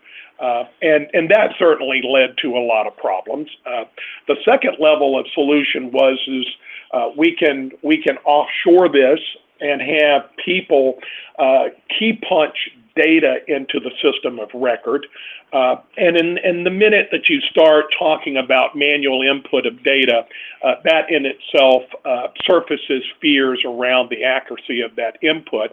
Uh, 0.43 0.65
and, 0.81 1.07
and 1.13 1.29
that 1.29 1.51
certainly 1.57 2.01
led 2.03 2.35
to 2.41 2.57
a 2.57 2.59
lot 2.59 2.85
of 2.85 2.95
problems. 2.97 3.47
Uh, 3.65 3.85
the 4.27 4.35
second 4.43 4.75
level 4.77 5.17
of 5.17 5.25
solution 5.33 5.89
was 5.91 6.19
is 6.27 6.45
uh, 6.91 7.09
we 7.17 7.33
can 7.33 7.71
we 7.81 7.97
can 7.97 8.17
offshore 8.25 8.89
this 8.89 9.19
and 9.61 9.81
have 9.81 10.29
people 10.43 10.99
uh, 11.39 11.69
key 11.97 12.19
punch 12.27 12.55
data 12.97 13.37
into 13.47 13.79
the 13.79 13.91
system 14.01 14.37
of 14.37 14.49
record. 14.53 15.07
Uh, 15.53 15.77
and 15.97 16.17
in, 16.17 16.37
in 16.39 16.63
the 16.63 16.69
minute 16.69 17.07
that 17.11 17.29
you 17.29 17.39
start 17.41 17.85
talking 17.97 18.37
about 18.37 18.75
manual 18.75 19.21
input 19.21 19.65
of 19.65 19.81
data, 19.83 20.25
uh, 20.63 20.75
that 20.83 21.09
in 21.09 21.25
itself 21.25 21.83
uh, 22.05 22.27
surfaces 22.43 23.03
fears 23.21 23.63
around 23.65 24.09
the 24.09 24.23
accuracy 24.23 24.81
of 24.81 24.95
that 24.95 25.17
input 25.23 25.71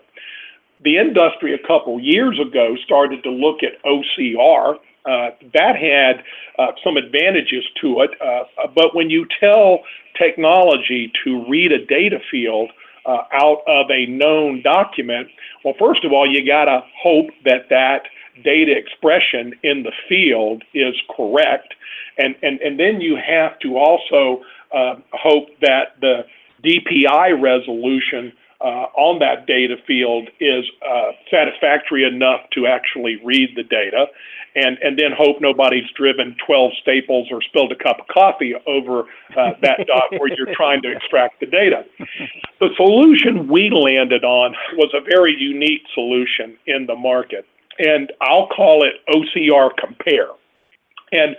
the 0.83 0.97
industry 0.97 1.55
a 1.55 1.67
couple 1.67 2.01
years 2.01 2.39
ago 2.39 2.77
started 2.85 3.23
to 3.23 3.31
look 3.31 3.59
at 3.63 3.83
OCR. 3.85 4.77
Uh, 5.07 5.31
that 5.55 5.77
had 5.77 6.23
uh, 6.59 6.73
some 6.85 6.97
advantages 6.97 7.65
to 7.81 8.03
it, 8.03 8.11
uh, 8.21 8.45
but 8.75 8.95
when 8.95 9.09
you 9.09 9.27
tell 9.41 9.81
technology 10.19 11.11
to 11.25 11.43
read 11.49 11.73
a 11.73 11.85
data 11.87 12.19
field 12.31 12.71
uh, 13.07 13.23
out 13.33 13.63
of 13.67 13.91
a 13.91 14.05
known 14.07 14.61
document, 14.63 15.27
well, 15.65 15.73
first 15.79 16.05
of 16.05 16.13
all, 16.13 16.31
you 16.31 16.47
got 16.47 16.67
to 16.67 16.83
hope 17.03 17.29
that 17.47 17.71
that 17.71 18.03
data 18.45 18.77
expression 18.77 19.55
in 19.63 19.83
the 19.83 19.93
field 20.07 20.63
is 20.75 20.95
correct, 21.17 21.75
and 22.19 22.35
and 22.43 22.61
and 22.61 22.79
then 22.79 23.01
you 23.01 23.17
have 23.17 23.59
to 23.61 23.79
also 23.79 24.43
uh, 24.73 24.97
hope 25.13 25.49
that 25.63 25.99
the 26.01 26.25
DPI 26.63 27.41
resolution 27.41 28.33
on 28.67 29.19
that 29.21 29.47
data 29.47 29.77
field 29.87 30.29
is 30.39 30.65
uh, 30.87 31.13
satisfactory 31.31 32.05
enough 32.05 32.41
to 32.53 32.67
actually 32.67 33.21
read 33.25 33.51
the 33.57 33.63
data, 33.63 34.07
and, 34.55 34.79
and 34.83 34.99
then 34.99 35.13
hope 35.17 35.41
nobody's 35.41 35.89
driven 35.97 36.37
12 36.47 36.73
staples 36.83 37.29
or 37.31 37.41
spilled 37.43 37.73
a 37.73 37.77
cup 37.77 38.01
of 38.01 38.07
coffee 38.09 38.55
over 38.67 39.05
uh, 39.37 39.53
that 39.63 39.79
dot 39.87 40.11
where 40.19 40.29
you're 40.37 40.55
trying 40.55 40.83
to 40.83 40.91
extract 40.91 41.41
the 41.41 41.47
data. 41.47 41.85
The 42.61 42.69
solution 42.77 43.49
we 43.49 43.71
landed 43.71 44.25
on 44.25 44.55
was 44.75 44.93
a 44.95 45.01
very 45.01 45.35
unique 45.39 45.83
solution 45.95 46.57
in 46.67 46.87
the 46.87 46.97
market, 46.97 47.47
and 47.79 48.13
I'll 48.21 48.49
call 48.49 48.85
it 48.85 48.95
OCR 49.09 49.71
Compare. 49.79 50.29
And 51.13 51.37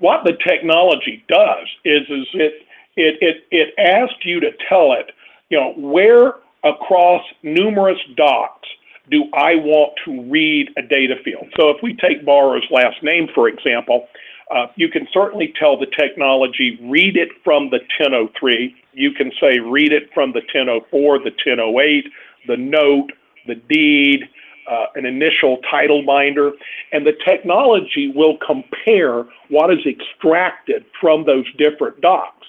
what 0.00 0.24
the 0.24 0.36
technology 0.46 1.24
does 1.28 1.66
is, 1.84 2.02
is 2.08 2.26
it, 2.34 2.52
it, 2.96 3.18
it, 3.20 3.36
it 3.50 3.74
asks 3.78 4.24
you 4.24 4.40
to 4.40 4.50
tell 4.68 4.92
it, 4.92 5.12
you 5.48 5.58
know, 5.58 5.72
where 5.76 6.34
across 6.64 7.22
numerous 7.42 7.98
docs 8.16 8.68
do 9.10 9.24
I 9.32 9.54
want 9.56 9.94
to 10.04 10.22
read 10.30 10.70
a 10.76 10.82
data 10.82 11.14
field? 11.24 11.46
So 11.58 11.70
if 11.70 11.78
we 11.82 11.94
take 11.94 12.24
borrower's 12.24 12.66
last 12.70 13.02
name, 13.02 13.28
for 13.34 13.48
example, 13.48 14.06
uh, 14.54 14.66
you 14.76 14.88
can 14.88 15.06
certainly 15.12 15.52
tell 15.58 15.78
the 15.78 15.86
technology, 15.98 16.78
read 16.82 17.16
it 17.16 17.28
from 17.44 17.70
the 17.70 17.78
1003. 17.98 18.74
You 18.92 19.12
can 19.12 19.30
say, 19.40 19.58
read 19.58 19.92
it 19.92 20.10
from 20.14 20.32
the 20.32 20.40
1004, 20.52 21.18
the 21.18 21.24
1008, 21.24 22.04
the 22.46 22.56
note, 22.56 23.12
the 23.46 23.54
deed, 23.54 24.28
uh, 24.70 24.86
an 24.94 25.06
initial 25.06 25.58
title 25.70 26.04
binder, 26.04 26.52
and 26.92 27.06
the 27.06 27.14
technology 27.26 28.12
will 28.14 28.38
compare 28.46 29.24
what 29.48 29.72
is 29.72 29.84
extracted 29.86 30.84
from 31.00 31.24
those 31.24 31.46
different 31.56 32.00
docs. 32.00 32.46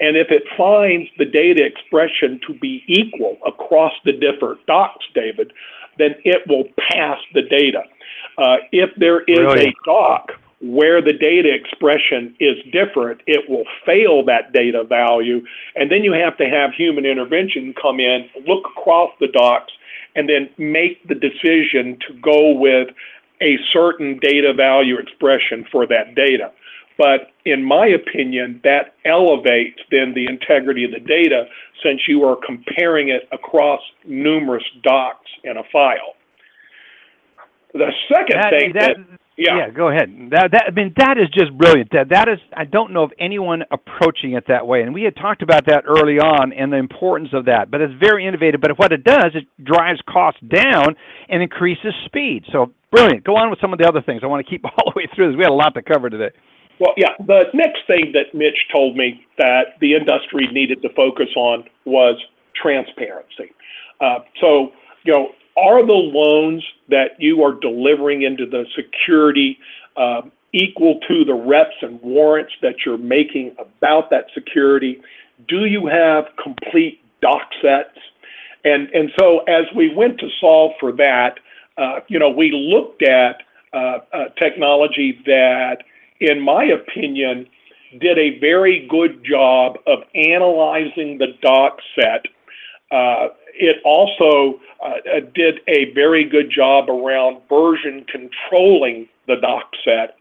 And 0.00 0.16
if 0.16 0.30
it 0.30 0.42
finds 0.56 1.08
the 1.18 1.24
data 1.24 1.64
expression 1.64 2.40
to 2.46 2.54
be 2.54 2.82
equal 2.86 3.38
across 3.46 3.92
the 4.04 4.12
different 4.12 4.64
docs, 4.66 5.06
David, 5.14 5.52
then 5.98 6.14
it 6.24 6.46
will 6.46 6.64
pass 6.90 7.18
the 7.34 7.42
data. 7.42 7.82
Uh, 8.38 8.56
if 8.72 8.90
there 8.96 9.22
is 9.22 9.38
really? 9.38 9.68
a 9.68 9.74
doc 9.84 10.32
where 10.60 11.02
the 11.02 11.12
data 11.12 11.52
expression 11.52 12.34
is 12.40 12.56
different, 12.72 13.20
it 13.26 13.48
will 13.48 13.64
fail 13.84 14.24
that 14.24 14.52
data 14.52 14.84
value. 14.84 15.44
And 15.74 15.90
then 15.90 16.02
you 16.02 16.12
have 16.12 16.36
to 16.38 16.48
have 16.48 16.72
human 16.72 17.04
intervention 17.04 17.74
come 17.80 18.00
in, 18.00 18.28
look 18.46 18.64
across 18.76 19.10
the 19.20 19.28
docs, 19.28 19.72
and 20.14 20.28
then 20.28 20.48
make 20.56 21.06
the 21.08 21.14
decision 21.14 21.98
to 22.08 22.14
go 22.20 22.52
with 22.52 22.88
a 23.42 23.58
certain 23.72 24.18
data 24.18 24.54
value 24.54 24.98
expression 24.98 25.66
for 25.70 25.86
that 25.86 26.14
data. 26.14 26.50
But 26.98 27.32
in 27.44 27.62
my 27.62 27.88
opinion, 27.88 28.60
that 28.64 28.94
elevates 29.04 29.78
then 29.90 30.14
the 30.14 30.26
integrity 30.26 30.84
of 30.84 30.92
the 30.92 31.00
data 31.00 31.44
since 31.84 32.00
you 32.08 32.24
are 32.24 32.36
comparing 32.44 33.10
it 33.10 33.28
across 33.32 33.80
numerous 34.06 34.64
docs 34.82 35.30
in 35.44 35.58
a 35.58 35.62
file. 35.72 36.14
The 37.74 37.90
second 38.08 38.40
that, 38.40 38.50
thing 38.50 38.72
that, 38.74 38.96
that 38.96 39.18
Yeah. 39.36 39.58
yeah, 39.58 39.70
go 39.70 39.88
ahead. 39.88 40.08
That, 40.30 40.52
that 40.52 40.64
I 40.68 40.70
mean, 40.70 40.94
that 40.96 41.18
is 41.18 41.28
just 41.28 41.52
brilliant. 41.58 41.90
That 41.92 42.08
that 42.08 42.28
is. 42.28 42.38
I 42.56 42.64
don't 42.64 42.92
know 42.94 43.02
of 43.02 43.12
anyone 43.18 43.62
approaching 43.70 44.32
it 44.32 44.44
that 44.48 44.66
way. 44.66 44.80
And 44.80 44.94
we 44.94 45.02
had 45.02 45.14
talked 45.16 45.42
about 45.42 45.66
that 45.66 45.84
early 45.86 46.18
on 46.18 46.54
and 46.54 46.72
the 46.72 46.78
importance 46.78 47.30
of 47.34 47.44
that. 47.44 47.70
But 47.70 47.82
it's 47.82 47.92
very 48.00 48.26
innovative. 48.26 48.62
But 48.62 48.78
what 48.78 48.92
it 48.92 49.04
does, 49.04 49.32
it 49.34 49.44
drives 49.62 50.00
costs 50.08 50.40
down 50.40 50.96
and 51.28 51.42
increases 51.42 51.92
speed. 52.06 52.44
So 52.50 52.72
brilliant. 52.90 53.24
Go 53.24 53.36
on 53.36 53.50
with 53.50 53.60
some 53.60 53.74
of 53.74 53.78
the 53.78 53.86
other 53.86 54.00
things. 54.00 54.22
I 54.24 54.26
want 54.26 54.44
to 54.46 54.50
keep 54.50 54.64
all 54.64 54.92
the 54.92 54.96
way 54.96 55.06
through 55.14 55.32
this. 55.32 55.36
We 55.36 55.44
had 55.44 55.52
a 55.52 55.54
lot 55.54 55.74
to 55.74 55.82
cover 55.82 56.08
today. 56.08 56.34
Well, 56.78 56.92
yeah. 56.96 57.10
The 57.26 57.44
next 57.54 57.86
thing 57.86 58.12
that 58.12 58.34
Mitch 58.34 58.66
told 58.72 58.96
me 58.96 59.26
that 59.38 59.78
the 59.80 59.94
industry 59.94 60.46
needed 60.48 60.82
to 60.82 60.88
focus 60.90 61.28
on 61.36 61.64
was 61.84 62.16
transparency. 62.54 63.52
Uh, 64.00 64.18
so, 64.40 64.72
you 65.04 65.12
know, 65.12 65.30
are 65.56 65.84
the 65.84 65.92
loans 65.92 66.62
that 66.88 67.12
you 67.18 67.42
are 67.42 67.52
delivering 67.54 68.22
into 68.22 68.44
the 68.44 68.66
security 68.74 69.58
uh, 69.96 70.22
equal 70.52 71.00
to 71.08 71.24
the 71.24 71.34
reps 71.34 71.76
and 71.80 72.00
warrants 72.02 72.52
that 72.60 72.84
you're 72.84 72.98
making 72.98 73.56
about 73.58 74.10
that 74.10 74.26
security? 74.34 75.00
Do 75.48 75.64
you 75.64 75.86
have 75.86 76.26
complete 76.42 77.00
doc 77.22 77.48
sets? 77.62 77.98
And, 78.64 78.88
and 78.90 79.10
so 79.18 79.40
as 79.40 79.64
we 79.74 79.94
went 79.94 80.18
to 80.20 80.28
solve 80.40 80.72
for 80.78 80.92
that, 80.92 81.38
uh, 81.78 82.00
you 82.08 82.18
know, 82.18 82.30
we 82.30 82.52
looked 82.52 83.02
at 83.02 83.42
uh, 83.72 83.98
uh, 84.12 84.28
technology 84.38 85.22
that, 85.26 85.78
in 86.20 86.40
my 86.40 86.64
opinion, 86.64 87.46
did 88.00 88.18
a 88.18 88.38
very 88.38 88.86
good 88.88 89.24
job 89.24 89.78
of 89.86 90.00
analyzing 90.14 91.18
the 91.18 91.28
doc 91.40 91.78
set 91.94 92.26
uh, 92.90 93.28
it 93.54 93.76
also 93.84 94.60
uh, 94.82 94.86
uh, 94.88 95.20
did 95.34 95.60
a 95.66 95.92
very 95.92 96.24
good 96.24 96.50
job 96.50 96.88
around 96.88 97.40
version 97.48 98.04
controlling 98.10 99.08
the 99.26 99.36
doc 99.36 99.72
set 99.84 100.16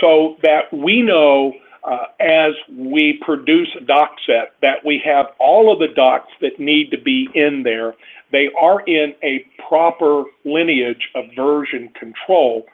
so 0.00 0.36
that 0.42 0.72
we 0.72 1.02
know 1.02 1.52
uh, 1.84 2.06
as 2.18 2.52
we 2.76 3.20
produce 3.24 3.68
a 3.76 3.84
doc 3.84 4.16
set 4.26 4.52
that 4.62 4.84
we 4.84 5.00
have 5.04 5.26
all 5.38 5.72
of 5.72 5.78
the 5.78 5.94
docs 5.94 6.32
that 6.40 6.58
need 6.58 6.90
to 6.90 6.98
be 6.98 7.28
in 7.34 7.62
there. 7.62 7.94
They 8.32 8.50
are 8.60 8.80
in 8.80 9.14
a 9.22 9.46
proper 9.68 10.24
lineage 10.44 11.08
of 11.14 11.26
version 11.36 11.88
control. 11.98 12.66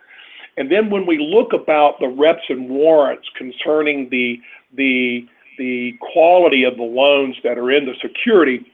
And 0.57 0.71
then 0.71 0.91
when 0.91 1.07
we 1.07 1.19
look 1.19 1.53
about 1.53 1.99
the 2.01 2.09
reps 2.09 2.45
and 2.49 2.69
warrants 2.69 3.27
concerning 3.37 4.09
the, 4.11 4.39
the, 4.75 5.27
the 5.59 5.93
quality 6.13 6.65
of 6.65 6.77
the 6.77 6.83
loans 6.83 7.37
that 7.43 7.59
are 7.59 7.71
in 7.71 7.87
the 7.87 7.95
security, 8.01 8.65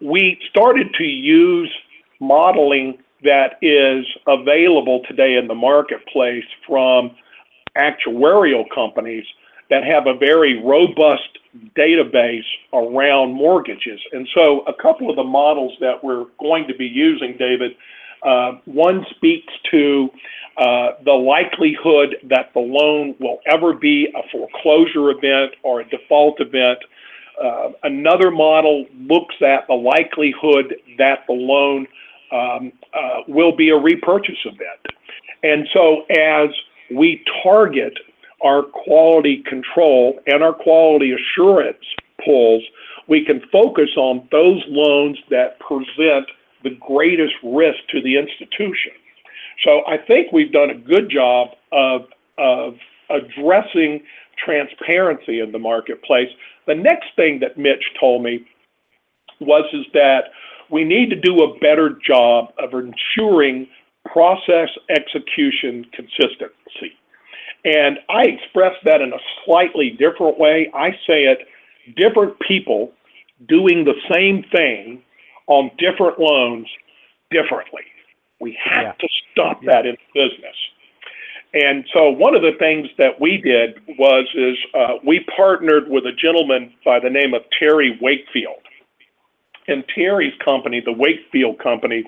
we 0.00 0.38
started 0.50 0.94
to 0.94 1.04
use 1.04 1.72
modeling 2.20 2.98
that 3.24 3.58
is 3.62 4.06
available 4.26 5.02
today 5.08 5.36
in 5.36 5.48
the 5.48 5.54
marketplace 5.54 6.44
from 6.66 7.10
actuarial 7.76 8.64
companies 8.74 9.24
that 9.70 9.84
have 9.84 10.06
a 10.06 10.14
very 10.14 10.62
robust 10.62 11.38
database 11.76 12.44
around 12.72 13.32
mortgages. 13.32 14.00
And 14.12 14.28
so, 14.34 14.60
a 14.66 14.72
couple 14.74 15.10
of 15.10 15.16
the 15.16 15.24
models 15.24 15.72
that 15.80 16.02
we're 16.02 16.26
going 16.40 16.66
to 16.68 16.74
be 16.74 16.86
using, 16.86 17.36
David, 17.38 17.72
uh, 18.22 18.52
one 18.64 19.04
speaks 19.10 19.52
to 19.70 20.10
uh, 20.56 20.90
the 21.04 21.12
likelihood 21.12 22.16
that 22.24 22.52
the 22.52 22.60
loan 22.60 23.14
will 23.20 23.38
ever 23.46 23.72
be 23.72 24.08
a 24.14 24.28
foreclosure 24.30 25.10
event 25.10 25.52
or 25.62 25.80
a 25.80 25.88
default 25.88 26.40
event 26.40 26.78
uh, 27.42 27.70
another 27.84 28.30
model 28.30 28.86
looks 28.98 29.36
at 29.40 29.66
the 29.68 29.74
likelihood 29.74 30.74
that 30.98 31.20
the 31.26 31.32
loan 31.32 31.86
um, 32.32 32.72
uh, 32.94 33.20
will 33.28 33.54
be 33.54 33.70
a 33.70 33.76
repurchase 33.76 34.44
event. 34.44 34.96
And 35.42 35.68
so 35.72 36.02
as 36.10 36.50
we 36.90 37.24
target 37.42 37.96
our 38.42 38.62
quality 38.62 39.42
control 39.44 40.20
and 40.26 40.42
our 40.42 40.52
quality 40.52 41.12
assurance 41.12 41.84
pulls, 42.24 42.62
we 43.06 43.24
can 43.24 43.40
focus 43.52 43.90
on 43.96 44.28
those 44.32 44.62
loans 44.66 45.18
that 45.30 45.58
present 45.60 46.28
the 46.62 46.76
greatest 46.86 47.34
risk 47.42 47.78
to 47.90 48.02
the 48.02 48.16
institution. 48.16 48.92
So 49.64 49.82
I 49.86 49.98
think 49.98 50.32
we've 50.32 50.52
done 50.52 50.70
a 50.70 50.74
good 50.74 51.10
job 51.10 51.48
of, 51.72 52.02
of 52.38 52.74
addressing 53.10 54.02
transparency 54.44 55.40
in 55.40 55.52
the 55.52 55.58
marketplace. 55.58 56.28
The 56.66 56.74
next 56.74 57.08
thing 57.16 57.40
that 57.40 57.58
Mitch 57.58 57.82
told 57.98 58.22
me 58.22 58.46
was 59.40 59.64
is 59.72 59.86
that 59.94 60.30
we 60.70 60.84
need 60.84 61.10
to 61.10 61.16
do 61.16 61.42
a 61.42 61.58
better 61.58 61.98
job 62.06 62.52
of 62.58 62.70
ensuring 62.74 63.66
process 64.04 64.68
execution 64.90 65.86
consistency. 65.92 66.92
And 67.64 67.98
I 68.08 68.22
express 68.24 68.74
that 68.84 69.00
in 69.00 69.12
a 69.12 69.18
slightly 69.44 69.90
different 69.90 70.38
way. 70.38 70.70
I 70.74 70.92
say 71.06 71.24
it 71.24 71.38
different 71.96 72.38
people 72.40 72.92
doing 73.48 73.84
the 73.84 73.94
same 74.12 74.44
thing 74.52 75.02
on 75.48 75.70
different 75.78 76.18
loans 76.18 76.66
differently. 77.30 77.82
We 78.40 78.56
have 78.64 78.82
yeah. 78.82 78.92
to 78.92 79.08
stop 79.32 79.60
that 79.66 79.84
in 79.84 79.96
business. 80.14 80.56
And 81.54 81.84
so 81.94 82.10
one 82.10 82.36
of 82.36 82.42
the 82.42 82.52
things 82.58 82.88
that 82.98 83.20
we 83.20 83.38
did 83.38 83.80
was 83.98 84.26
is 84.34 84.56
uh, 84.74 84.94
we 85.04 85.26
partnered 85.34 85.88
with 85.88 86.04
a 86.04 86.12
gentleman 86.12 86.72
by 86.84 87.00
the 87.00 87.08
name 87.08 87.34
of 87.34 87.42
Terry 87.58 87.98
Wakefield. 88.00 88.62
And 89.66 89.82
Terry's 89.94 90.34
company, 90.44 90.80
the 90.84 90.92
Wakefield 90.92 91.58
Company, 91.58 92.04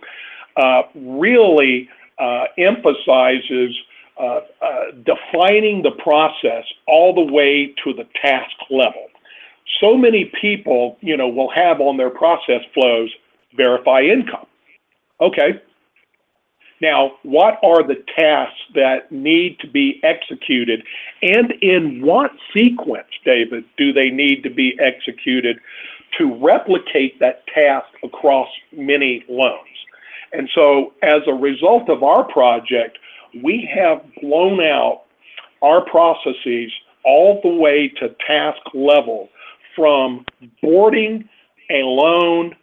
uh, 0.57 0.83
really 0.95 1.89
uh, 2.19 2.45
emphasizes 2.59 3.75
uh, 4.19 4.41
uh, 4.61 4.85
defining 5.05 5.83
the 5.83 5.93
process 6.03 6.65
all 6.87 7.15
the 7.15 7.33
way 7.33 7.75
to 7.83 7.95
the 7.95 8.07
task 8.21 8.55
level. 8.71 9.07
So 9.81 9.97
many 9.97 10.31
people, 10.41 10.99
you 11.01 11.17
know, 11.17 11.29
will 11.29 11.51
have 11.55 11.81
on 11.81 11.97
their 11.97 12.11
process 12.11 12.61
flows 12.75 13.11
verify 13.57 14.01
income. 14.03 14.47
Okay, 15.21 15.61
now, 16.81 17.13
what 17.25 17.59
are 17.63 17.87
the 17.87 18.03
tasks 18.17 18.61
that 18.75 19.13
need 19.13 19.59
to 19.61 19.69
be 19.69 20.01
executed, 20.03 20.83
and 21.21 21.53
in 21.61 22.01
what 22.01 22.31
sequence, 22.57 23.09
David, 23.25 23.65
do 23.77 23.93
they 23.93 24.09
need 24.09 24.43
to 24.45 24.51
be 24.51 24.79
executed 24.81 25.59
to 26.19 26.35
replicate 26.43 27.21
that 27.21 27.47
task 27.49 27.89
across 28.03 28.49
many 28.73 29.25
loans? 29.29 29.67
And 30.33 30.49
so, 30.55 30.95
as 31.03 31.21
a 31.27 31.35
result 31.35 31.91
of 31.91 32.03
our 32.03 32.25
project, 32.25 32.99
we 33.43 33.69
have 33.75 34.03
blown 34.23 34.61
out 34.61 35.03
our 35.61 35.85
processes 35.85 36.73
all 37.05 37.41
the 37.43 37.51
way 37.51 37.89
to 38.01 38.15
task 38.27 38.61
level 38.73 39.29
from 39.77 40.25
boarding 40.63 41.29
a 41.71 41.83
loan 41.83 42.57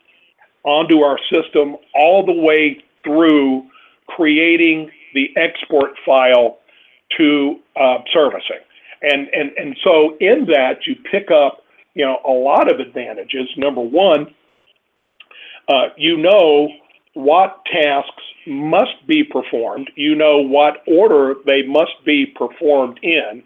onto 0.64 1.00
our 1.00 1.20
system 1.32 1.76
all 1.96 2.26
the 2.26 2.34
way 2.34 2.84
through 3.04 3.66
creating 4.08 4.90
the 5.14 5.30
export 5.38 5.92
file 6.06 6.60
to 7.18 7.60
uh, 7.76 8.00
servicing. 8.14 8.60
And, 9.02 9.28
and, 9.34 9.52
and 9.58 9.78
so 9.84 10.18
in 10.20 10.46
that, 10.48 10.86
you 10.86 10.96
pick 11.10 11.30
up, 11.32 11.64
you 11.94 12.06
know, 12.06 12.20
a 12.26 12.32
lot 12.32 12.72
of 12.72 12.80
advantages. 12.80 13.48
Number 13.58 13.82
one, 13.82 14.34
uh, 15.68 15.90
you 15.98 16.18
know 16.18 16.70
what 17.14 17.62
tasks 17.66 18.24
must 18.46 19.06
be 19.08 19.24
performed. 19.24 19.90
You 19.96 20.16
know 20.16 20.38
what 20.38 20.84
order 20.88 21.36
they 21.46 21.64
must 21.64 21.94
be 22.06 22.26
performed 22.26 23.00
in. 23.04 23.44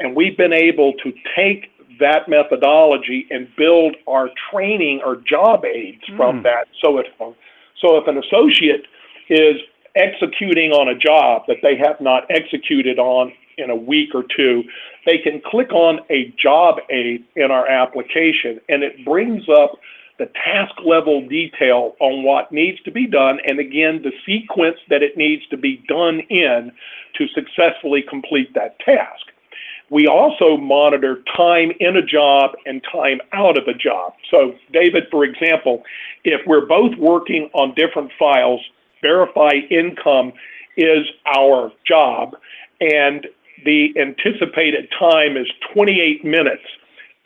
And 0.00 0.14
we've 0.14 0.36
been 0.36 0.52
able 0.52 0.92
to 1.04 1.12
take 1.36 1.70
that 2.00 2.28
methodology 2.28 3.26
and 3.30 3.48
build 3.56 3.96
our 4.06 4.30
training 4.50 5.00
or 5.04 5.16
job 5.16 5.64
aids 5.64 6.02
mm. 6.10 6.16
from 6.16 6.38
hmm. 6.38 6.42
that. 6.44 6.68
So 6.82 6.98
if, 6.98 7.06
so 7.18 7.96
if 7.96 8.06
an 8.06 8.18
associate 8.18 8.86
is 9.28 9.56
executing 9.94 10.72
on 10.72 10.88
a 10.88 10.98
job 10.98 11.42
that 11.48 11.58
they 11.62 11.76
have 11.76 12.00
not 12.00 12.24
executed 12.30 12.98
on 12.98 13.32
in 13.56 13.70
a 13.70 13.76
week 13.76 14.14
or 14.14 14.24
two, 14.36 14.62
they 15.04 15.18
can 15.18 15.40
click 15.44 15.72
on 15.72 16.00
a 16.10 16.32
job 16.40 16.76
aid 16.90 17.24
in 17.36 17.50
our 17.50 17.68
application 17.68 18.60
and 18.68 18.82
it 18.82 19.04
brings 19.04 19.48
up 19.48 19.72
the 20.18 20.26
task 20.44 20.74
level 20.84 21.26
detail 21.28 21.94
on 22.00 22.24
what 22.24 22.50
needs 22.50 22.80
to 22.82 22.90
be 22.90 23.06
done 23.06 23.38
and 23.46 23.60
again 23.60 24.02
the 24.02 24.12
sequence 24.26 24.76
that 24.88 25.02
it 25.02 25.16
needs 25.16 25.46
to 25.48 25.56
be 25.56 25.82
done 25.88 26.20
in 26.28 26.72
to 27.16 27.26
successfully 27.28 28.02
complete 28.08 28.52
that 28.54 28.78
task. 28.80 29.26
We 29.90 30.06
also 30.06 30.56
monitor 30.56 31.22
time 31.36 31.72
in 31.80 31.96
a 31.96 32.02
job 32.02 32.50
and 32.66 32.82
time 32.92 33.20
out 33.32 33.56
of 33.56 33.66
a 33.68 33.74
job. 33.74 34.12
So, 34.30 34.54
David, 34.72 35.04
for 35.10 35.24
example, 35.24 35.82
if 36.24 36.40
we're 36.46 36.66
both 36.66 36.96
working 36.98 37.48
on 37.54 37.74
different 37.74 38.10
files, 38.18 38.60
verify 39.02 39.52
income 39.70 40.32
is 40.76 41.06
our 41.26 41.72
job, 41.86 42.36
and 42.80 43.26
the 43.64 43.92
anticipated 43.98 44.88
time 44.98 45.36
is 45.36 45.46
28 45.74 46.24
minutes 46.24 46.62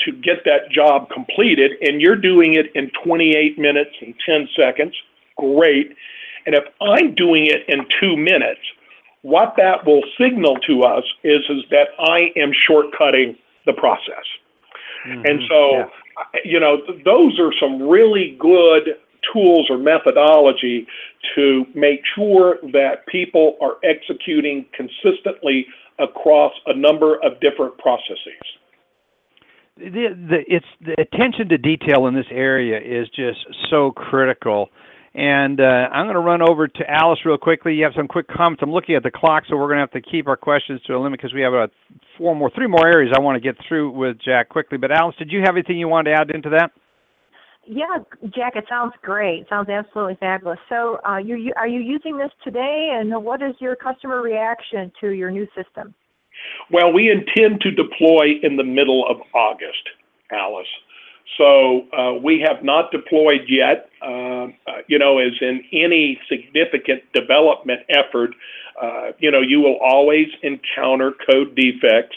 to 0.01 0.13
get 0.13 0.45
that 0.45 0.71
job 0.71 1.09
completed, 1.11 1.73
and 1.81 2.01
you're 2.01 2.17
doing 2.17 2.55
it 2.55 2.67
in 2.75 2.91
28 3.05 3.59
minutes 3.59 3.95
and 4.01 4.15
10 4.25 4.49
seconds. 4.57 4.95
Great. 5.37 5.95
And 6.47 6.55
if 6.55 6.65
I'm 6.81 7.15
doing 7.15 7.47
it 7.47 7.65
in 7.69 7.87
two 8.01 8.17
minutes, 8.17 8.61
what 9.23 9.55
that 9.57 9.87
will 9.87 10.03
signal 10.21 10.57
to 10.67 10.83
us 10.83 11.05
is 11.25 11.41
is 11.49 11.63
that 11.71 11.89
I 11.99 12.33
am 12.37 12.53
shortcutting 12.69 13.37
the 13.67 13.73
process. 13.73 14.25
Mm-hmm. 15.07 15.27
And 15.27 15.43
so, 15.49 15.71
yeah. 15.73 15.87
you 16.45 16.61
know, 16.61 16.81
th- 16.87 17.05
those 17.05 17.39
are 17.39 17.53
some 17.61 17.89
really 17.89 18.37
good 18.39 18.97
tools 19.33 19.69
or 19.71 19.79
methodology 19.79 20.87
to 21.35 21.65
make 21.75 22.01
sure 22.15 22.59
that 22.73 23.07
people 23.07 23.57
are 23.61 23.77
executing 23.85 24.67
consistently 24.75 25.67
across 25.99 26.53
a 26.67 26.77
number 26.77 27.17
of 27.23 27.39
different 27.41 27.79
processes. 27.79 28.43
The, 29.77 29.89
the, 30.29 30.45
it's 30.49 30.67
the 30.81 31.01
attention 31.01 31.49
to 31.49 31.59
detail 31.59 32.07
in 32.07 32.15
this 32.15 32.27
area 32.31 32.79
is 32.79 33.09
just 33.09 33.39
so 33.71 33.93
critical. 33.93 34.69
And 35.15 35.61
uh, 35.61 35.93
I'm 35.93 36.07
going 36.07 36.15
to 36.15 36.21
run 36.21 36.41
over 36.41 36.67
to 36.67 36.91
Alice 36.91 37.19
real 37.27 37.37
quickly. 37.37 37.75
You 37.75 37.85
have 37.85 37.93
some 37.95 38.09
quick 38.09 38.29
comments. 38.29 38.63
I'm 38.63 38.73
looking 38.73 38.95
at 38.95 39.03
the 39.03 39.11
clock, 39.11 39.45
so 39.47 39.57
we're 39.57 39.67
going 39.67 39.77
to 39.77 39.83
have 39.83 39.91
to 39.91 40.01
keep 40.01 40.27
our 40.27 40.37
questions 40.37 40.81
to 40.87 40.95
a 40.95 40.99
limit 40.99 41.21
because 41.21 41.35
we 41.35 41.43
have 41.43 41.53
about 41.53 41.71
four 42.17 42.35
more, 42.35 42.51
three 42.55 42.67
more 42.67 42.87
areas 42.87 43.13
I 43.15 43.21
want 43.21 43.37
to 43.37 43.41
get 43.41 43.57
through 43.69 43.91
with 43.91 44.17
Jack 44.25 44.49
quickly. 44.49 44.79
But 44.79 44.91
Alice, 44.91 45.15
did 45.19 45.31
you 45.31 45.41
have 45.45 45.55
anything 45.55 45.79
you 45.79 45.89
wanted 45.89 46.11
to 46.11 46.17
add 46.17 46.31
into 46.31 46.49
that? 46.51 46.73
Yeah, 47.67 47.99
Jack, 48.35 48.57
it 48.57 48.65
sounds 48.69 48.95
great. 49.03 49.43
It 49.43 49.47
sounds 49.49 49.69
absolutely 49.69 50.17
fabulous. 50.19 50.59
So, 50.69 50.99
uh, 51.07 51.19
you, 51.19 51.53
are 51.57 51.69
you 51.69 51.81
using 51.81 52.17
this 52.17 52.31
today, 52.43 52.97
and 52.99 53.23
what 53.23 53.41
is 53.41 53.55
your 53.61 53.77
customer 53.77 54.21
reaction 54.21 54.91
to 55.01 55.11
your 55.11 55.31
new 55.31 55.47
system? 55.55 55.95
Well, 56.73 56.93
we 56.93 57.11
intend 57.11 57.61
to 57.61 57.71
deploy 57.71 58.41
in 58.43 58.57
the 58.57 58.65
middle 58.65 59.07
of 59.09 59.19
August, 59.33 59.91
Alice. 60.33 60.67
So 61.39 61.87
uh, 61.93 62.15
we 62.15 62.41
have 62.41 62.63
not 62.63 62.91
deployed 62.91 63.43
yet. 63.49 63.89
Uh, 64.03 64.49
you 64.87 64.99
know, 64.99 65.19
as 65.19 65.33
in 65.41 65.65
any 65.73 66.21
significant 66.29 67.03
development 67.13 67.81
effort, 67.89 68.35
uh, 68.81 69.13
you 69.19 69.31
know, 69.31 69.41
you 69.41 69.61
will 69.61 69.79
always 69.83 70.29
encounter 70.43 71.13
code 71.27 71.55
defects, 71.55 72.17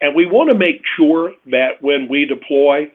and 0.00 0.14
we 0.14 0.26
want 0.26 0.50
to 0.50 0.56
make 0.56 0.82
sure 0.96 1.32
that 1.46 1.80
when 1.80 2.08
we 2.08 2.24
deploy, 2.24 2.90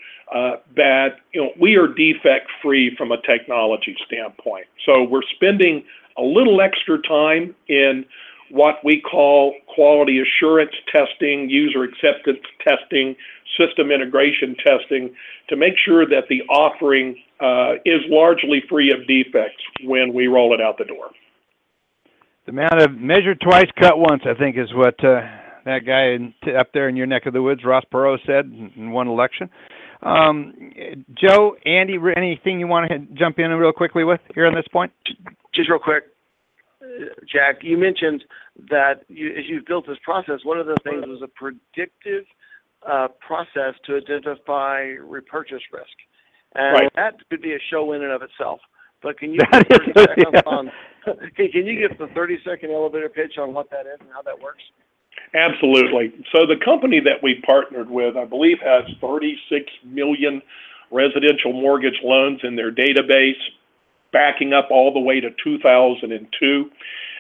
that 0.75 1.17
you 1.33 1.41
know 1.41 1.51
we 1.59 1.75
are 1.75 1.87
defect 1.87 2.49
free 2.61 2.95
from 2.95 3.11
a 3.11 3.21
technology 3.21 3.95
standpoint. 4.05 4.67
So 4.85 5.03
we're 5.03 5.21
spending 5.35 5.83
a 6.17 6.21
little 6.21 6.61
extra 6.61 7.01
time 7.01 7.55
in 7.67 8.05
what 8.49 8.75
we 8.83 9.01
call 9.01 9.53
quality 9.73 10.21
assurance 10.21 10.71
testing, 10.91 11.49
user 11.49 11.83
acceptance 11.83 12.39
testing, 12.67 13.15
system 13.59 13.91
integration 13.91 14.55
testing 14.65 15.13
to 15.49 15.55
make 15.55 15.73
sure 15.83 16.05
that 16.05 16.23
the 16.29 16.41
offering 16.49 17.15
uh, 17.39 17.73
is 17.85 18.01
largely 18.09 18.63
free 18.69 18.91
of 18.91 19.07
defects 19.07 19.63
when 19.83 20.13
we 20.13 20.27
roll 20.27 20.53
it 20.53 20.61
out 20.61 20.77
the 20.77 20.85
door. 20.85 21.09
The 22.45 22.51
amount 22.51 22.81
of 22.81 22.97
measure 22.97 23.35
twice, 23.35 23.67
cut 23.79 23.99
once, 23.99 24.23
I 24.25 24.33
think, 24.33 24.57
is 24.57 24.73
what 24.73 24.95
uh, 25.03 25.21
that 25.65 25.85
guy 25.85 26.11
in, 26.11 26.33
up 26.57 26.69
there 26.73 26.87
in 26.87 26.95
your 26.95 27.05
neck 27.05 27.25
of 27.25 27.33
the 27.33 27.41
woods, 27.41 27.63
Ross 27.65 27.83
Perot, 27.91 28.19
said 28.25 28.45
in 28.45 28.91
one 28.91 29.07
election. 29.07 29.49
Um, 30.01 30.53
Joe, 31.21 31.57
Andy, 31.65 31.97
anything 32.15 32.59
you 32.59 32.67
want 32.67 32.89
to 32.89 32.99
jump 33.15 33.39
in 33.39 33.51
real 33.51 33.73
quickly 33.73 34.03
with 34.03 34.21
here 34.33 34.45
on 34.45 34.53
this 34.53 34.67
point? 34.71 34.93
Just 35.53 35.69
real 35.69 35.79
quick, 35.79 36.03
Jack, 37.31 37.57
you 37.61 37.77
mentioned 37.77 38.23
that 38.69 39.03
you, 39.07 39.29
as 39.29 39.45
you've 39.47 39.65
built 39.65 39.87
this 39.87 39.97
process, 40.03 40.39
one 40.43 40.59
of 40.59 40.67
the 40.67 40.77
things 40.83 41.05
was 41.07 41.21
a 41.23 41.27
predictive 41.27 42.25
uh, 42.87 43.07
process 43.19 43.73
to 43.85 43.97
identify 43.97 44.81
repurchase 45.01 45.63
risk, 45.73 45.97
and 46.55 46.73
right. 46.73 46.91
that 46.95 47.15
could 47.29 47.41
be 47.41 47.53
a 47.53 47.59
show 47.71 47.93
in 47.93 48.03
and 48.03 48.11
of 48.11 48.21
itself. 48.21 48.59
But 49.01 49.19
can 49.19 49.33
you 49.33 49.39
give 49.51 49.81
30 49.95 50.21
yeah. 50.33 50.41
on, 50.45 50.71
can, 51.35 51.51
can 51.51 51.65
you 51.65 51.87
give 51.87 51.97
the 51.97 52.07
30 52.13 52.39
second 52.45 52.71
elevator 52.71 53.09
pitch 53.09 53.37
on 53.37 53.53
what 53.53 53.69
that 53.71 53.85
is 53.85 53.99
and 53.99 54.09
how 54.13 54.21
that 54.23 54.39
works? 54.39 54.63
Absolutely. 55.33 56.13
So 56.31 56.45
the 56.45 56.57
company 56.63 56.99
that 57.01 57.21
we 57.21 57.41
partnered 57.45 57.89
with, 57.89 58.15
I 58.15 58.25
believe, 58.25 58.57
has 58.63 58.83
36 59.01 59.65
million 59.83 60.41
residential 60.91 61.53
mortgage 61.53 61.99
loans 62.03 62.39
in 62.43 62.55
their 62.55 62.71
database 62.71 63.33
backing 64.11 64.53
up 64.53 64.67
all 64.71 64.93
the 64.93 64.99
way 64.99 65.19
to 65.19 65.29
2002. 65.43 66.71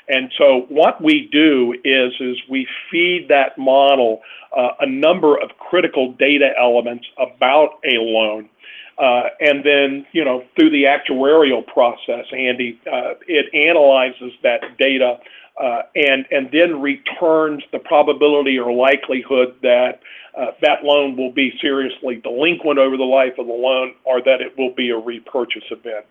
And 0.09 0.31
so 0.37 0.65
what 0.69 1.03
we 1.03 1.27
do 1.31 1.75
is 1.83 2.13
is 2.19 2.37
we 2.49 2.67
feed 2.89 3.27
that 3.29 3.57
model 3.57 4.21
uh, 4.55 4.69
a 4.79 4.85
number 4.85 5.35
of 5.35 5.49
critical 5.59 6.13
data 6.13 6.51
elements 6.57 7.05
about 7.17 7.79
a 7.83 7.97
loan. 7.99 8.49
Uh, 8.97 9.23
and 9.41 9.63
then, 9.63 10.05
you 10.11 10.23
know, 10.23 10.43
through 10.55 10.71
the 10.71 10.85
actuarial 10.85 11.65
process, 11.67 12.25
Andy, 12.31 12.79
uh, 12.91 13.13
it 13.27 13.53
analyzes 13.53 14.31
that 14.41 14.61
data 14.79 15.19
uh, 15.61 15.81
and 15.95 16.25
and 16.31 16.49
then 16.51 16.81
returns 16.81 17.63
the 17.71 17.79
probability 17.79 18.59
or 18.59 18.71
likelihood 18.71 19.55
that 19.61 19.99
uh, 20.37 20.51
that 20.61 20.83
loan 20.83 21.17
will 21.17 21.31
be 21.31 21.51
seriously 21.59 22.15
delinquent 22.17 22.77
over 22.77 22.95
the 22.95 23.03
life 23.03 23.33
of 23.39 23.47
the 23.47 23.53
loan, 23.53 23.93
or 24.03 24.21
that 24.21 24.39
it 24.39 24.55
will 24.57 24.73
be 24.75 24.91
a 24.91 24.97
repurchase 24.97 25.63
event. 25.71 26.05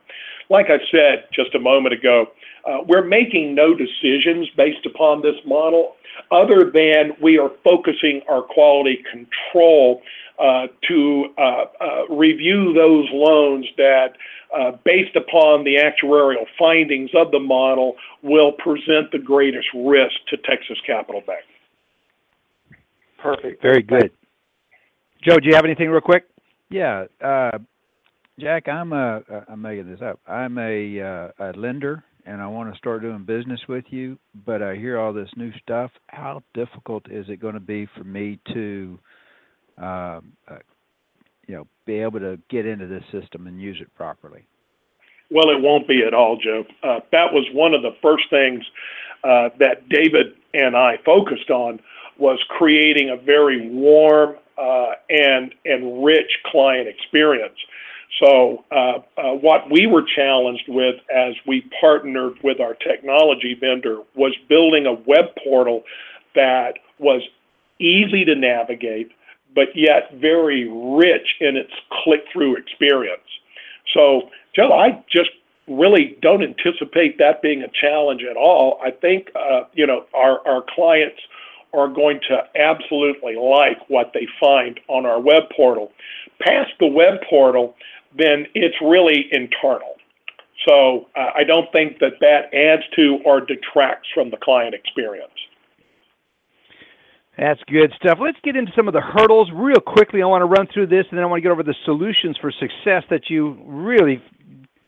Like 0.48 0.66
I 0.66 0.78
said 0.90 1.24
just 1.32 1.54
a 1.54 1.60
moment 1.60 1.94
ago, 1.94 2.26
uh, 2.66 2.78
we're 2.86 3.04
making 3.04 3.54
no 3.54 3.74
decisions 3.74 4.48
based 4.56 4.84
upon 4.86 5.22
this 5.22 5.36
model, 5.44 5.96
other 6.30 6.70
than 6.72 7.12
we 7.22 7.38
are 7.38 7.50
focusing 7.62 8.22
our 8.28 8.42
quality 8.42 9.02
control 9.10 10.02
uh, 10.38 10.66
to 10.88 11.26
uh, 11.38 11.64
uh, 11.80 12.14
review 12.14 12.72
those 12.74 13.06
loans 13.12 13.66
that, 13.76 14.08
uh, 14.56 14.72
based 14.84 15.16
upon 15.16 15.64
the 15.64 15.76
actuarial 15.76 16.44
findings 16.58 17.10
of 17.14 17.30
the 17.30 17.38
model, 17.40 17.94
will 18.22 18.52
present 18.52 19.10
the 19.12 19.18
greatest 19.18 19.66
risk 19.74 20.14
to 20.28 20.36
Texas 20.38 20.78
Capital 20.86 21.22
Bank. 21.26 21.44
Perfect. 23.18 23.62
Very 23.62 23.82
good. 23.82 24.10
Joe, 25.22 25.38
do 25.38 25.48
you 25.48 25.54
have 25.54 25.64
anything 25.64 25.88
real 25.88 26.00
quick? 26.00 26.26
Yeah, 26.68 27.06
uh, 27.20 27.58
Jack, 28.38 28.68
I'm 28.68 28.92
a 28.92 29.22
I'm 29.48 29.62
making 29.62 29.90
this 29.90 30.02
up. 30.02 30.20
I'm 30.26 30.58
a 30.58 31.00
uh, 31.00 31.28
a 31.38 31.52
lender, 31.56 32.04
and 32.26 32.42
I 32.42 32.46
want 32.46 32.72
to 32.72 32.78
start 32.78 33.02
doing 33.02 33.24
business 33.24 33.60
with 33.68 33.84
you. 33.90 34.18
But 34.44 34.62
I 34.62 34.76
hear 34.76 34.98
all 34.98 35.12
this 35.12 35.30
new 35.36 35.52
stuff. 35.62 35.90
How 36.08 36.42
difficult 36.52 37.10
is 37.10 37.26
it 37.28 37.40
going 37.40 37.54
to 37.54 37.60
be 37.60 37.88
for 37.96 38.04
me 38.04 38.38
to 38.52 38.98
um, 39.78 40.32
uh, 40.48 40.58
you 41.46 41.54
know, 41.54 41.66
be 41.84 42.00
able 42.00 42.20
to 42.20 42.38
get 42.50 42.66
into 42.66 42.86
this 42.86 43.04
system 43.12 43.46
and 43.46 43.60
use 43.60 43.78
it 43.80 43.92
properly? 43.94 44.46
Well, 45.30 45.50
it 45.50 45.60
won't 45.60 45.88
be 45.88 46.04
at 46.04 46.14
all, 46.14 46.36
Joe. 46.36 46.64
Uh, 46.82 47.00
that 47.12 47.32
was 47.32 47.46
one 47.52 47.74
of 47.74 47.82
the 47.82 47.96
first 48.00 48.24
things 48.30 48.64
uh, 49.24 49.48
that 49.58 49.88
David 49.88 50.34
and 50.54 50.76
I 50.76 50.98
focused 51.04 51.50
on 51.50 51.80
was 52.18 52.38
creating 52.48 53.10
a 53.10 53.16
very 53.16 53.68
warm 53.68 54.36
uh, 54.56 54.92
and 55.10 55.54
and 55.64 56.04
rich 56.04 56.38
client 56.46 56.88
experience. 56.88 57.58
So, 58.20 58.64
uh, 58.70 58.98
uh, 59.18 59.32
what 59.34 59.70
we 59.70 59.86
were 59.86 60.02
challenged 60.02 60.68
with 60.68 60.96
as 61.14 61.34
we 61.46 61.68
partnered 61.80 62.34
with 62.42 62.60
our 62.60 62.74
technology 62.74 63.54
vendor 63.54 64.00
was 64.14 64.34
building 64.48 64.86
a 64.86 64.94
web 64.94 65.26
portal 65.44 65.82
that 66.34 66.74
was 66.98 67.22
easy 67.78 68.24
to 68.24 68.34
navigate, 68.34 69.12
but 69.54 69.68
yet 69.74 70.14
very 70.14 70.68
rich 70.68 71.36
in 71.40 71.56
its 71.56 71.72
click 72.04 72.24
through 72.32 72.56
experience. 72.56 73.20
So, 73.92 74.30
Joe, 74.54 74.72
I 74.72 75.04
just 75.12 75.30
really 75.68 76.16
don't 76.22 76.42
anticipate 76.42 77.18
that 77.18 77.42
being 77.42 77.62
a 77.62 77.68
challenge 77.68 78.22
at 78.22 78.36
all. 78.36 78.80
I 78.82 78.92
think, 78.92 79.30
uh, 79.34 79.64
you 79.74 79.86
know, 79.86 80.06
our 80.14 80.64
clients 80.74 81.20
are 81.76 81.88
going 81.88 82.20
to 82.28 82.38
absolutely 82.58 83.36
like 83.36 83.78
what 83.88 84.12
they 84.14 84.26
find 84.40 84.80
on 84.88 85.04
our 85.04 85.20
web 85.20 85.44
portal. 85.54 85.92
Past 86.40 86.70
the 86.80 86.86
web 86.86 87.20
portal, 87.28 87.74
then 88.16 88.46
it's 88.54 88.76
really 88.80 89.26
internal. 89.30 89.94
So 90.66 91.06
uh, 91.14 91.30
I 91.36 91.44
don't 91.44 91.70
think 91.70 91.98
that 92.00 92.14
that 92.20 92.52
adds 92.54 92.82
to 92.96 93.18
or 93.24 93.40
detracts 93.40 94.08
from 94.14 94.30
the 94.30 94.38
client 94.38 94.74
experience. 94.74 95.30
That's 97.38 97.60
good 97.68 97.92
stuff. 97.96 98.18
Let's 98.20 98.38
get 98.42 98.56
into 98.56 98.72
some 98.74 98.88
of 98.88 98.94
the 98.94 99.00
hurdles 99.00 99.50
real 99.52 99.80
quickly. 99.80 100.22
I 100.22 100.26
want 100.26 100.40
to 100.40 100.46
run 100.46 100.66
through 100.72 100.86
this 100.86 101.04
and 101.10 101.18
then 101.18 101.24
I 101.24 101.26
want 101.26 101.38
to 101.38 101.42
get 101.42 101.52
over 101.52 101.62
the 101.62 101.74
solutions 101.84 102.36
for 102.40 102.50
success 102.50 103.04
that 103.10 103.28
you 103.28 103.58
really 103.66 104.22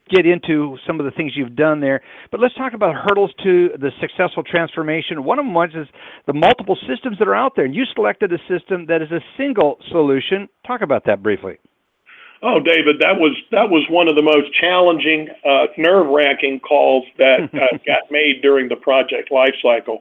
get 0.09 0.26
into 0.26 0.76
some 0.86 1.00
of 1.00 1.04
the 1.04 1.12
things 1.12 1.32
you've 1.34 1.56
done 1.56 1.80
there. 1.80 2.00
But 2.30 2.40
let's 2.40 2.54
talk 2.54 2.74
about 2.74 2.94
hurdles 2.94 3.30
to 3.42 3.70
the 3.78 3.90
successful 4.00 4.42
transformation. 4.42 5.24
One 5.24 5.38
of 5.38 5.44
them 5.44 5.54
was 5.54 5.70
is 5.74 5.86
the 6.26 6.32
multiple 6.32 6.76
systems 6.88 7.18
that 7.18 7.28
are 7.28 7.34
out 7.34 7.54
there. 7.56 7.64
And 7.64 7.74
you 7.74 7.84
selected 7.94 8.32
a 8.32 8.38
system 8.48 8.86
that 8.86 9.02
is 9.02 9.11
a 9.11 9.20
single 9.36 9.78
solution. 9.90 10.48
Talk 10.66 10.82
about 10.82 11.04
that 11.06 11.22
briefly. 11.22 11.59
Oh, 12.40 12.61
David, 12.61 13.00
that 13.00 13.18
was 13.18 13.36
that 13.50 13.68
was 13.68 13.84
one 13.90 14.06
of 14.06 14.14
the 14.14 14.22
most 14.22 14.52
challenging, 14.54 15.28
uh, 15.44 15.66
nerve-wracking 15.76 16.61
calls 16.61 17.04
that 17.18 17.50
uh, 17.52 17.78
got 17.86 18.11
made 18.11 18.42
during 18.42 18.68
the 18.68 18.76
project 18.76 19.30
lifecycle. 19.32 19.98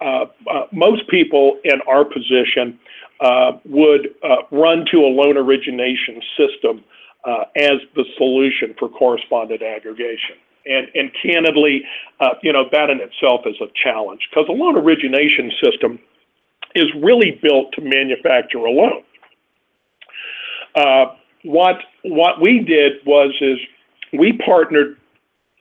Uh, 0.00 0.26
uh, 0.48 0.66
most 0.70 1.08
people 1.08 1.58
in 1.64 1.80
our 1.88 2.04
position 2.04 2.78
uh, 3.20 3.52
would 3.64 4.14
uh, 4.22 4.36
run 4.52 4.84
to 4.92 4.98
a 4.98 5.10
loan 5.10 5.36
origination 5.36 6.20
system 6.36 6.84
as 7.26 7.80
the 7.94 8.04
solution 8.16 8.74
for 8.78 8.88
correspondent 8.88 9.62
aggregation. 9.62 10.36
And, 10.66 10.88
and 10.94 11.10
candidly, 11.22 11.82
uh, 12.20 12.34
you 12.42 12.52
know, 12.52 12.64
that 12.72 12.90
in 12.90 13.00
itself 13.00 13.42
is 13.46 13.56
a 13.60 13.66
challenge 13.82 14.26
because 14.30 14.46
a 14.48 14.52
loan 14.52 14.76
origination 14.76 15.52
system 15.62 15.98
is 16.74 16.86
really 17.02 17.38
built 17.42 17.72
to 17.74 17.82
manufacture 17.82 18.58
a 18.58 18.70
loan. 18.70 19.02
Uh, 20.74 21.14
what 21.44 22.40
we 22.40 22.60
did 22.60 22.94
was 23.06 23.34
is 23.40 23.58
we 24.12 24.32
partnered 24.44 24.96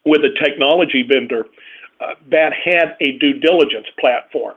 with 0.05 0.21
a 0.23 0.33
technology 0.43 1.03
vendor 1.03 1.45
uh, 1.99 2.13
that 2.31 2.53
had 2.53 2.95
a 3.01 3.17
due 3.19 3.39
diligence 3.39 3.87
platform. 3.99 4.55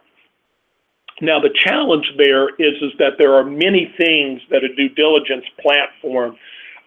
Now 1.21 1.41
the 1.41 1.55
challenge 1.65 2.13
there 2.19 2.51
is 2.57 2.75
that 2.99 3.15
there 3.19 3.35
are 3.35 3.45
many 3.45 3.93
things 3.99 4.41
that 4.51 4.65
a 4.65 4.75
due 4.75 4.89
diligence 4.91 5.45
platform 5.61 6.33
uh, 6.33 6.35
uh, 6.35 6.39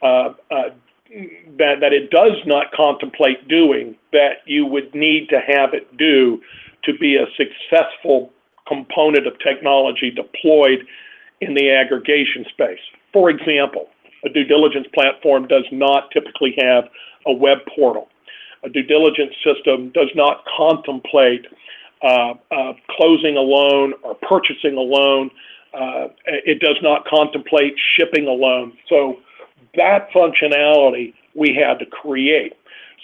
that 0.01 1.79
that 1.81 1.93
it 1.93 2.11
does 2.11 2.37
not 2.45 2.71
contemplate 2.71 3.47
doing 3.47 3.95
that 4.11 4.41
you 4.45 4.65
would 4.65 4.93
need 4.93 5.27
to 5.29 5.39
have 5.39 5.73
it 5.73 5.97
do 5.97 6.41
to 6.83 6.93
be 6.97 7.15
a 7.15 7.25
successful 7.35 8.31
component 8.67 9.25
of 9.27 9.33
technology 9.39 10.11
deployed 10.11 10.85
in 11.41 11.53
the 11.55 11.71
aggregation 11.71 12.45
space. 12.49 12.79
For 13.11 13.29
example, 13.29 13.89
a 14.23 14.29
due 14.29 14.43
diligence 14.43 14.87
platform 14.93 15.47
does 15.47 15.65
not 15.71 16.11
typically 16.11 16.55
have 16.59 16.85
a 17.25 17.33
web 17.33 17.59
portal. 17.75 18.09
A 18.63 18.69
due 18.69 18.83
diligence 18.83 19.33
system 19.43 19.89
does 19.91 20.09
not 20.15 20.43
contemplate 20.57 21.45
uh, 22.03 22.33
uh, 22.51 22.73
closing 22.89 23.37
a 23.37 23.41
loan 23.41 23.93
or 24.03 24.15
purchasing 24.15 24.77
a 24.77 24.81
loan. 24.81 25.31
Uh, 25.73 26.07
it 26.25 26.59
does 26.59 26.77
not 26.81 27.05
contemplate 27.05 27.73
shipping 27.95 28.27
a 28.27 28.31
loan. 28.31 28.73
So 28.89 29.17
that 29.75 30.09
functionality 30.11 31.13
we 31.35 31.53
had 31.53 31.79
to 31.79 31.85
create. 31.85 32.53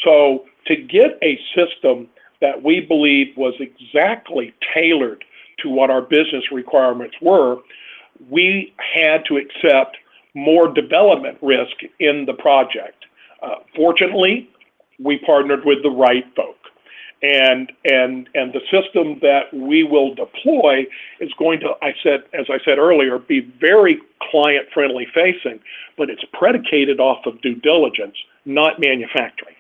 So 0.04 0.46
to 0.68 0.76
get 0.76 1.18
a 1.22 1.40
system 1.56 2.08
that 2.42 2.62
we 2.62 2.82
believe 2.82 3.36
was 3.38 3.54
exactly 3.60 4.54
tailored 4.74 5.24
to 5.60 5.70
what 5.70 5.90
our 5.90 6.02
business 6.02 6.44
requirements 6.52 7.16
were, 7.22 7.58
we 8.30 8.74
had 8.78 9.24
to 9.26 9.38
accept 9.38 9.98
more 10.34 10.68
development 10.68 11.38
risk 11.42 11.76
in 12.00 12.26
the 12.26 12.34
project. 12.34 13.06
Uh, 13.42 13.56
fortunately, 13.76 14.50
we 15.00 15.18
partnered 15.20 15.66
with 15.66 15.82
the 15.84 15.90
right 15.90 16.26
folk. 16.36 16.58
And, 17.26 17.72
and, 17.86 18.30
and 18.36 18.54
the 18.54 18.62
system 18.70 19.18
that 19.22 19.52
we 19.52 19.84
will 19.84 20.14
deploy 20.14 20.86
is 21.20 21.32
going 21.40 21.60
to, 21.62 21.74
I 21.82 21.96
said, 22.04 22.24
as 22.34 22.46
I 22.50 22.60
said 22.64 22.78
earlier, 22.78 23.18
be 23.18 23.40
very 23.60 24.00
client 24.30 24.68
friendly 24.72 25.08
facing, 25.12 25.60
but 25.98 26.12
it's 26.12 26.24
predicated 26.34 27.00
off 27.00 27.26
of 27.26 27.42
due 27.42 27.56
diligence, 27.56 28.16
not 28.46 28.80
manufacturing. 28.80 29.55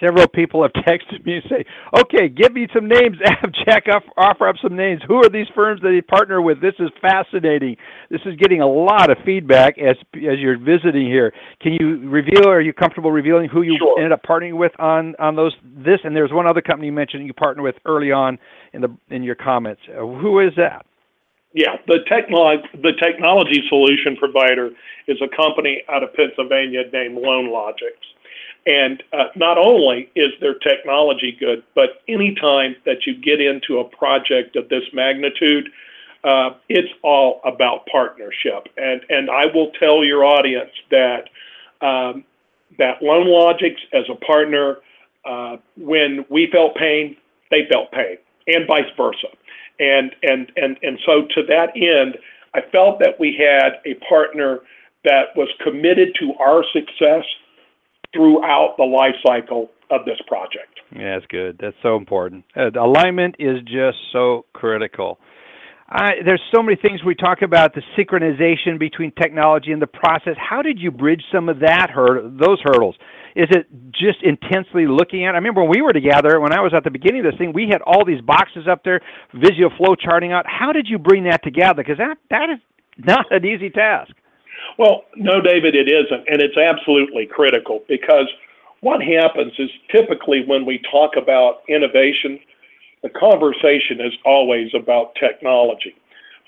Several 0.00 0.28
people 0.28 0.62
have 0.62 0.72
texted 0.84 1.24
me 1.24 1.36
and 1.36 1.44
say, 1.48 1.64
"Okay, 1.98 2.28
give 2.28 2.52
me 2.52 2.68
some 2.74 2.88
names, 2.88 3.16
Jack. 3.64 3.84
Offer 4.16 4.48
up 4.48 4.56
some 4.62 4.76
names. 4.76 5.00
Who 5.08 5.16
are 5.16 5.28
these 5.28 5.46
firms 5.54 5.80
that 5.82 5.92
you 5.92 6.02
partner 6.02 6.42
with? 6.42 6.60
This 6.60 6.74
is 6.78 6.90
fascinating. 7.00 7.76
This 8.10 8.20
is 8.26 8.36
getting 8.36 8.60
a 8.60 8.66
lot 8.66 9.10
of 9.10 9.16
feedback 9.24 9.78
as 9.78 9.96
as 10.14 10.38
you're 10.38 10.58
visiting 10.58 11.06
here. 11.06 11.32
Can 11.60 11.72
you 11.72 12.08
reveal? 12.08 12.46
Are 12.48 12.60
you 12.60 12.72
comfortable 12.72 13.10
revealing 13.10 13.48
who 13.48 13.62
you 13.62 13.76
sure. 13.78 13.98
ended 13.98 14.12
up 14.12 14.22
partnering 14.22 14.58
with 14.58 14.72
on 14.78 15.14
on 15.18 15.36
those 15.36 15.54
this? 15.62 16.00
And 16.04 16.14
there's 16.14 16.32
one 16.32 16.46
other 16.46 16.62
company 16.62 16.86
you 16.86 16.92
mentioned 16.92 17.26
you 17.26 17.32
partnered 17.32 17.64
with 17.64 17.76
early 17.86 18.12
on 18.12 18.38
in 18.72 18.82
the 18.82 18.94
in 19.10 19.22
your 19.22 19.36
comments. 19.36 19.80
Uh, 19.88 20.00
who 20.00 20.40
is 20.40 20.52
that? 20.56 20.84
Yeah, 21.54 21.76
the 21.86 22.00
technology 22.06 22.68
the 22.74 22.92
technology 23.02 23.62
solution 23.70 24.14
provider 24.18 24.70
is 25.08 25.16
a 25.22 25.34
company 25.34 25.82
out 25.88 26.02
of 26.02 26.12
Pennsylvania 26.12 26.82
named 26.92 27.16
LoanLogics. 27.16 28.04
And 28.66 29.02
uh, 29.12 29.26
not 29.36 29.58
only 29.58 30.10
is 30.16 30.32
their 30.40 30.54
technology 30.54 31.36
good, 31.38 31.62
but 31.74 32.02
anytime 32.08 32.74
that 32.84 33.06
you 33.06 33.16
get 33.16 33.40
into 33.40 33.78
a 33.78 33.84
project 33.84 34.56
of 34.56 34.68
this 34.68 34.82
magnitude, 34.92 35.68
uh, 36.24 36.50
it's 36.68 36.92
all 37.02 37.40
about 37.44 37.86
partnership. 37.86 38.68
And 38.76 39.00
and 39.08 39.30
I 39.30 39.46
will 39.46 39.70
tell 39.78 40.04
your 40.04 40.24
audience 40.24 40.72
that 40.90 41.28
um, 41.80 42.24
that 42.78 43.00
LoanLogics 43.00 43.78
as 43.92 44.04
a 44.10 44.16
partner, 44.16 44.78
uh, 45.24 45.58
when 45.76 46.24
we 46.28 46.48
felt 46.50 46.74
pain, 46.74 47.16
they 47.52 47.68
felt 47.70 47.92
pain, 47.92 48.18
and 48.48 48.66
vice 48.66 48.90
versa. 48.96 49.28
And 49.78 50.14
and 50.24 50.50
and 50.56 50.76
and 50.82 50.98
so 51.06 51.22
to 51.36 51.46
that 51.46 51.70
end, 51.76 52.18
I 52.54 52.62
felt 52.72 52.98
that 52.98 53.20
we 53.20 53.36
had 53.38 53.80
a 53.84 53.94
partner 54.08 54.60
that 55.04 55.36
was 55.36 55.48
committed 55.62 56.16
to 56.18 56.34
our 56.40 56.64
success 56.72 57.24
throughout 58.16 58.74
the 58.76 58.84
life 58.84 59.14
cycle 59.26 59.70
of 59.90 60.04
this 60.04 60.18
project. 60.26 60.80
Yeah, 60.92 61.14
that's 61.14 61.26
good. 61.26 61.58
That's 61.60 61.76
so 61.82 61.96
important. 61.96 62.44
Uh, 62.56 62.70
alignment 62.80 63.36
is 63.38 63.60
just 63.62 63.98
so 64.12 64.46
critical. 64.52 65.18
Uh, 65.88 66.10
there's 66.24 66.42
so 66.52 66.62
many 66.62 66.76
things 66.76 67.04
we 67.04 67.14
talk 67.14 67.42
about 67.42 67.72
the 67.74 67.82
synchronization 67.96 68.78
between 68.78 69.12
technology 69.12 69.70
and 69.70 69.80
the 69.80 69.86
process. 69.86 70.34
How 70.36 70.60
did 70.60 70.80
you 70.80 70.90
bridge 70.90 71.22
some 71.32 71.48
of 71.48 71.60
that 71.60 71.90
hur- 71.94 72.22
those 72.22 72.58
hurdles? 72.64 72.96
Is 73.36 73.46
it 73.50 73.66
just 73.92 74.18
intensely 74.22 74.86
looking 74.88 75.26
at? 75.26 75.34
I 75.34 75.38
remember 75.38 75.62
when 75.62 75.70
we 75.70 75.82
were 75.82 75.92
together, 75.92 76.40
when 76.40 76.52
I 76.52 76.60
was 76.60 76.72
at 76.74 76.82
the 76.82 76.90
beginning 76.90 77.24
of 77.24 77.30
this 77.30 77.38
thing, 77.38 77.52
we 77.52 77.68
had 77.70 77.82
all 77.82 78.04
these 78.04 78.20
boxes 78.20 78.66
up 78.68 78.82
there, 78.82 79.00
Visio 79.34 79.70
flow 79.76 79.94
charting 79.94 80.32
out. 80.32 80.44
How 80.48 80.72
did 80.72 80.88
you 80.88 80.98
bring 80.98 81.24
that 81.24 81.44
together? 81.44 81.84
Because 81.84 81.98
that 81.98 82.16
that 82.30 82.48
is 82.50 82.58
not 82.98 83.26
an 83.30 83.44
easy 83.44 83.70
task. 83.70 84.10
Well, 84.78 85.04
no, 85.16 85.40
David, 85.40 85.74
it 85.74 85.88
isn't. 85.88 86.28
And 86.28 86.40
it's 86.40 86.56
absolutely 86.56 87.26
critical 87.26 87.82
because 87.88 88.26
what 88.80 89.02
happens 89.02 89.52
is 89.58 89.70
typically 89.90 90.44
when 90.44 90.66
we 90.66 90.80
talk 90.90 91.16
about 91.16 91.62
innovation, 91.68 92.38
the 93.02 93.10
conversation 93.10 94.00
is 94.00 94.12
always 94.24 94.70
about 94.74 95.14
technology. 95.14 95.94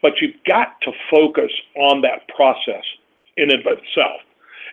But 0.03 0.21
you've 0.21 0.37
got 0.47 0.81
to 0.83 0.93
focus 1.11 1.51
on 1.77 2.03
that 2.03 2.29
process 2.29 2.85
in 3.37 3.51
and 3.51 3.61
of 3.67 3.79
itself. 3.79 4.21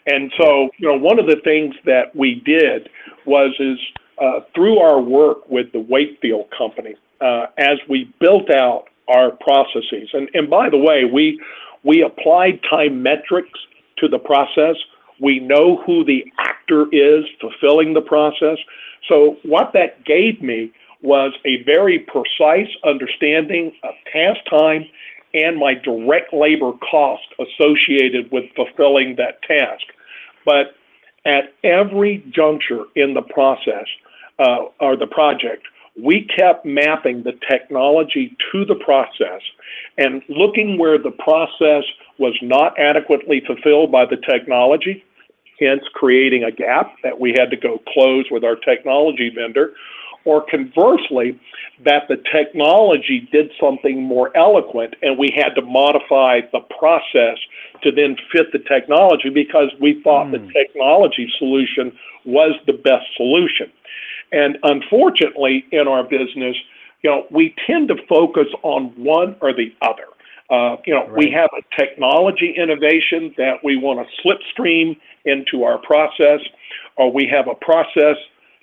And 0.08 0.32
so, 0.38 0.70
you 0.78 0.88
know, 0.88 0.98
one 0.98 1.20
of 1.20 1.26
the 1.26 1.38
things 1.44 1.74
that 1.86 2.16
we 2.16 2.36
did 2.46 2.90
was 3.26 3.56
is 3.60 3.80
uh, 4.22 4.42
through 4.54 4.78
our 4.80 5.02
work 5.02 5.50
with 5.50 5.72
the 5.72 5.80
Wakefield 5.80 6.46
Company, 6.56 6.96
uh, 7.22 7.48
as 7.58 7.78
we 7.90 8.14
built 8.20 8.50
out 8.52 8.86
our 9.08 9.32
processes. 9.32 10.10
And, 10.14 10.30
and 10.34 10.50
by 10.50 10.70
the 10.70 10.78
way, 10.78 11.06
we 11.06 11.42
we 11.86 12.02
applied 12.02 12.60
time 12.70 13.02
metrics 13.02 13.60
to 13.98 14.08
the 14.08 14.20
process. 14.20 14.76
We 15.20 15.40
know 15.40 15.82
who 15.86 16.04
the 16.04 16.26
actor 16.40 16.88
is 16.92 17.24
fulfilling 17.40 17.94
the 17.94 18.02
process. 18.02 18.58
So, 19.08 19.38
what 19.44 19.72
that 19.74 20.04
gave 20.04 20.42
me 20.42 20.72
was 21.02 21.34
a 21.46 21.64
very 21.64 22.00
precise 22.00 22.70
understanding 22.84 23.72
of 23.84 23.94
task 24.12 24.40
time 24.50 24.86
and 25.34 25.58
my 25.58 25.76
direct 25.76 26.34
labor 26.34 26.72
cost 26.90 27.24
associated 27.40 28.32
with 28.32 28.46
fulfilling 28.56 29.16
that 29.18 29.42
task. 29.44 29.84
But 30.46 30.76
at 31.26 31.54
every 31.64 32.24
juncture 32.34 32.86
in 32.96 33.14
the 33.14 33.22
process 33.22 33.86
uh, 34.40 34.66
or 34.80 34.96
the 34.96 35.08
project, 35.08 35.64
we 36.02 36.28
kept 36.36 36.66
mapping 36.66 37.24
the 37.24 37.38
technology 37.50 38.36
to 38.52 38.66
the 38.66 38.76
process 38.76 39.42
and 39.98 40.22
looking 40.28 40.78
where 40.78 40.98
the 40.98 41.12
process 41.12 41.84
was 42.18 42.38
not 42.42 42.78
adequately 42.78 43.42
fulfilled 43.46 43.92
by 43.92 44.06
the 44.06 44.18
technology, 44.18 45.04
hence 45.60 45.84
creating 45.94 46.44
a 46.44 46.52
gap 46.52 46.96
that 47.04 47.20
we 47.20 47.34
had 47.38 47.50
to 47.50 47.58
go 47.58 47.82
close 47.94 48.26
with 48.30 48.44
our 48.44 48.56
technology 48.56 49.30
vendor, 49.30 49.74
or 50.26 50.46
conversely, 50.50 51.40
that 51.84 52.04
the 52.08 52.18
technology 52.32 53.28
did 53.32 53.52
something 53.60 54.02
more 54.02 54.36
eloquent 54.36 54.96
and 55.02 55.18
we 55.18 55.32
had 55.36 55.50
to 55.54 55.62
modify 55.62 56.42
the 56.52 56.62
process 56.78 57.38
to 57.84 57.92
then 57.92 58.16
fit 58.32 58.52
the 58.52 58.60
technology 58.60 59.30
because 59.30 59.70
we 59.80 60.02
thought 60.04 60.28
mm. 60.28 60.32
the 60.32 60.40
hmm. 60.40 60.50
technology 60.50 61.32
solution 61.38 61.92
was 62.26 62.54
the 62.66 62.74
best 62.74 63.06
solution. 63.16 63.72
And 64.32 64.58
unfortunately, 64.64 65.66
in 65.72 65.88
our 65.88 66.04
business, 66.04 66.56
you 67.04 67.10
know, 67.10 67.28
we 67.30 67.54
tend 67.68 67.88
to 67.90 67.96
focus 68.10 68.48
on 68.64 68.86
one 68.96 69.36
or 69.42 69.54
the 69.54 69.74
other. 69.82 70.08
Uh, 70.50 70.78
you 70.86 70.94
know, 70.94 71.08
right. 71.08 71.18
we 71.18 71.32
have 71.32 71.50
a 71.58 71.62
technology 71.80 72.54
innovation 72.56 73.34
that 73.38 73.56
we 73.64 73.78
want 73.78 74.00
to 74.00 74.28
slipstream 74.28 74.96
into 75.26 75.64
our 75.64 75.80
process, 75.80 76.40
or 76.98 77.12
we 77.12 77.28
have 77.28 77.48
a 77.48 77.56
process 77.56 78.16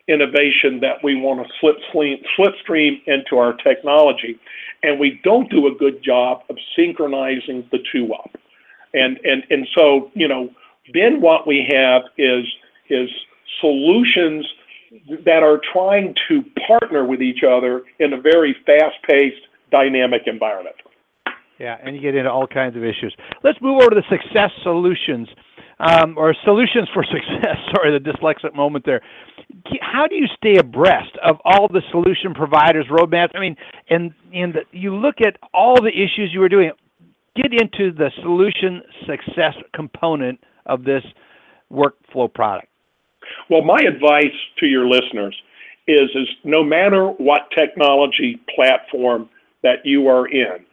innovation 0.09 0.81
that 0.81 0.97
we 1.03 1.15
want 1.15 1.47
to 1.47 1.53
slipstream, 1.65 2.17
slipstream 2.39 3.01
into 3.07 3.37
our 3.37 3.55
technology, 3.55 4.39
and 4.83 4.99
we 4.99 5.21
don't 5.23 5.51
do 5.51 5.67
a 5.69 5.75
good 5.75 6.03
job 6.03 6.43
of 6.51 6.57
synchronizing 6.77 7.67
the 7.71 7.79
two 7.93 8.13
up. 8.13 8.31
And 8.95 9.19
and 9.25 9.43
and 9.51 9.67
so 9.77 10.11
you 10.15 10.29
know, 10.29 10.51
then 10.93 11.21
what 11.21 11.47
we 11.47 11.67
have 11.71 12.03
is 12.19 12.45
is 12.89 13.09
solutions 13.61 14.47
that 15.25 15.43
are 15.43 15.61
trying 15.73 16.15
to 16.29 16.45
partner 16.67 17.05
with 17.05 17.23
each 17.23 17.43
other 17.43 17.83
in 17.99 18.13
a 18.13 18.21
very 18.21 18.55
fast-paced, 18.67 19.41
dynamic 19.71 20.23
environment. 20.27 20.77
Yeah, 21.59 21.79
and 21.83 21.97
you 21.97 22.03
get 22.03 22.15
into 22.15 22.31
all 22.31 22.47
kinds 22.47 22.77
of 22.77 22.85
issues. 22.85 23.15
Let's 23.43 23.59
move 23.63 23.81
over 23.81 23.91
to 23.91 24.03
the 24.03 24.03
success 24.11 24.51
solutions. 24.63 25.29
Um, 25.83 26.17
or 26.17 26.35
solutions 26.45 26.89
for 26.95 27.05
success. 27.13 27.57
Sorry, 27.75 27.97
the 27.99 28.11
dyslexic 28.11 28.55
moment 28.55 28.87
there. 28.87 29.03
How 29.81 30.07
do 30.07 30.15
you 30.15 30.27
stay 30.37 30.57
abreast 30.57 31.17
of 31.23 31.37
all 31.45 31.69
the 31.69 31.83
solution 31.91 32.33
providers' 32.35 32.87
roadmaps? 32.91 33.31
I 33.35 33.41
mean, 33.41 33.57
and 33.91 34.13
and 34.33 34.57
you 34.71 34.97
look 34.97 35.17
at 35.21 35.37
all 35.53 35.77
the 35.81 35.91
issues 35.91 36.31
you 36.33 36.41
were 36.41 36.49
doing. 36.49 36.71
Get 37.35 37.53
into 37.53 37.93
the 37.93 38.11
solution 38.23 38.83
success 39.07 39.55
component 39.75 40.39
of 40.67 40.85
this 40.85 41.03
workflow 41.73 42.33
product. 42.33 42.69
Well, 43.49 43.63
my 43.63 43.81
advice 43.81 44.37
to 44.59 44.67
your 44.67 44.87
listeners 44.87 45.35
is 45.89 46.11
is 46.15 46.29
no 46.45 46.63
matter 46.63 47.09
what 47.09 47.49
technology 47.57 48.41
platform 48.55 49.29
that 49.63 49.85
you 49.85 50.09
are 50.09 50.27
in, 50.29 50.65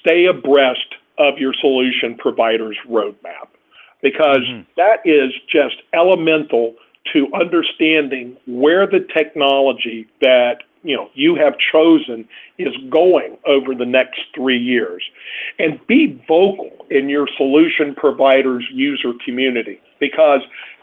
stay 0.00 0.26
abreast 0.26 0.94
of 1.18 1.38
your 1.38 1.52
solution 1.60 2.16
provider's 2.18 2.76
roadmap 2.88 3.48
because 4.02 4.40
mm-hmm. 4.40 4.62
that 4.76 4.98
is 5.04 5.32
just 5.50 5.76
elemental 5.94 6.74
to 7.12 7.28
understanding 7.34 8.36
where 8.46 8.86
the 8.86 9.06
technology 9.16 10.06
that 10.20 10.58
you 10.82 10.96
know 10.96 11.08
you 11.14 11.34
have 11.34 11.54
chosen 11.72 12.28
is 12.58 12.74
going 12.90 13.36
over 13.46 13.74
the 13.74 13.86
next 13.86 14.20
3 14.34 14.58
years 14.58 15.02
and 15.58 15.84
be 15.86 16.20
vocal 16.28 16.86
in 16.90 17.08
your 17.08 17.28
solution 17.36 17.94
provider's 17.94 18.64
user 18.72 19.12
community 19.24 19.80
because 20.00 20.40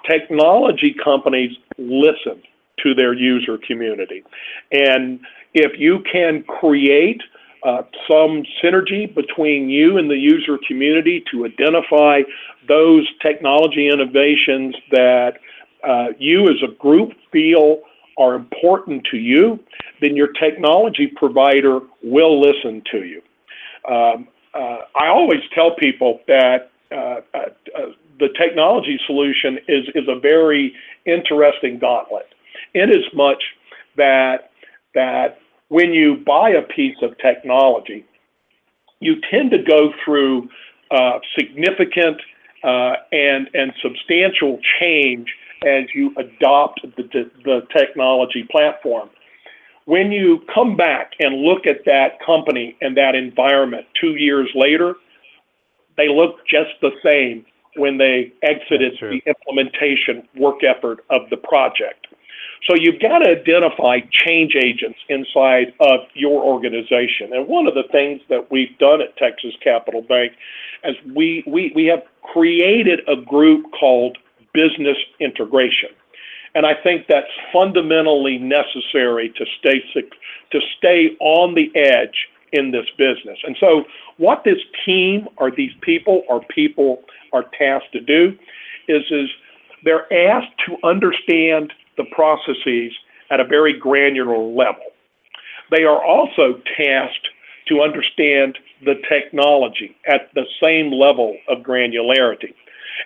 technology 0.10 0.96
companies 1.04 1.56
listen 1.78 2.42
to 2.84 2.94
their 2.94 3.14
user 3.14 3.58
community 3.58 4.24
and 4.72 5.20
if 5.54 5.80
you 5.80 6.04
can 6.12 6.44
create 6.44 7.22
uh, 7.64 7.84
some 8.10 8.44
synergy 8.64 9.14
between 9.14 9.70
you 9.70 9.98
and 9.98 10.10
the 10.10 10.18
user 10.18 10.58
community 10.68 11.24
to 11.32 11.46
identify 11.46 12.22
those 12.68 13.08
technology 13.22 13.90
innovations 13.90 14.76
that 14.92 15.34
uh, 15.88 16.08
you 16.18 16.50
as 16.50 16.58
a 16.64 16.74
group 16.76 17.12
feel 17.32 17.82
are 18.18 18.36
important 18.36 19.06
to 19.12 19.18
you, 19.18 19.60
then 20.02 20.16
your 20.16 20.32
technology 20.34 21.08
provider 21.08 21.80
will 22.04 22.40
listen 22.40 22.82
to 22.92 23.06
you. 23.06 23.22
Um, 23.90 24.28
uh, 24.54 24.80
I 24.96 25.08
always 25.08 25.42
tell 25.54 25.76
people 25.76 26.20
that 26.28 26.72
uh, 26.92 27.22
uh, 27.34 27.50
the 28.20 28.30
technology 28.38 29.00
solution 29.06 29.58
is, 29.68 29.86
is 29.96 30.08
a 30.08 30.20
very 30.20 30.74
interesting 31.06 31.80
gauntlet, 31.80 32.28
in 32.74 32.90
as 32.90 33.06
much 33.14 33.42
that 33.96 34.52
that 34.96 35.40
when 35.70 35.94
you 35.94 36.18
buy 36.26 36.50
a 36.50 36.62
piece 36.62 36.98
of 37.02 37.18
technology, 37.20 38.06
you 39.00 39.16
tend 39.32 39.52
to 39.52 39.60
go 39.60 39.94
through 40.04 40.50
uh, 40.92 41.20
significant 41.38 42.20
uh, 42.64 42.96
and 43.12 43.50
and 43.54 43.72
substantial 43.82 44.60
change 44.80 45.28
as 45.66 45.86
you 45.94 46.14
adopt 46.18 46.82
the, 46.96 47.04
the, 47.04 47.32
the 47.46 47.62
technology 47.76 48.48
platform. 48.52 49.10
When 49.86 50.12
you 50.12 50.42
come 50.54 50.76
back 50.76 51.14
and 51.20 51.42
look 51.42 51.66
at 51.66 51.86
that 51.86 52.24
company 52.26 52.78
and 52.82 52.96
that 52.98 53.16
environment 53.16 53.86
two 54.00 54.16
years 54.16 54.50
later, 54.56 54.96
they 55.98 56.08
look 56.08 56.46
just 56.48 56.72
the 56.82 56.92
same 57.04 57.46
when 57.76 57.98
they 57.98 58.32
exited 58.44 58.94
the 59.02 59.22
implementation 59.26 60.28
work 60.38 60.64
effort 60.64 61.04
of 61.10 61.30
the 61.30 61.38
project. 61.38 62.08
So 62.68 62.76
you've 62.76 63.00
got 63.00 63.20
to 63.20 63.30
identify 63.30 64.00
change 64.12 64.56
agents 64.56 65.00
inside 65.08 65.74
of 65.80 66.02
your 66.14 66.44
organization. 66.44 67.34
And 67.34 67.48
one 67.48 67.68
of 67.68 67.74
the 67.74 67.86
things 67.92 68.22
that 68.30 68.52
we've 68.52 68.78
done 68.78 69.02
at 69.02 69.16
Texas 69.18 69.54
Capital 69.64 70.02
Bank 70.02 70.34
is 70.84 70.96
we, 71.16 71.44
we, 71.48 71.72
we 71.76 71.86
have 71.86 72.04
created 72.22 73.02
a 73.08 73.16
group 73.16 73.66
called 73.80 74.18
Business 74.54 74.98
Integration. 75.20 75.90
And 76.56 76.66
I 76.66 76.74
think 76.74 77.06
that's 77.08 77.28
fundamentally 77.54 78.38
necessary 78.38 79.30
to 79.38 79.46
stay 79.60 79.84
to 80.52 80.60
stay 80.78 81.16
on 81.20 81.54
the 81.54 81.72
edge 81.76 82.28
in 82.52 82.72
this 82.72 82.88
business. 82.98 83.38
And 83.44 83.56
so 83.60 83.84
what 84.18 84.44
this 84.44 84.58
team 84.86 85.28
or 85.38 85.52
these 85.52 85.72
people 85.82 86.24
or 86.28 86.42
people 86.46 87.04
are 87.34 87.46
tasked 87.58 87.92
to 87.94 88.02
do 88.02 88.38
is 88.88 89.04
is 89.12 89.30
they're 89.84 90.12
asked 90.12 90.52
to 90.68 90.76
understand 90.84 91.72
the 92.00 92.06
processes 92.16 92.92
at 93.30 93.40
a 93.40 93.44
very 93.44 93.78
granular 93.78 94.40
level. 94.40 94.86
They 95.70 95.84
are 95.84 96.04
also 96.04 96.62
tasked 96.78 97.28
to 97.68 97.82
understand 97.82 98.58
the 98.84 98.96
technology 99.08 99.96
at 100.08 100.34
the 100.34 100.46
same 100.64 100.92
level 100.92 101.38
of 101.48 101.60
granularity. 101.60 102.56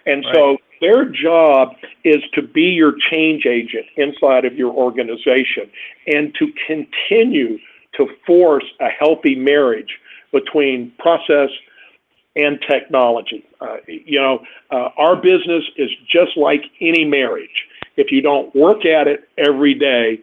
And 0.06 0.24
right. 0.24 0.34
so 0.34 0.58
their 0.80 1.10
job 1.10 1.76
is 2.04 2.22
to 2.36 2.41
be 2.41 2.64
your 2.64 2.94
change 3.12 3.46
agent 3.46 3.86
inside 3.98 4.46
of 4.46 4.56
your 4.56 4.72
organization 4.72 5.70
and 6.08 6.34
to 6.36 6.48
continue 6.68 7.58
to 7.96 8.08
force 8.26 8.66
a 8.80 8.88
healthy 8.88 9.36
marriage 9.36 10.00
between 10.32 10.91
process 11.00 11.50
and 12.36 12.60
technology. 12.68 13.46
Uh, 13.62 13.78
you 13.88 14.20
know, 14.20 14.39
uh, 14.72 14.89
our 14.98 15.16
business 15.16 15.64
is 15.78 15.89
just 16.12 16.36
like 16.36 16.64
any 16.82 17.06
marriage. 17.06 17.68
If 17.96 18.12
you 18.12 18.22
don't 18.22 18.54
work 18.56 18.86
at 18.86 19.08
it 19.08 19.30
every 19.38 19.74
day, 19.74 20.20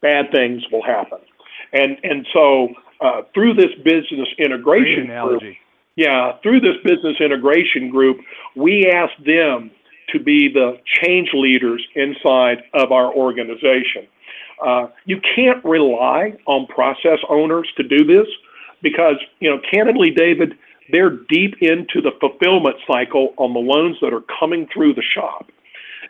bad 0.00 0.30
things 0.32 0.62
will 0.70 0.82
happen. 0.82 1.18
And 1.72 1.98
and 2.02 2.26
so 2.32 2.68
uh, 3.00 3.22
through 3.32 3.54
this 3.54 3.74
business 3.84 4.28
integration 4.38 5.06
group, 5.06 5.42
yeah, 5.96 6.32
through 6.42 6.60
this 6.60 6.76
business 6.84 7.16
integration 7.20 7.90
group, 7.90 8.18
we 8.56 8.90
asked 8.90 9.24
them 9.24 9.70
to 10.10 10.20
be 10.20 10.48
the 10.52 10.78
change 11.02 11.30
leaders 11.32 11.84
inside 11.94 12.58
of 12.74 12.92
our 12.92 13.12
organization. 13.12 14.06
Uh, 14.64 14.86
you 15.04 15.20
can't 15.34 15.64
rely 15.64 16.34
on 16.46 16.66
process 16.66 17.18
owners 17.28 17.68
to 17.76 17.82
do 17.82 18.04
this 18.04 18.26
because, 18.82 19.16
you 19.40 19.50
know, 19.50 19.60
candidly, 19.70 20.10
David, 20.10 20.54
they're 20.92 21.18
deep 21.28 21.56
into 21.60 22.00
the 22.00 22.12
fulfillment 22.20 22.76
cycle 22.86 23.34
on 23.38 23.52
the 23.52 23.60
loans 23.60 23.96
that 24.00 24.12
are 24.12 24.22
coming 24.38 24.68
through 24.72 24.94
the 24.94 25.02
shop. 25.02 25.50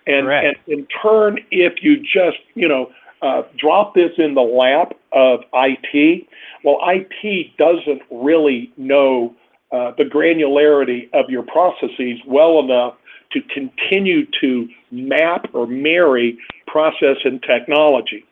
And, 0.07 0.29
and 0.29 0.57
in 0.67 0.87
turn, 1.03 1.39
if 1.51 1.83
you 1.83 1.99
just, 1.99 2.39
you 2.55 2.69
know, 2.69 2.91
uh, 3.23 3.43
drop 3.57 3.95
this 3.95 4.11
in 4.19 4.35
the 4.35 4.43
lap 4.43 4.93
of 5.13 5.41
IT, 5.55 6.27
well, 6.63 6.79
IT 6.83 7.57
doesn't 7.57 8.03
really 8.11 8.73
know 8.77 9.35
uh, 9.73 9.93
the 9.97 10.05
granularity 10.05 11.09
of 11.15 11.31
your 11.31 11.43
processes 11.43 12.21
well 12.27 12.61
enough 12.61 12.95
to 13.33 13.41
continue 13.53 14.27
to 14.41 14.69
map 14.91 15.47
or 15.53 15.67
marry 15.67 16.39
process 16.67 17.17
and 17.25 17.43
technology. 17.43 18.25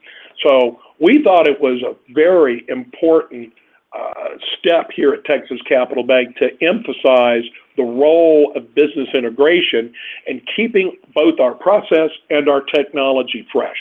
So 0.47 0.79
we 1.01 1.23
thought 1.23 1.49
it 1.49 1.61
was 1.61 1.83
a 1.83 1.95
very 2.13 2.65
important 2.69 3.53
uh, 3.95 4.39
step 4.59 4.89
here 4.95 5.13
at 5.13 5.25
Texas 5.25 5.59
Capital 5.69 6.03
Bank 6.03 6.37
to 6.37 6.49
emphasize 6.67 7.43
the 7.77 7.83
role 7.83 8.53
of 8.57 8.75
business 8.75 9.09
integration 9.15 9.93
and 10.27 10.41
keeping 10.57 10.97
both 11.15 11.41
our 11.41 11.55
process 11.55 12.11
and 12.31 12.49
our 12.49 12.63
technology 12.63 13.47
fresh. 13.53 13.77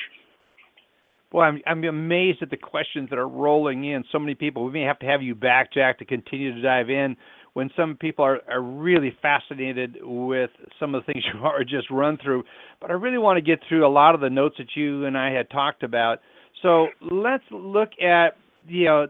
Well, 1.32 1.46
I'm 1.46 1.62
I'm 1.66 1.84
amazed 1.86 2.42
at 2.42 2.50
the 2.50 2.58
questions 2.58 3.10
that 3.10 3.18
are 3.18 3.28
rolling 3.28 3.86
in. 3.86 4.04
So 4.12 4.20
many 4.20 4.36
people. 4.36 4.66
We 4.66 4.72
may 4.72 4.82
have 4.82 5.00
to 5.00 5.06
have 5.06 5.22
you 5.22 5.34
back, 5.34 5.74
Jack, 5.74 6.00
to 6.00 6.06
continue 6.06 6.54
to 6.54 6.62
dive 6.62 6.90
in 6.90 7.16
when 7.54 7.70
some 7.76 7.96
people 7.96 8.24
are, 8.24 8.40
are 8.50 8.62
really 8.62 9.16
fascinated 9.22 9.98
with 10.02 10.50
some 10.80 10.96
of 10.96 11.06
the 11.06 11.14
things 11.14 11.26
you 11.34 11.40
are 11.42 11.64
just 11.64 11.90
run 11.90 12.18
through. 12.22 12.44
But 12.80 12.92
I 12.92 12.94
really 12.94 13.18
want 13.18 13.38
to 13.38 13.42
get 13.42 13.60
through 13.68 13.86
a 13.86 13.90
lot 13.90 14.16
of 14.16 14.22
the 14.22 14.30
notes 14.30 14.56
that 14.58 14.76
you 14.76 15.06
and 15.06 15.18
I 15.18 15.32
had 15.32 15.50
talked 15.50 15.84
about. 15.84 16.20
So 16.62 16.88
let's 17.10 17.44
look 17.50 17.90
at 18.02 18.38
you 18.68 18.86
know 18.86 19.08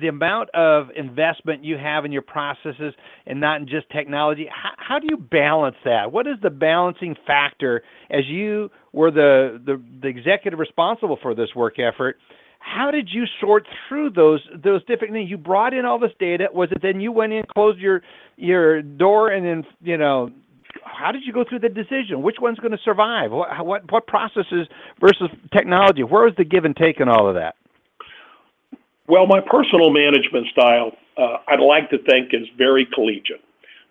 the 0.00 0.08
amount 0.08 0.48
of 0.54 0.86
investment 0.96 1.64
you 1.64 1.76
have 1.76 2.04
in 2.04 2.12
your 2.12 2.22
processes 2.22 2.94
and 3.26 3.40
not 3.40 3.60
in 3.60 3.68
just 3.68 3.88
technology 3.90 4.48
how, 4.50 4.70
how 4.76 4.98
do 4.98 5.06
you 5.10 5.16
balance 5.16 5.76
that? 5.84 6.12
What 6.12 6.26
is 6.26 6.36
the 6.42 6.50
balancing 6.50 7.16
factor 7.26 7.82
as 8.10 8.26
you 8.26 8.70
were 8.92 9.10
the, 9.10 9.60
the 9.64 9.82
the 10.00 10.08
executive 10.08 10.58
responsible 10.58 11.18
for 11.20 11.34
this 11.34 11.48
work 11.54 11.78
effort? 11.78 12.16
How 12.58 12.90
did 12.90 13.08
you 13.12 13.24
sort 13.40 13.66
through 13.88 14.10
those 14.10 14.40
those 14.62 14.84
different 14.84 15.12
things 15.12 15.30
you 15.30 15.36
brought 15.36 15.74
in 15.74 15.84
all 15.84 15.98
this 15.98 16.12
data. 16.18 16.46
Was 16.52 16.70
it 16.72 16.78
then 16.80 17.00
you 17.00 17.12
went 17.12 17.32
in 17.32 17.42
closed 17.52 17.78
your 17.78 18.02
your 18.36 18.82
door 18.82 19.30
and 19.30 19.44
then 19.44 19.64
you 19.82 19.96
know 19.96 20.30
how 20.84 21.12
did 21.12 21.22
you 21.24 21.32
go 21.32 21.44
through 21.48 21.58
the 21.60 21.68
decision? 21.68 22.22
Which 22.22 22.36
one's 22.40 22.58
going 22.58 22.72
to 22.72 22.78
survive? 22.84 23.30
What 23.30 23.64
what, 23.64 23.92
what 23.92 24.06
processes 24.06 24.68
versus 25.00 25.28
technology? 25.52 26.02
Where 26.02 26.24
was 26.24 26.34
the 26.38 26.44
give 26.44 26.64
and 26.64 26.76
take 26.76 27.00
in 27.00 27.08
all 27.08 27.28
of 27.28 27.34
that 27.34 27.56
well, 29.08 29.26
my 29.26 29.40
personal 29.40 29.90
management 29.90 30.46
style, 30.48 30.92
uh, 31.16 31.38
I'd 31.48 31.60
like 31.60 31.90
to 31.90 31.98
think, 31.98 32.32
is 32.32 32.46
very 32.56 32.86
collegiate. 32.86 33.42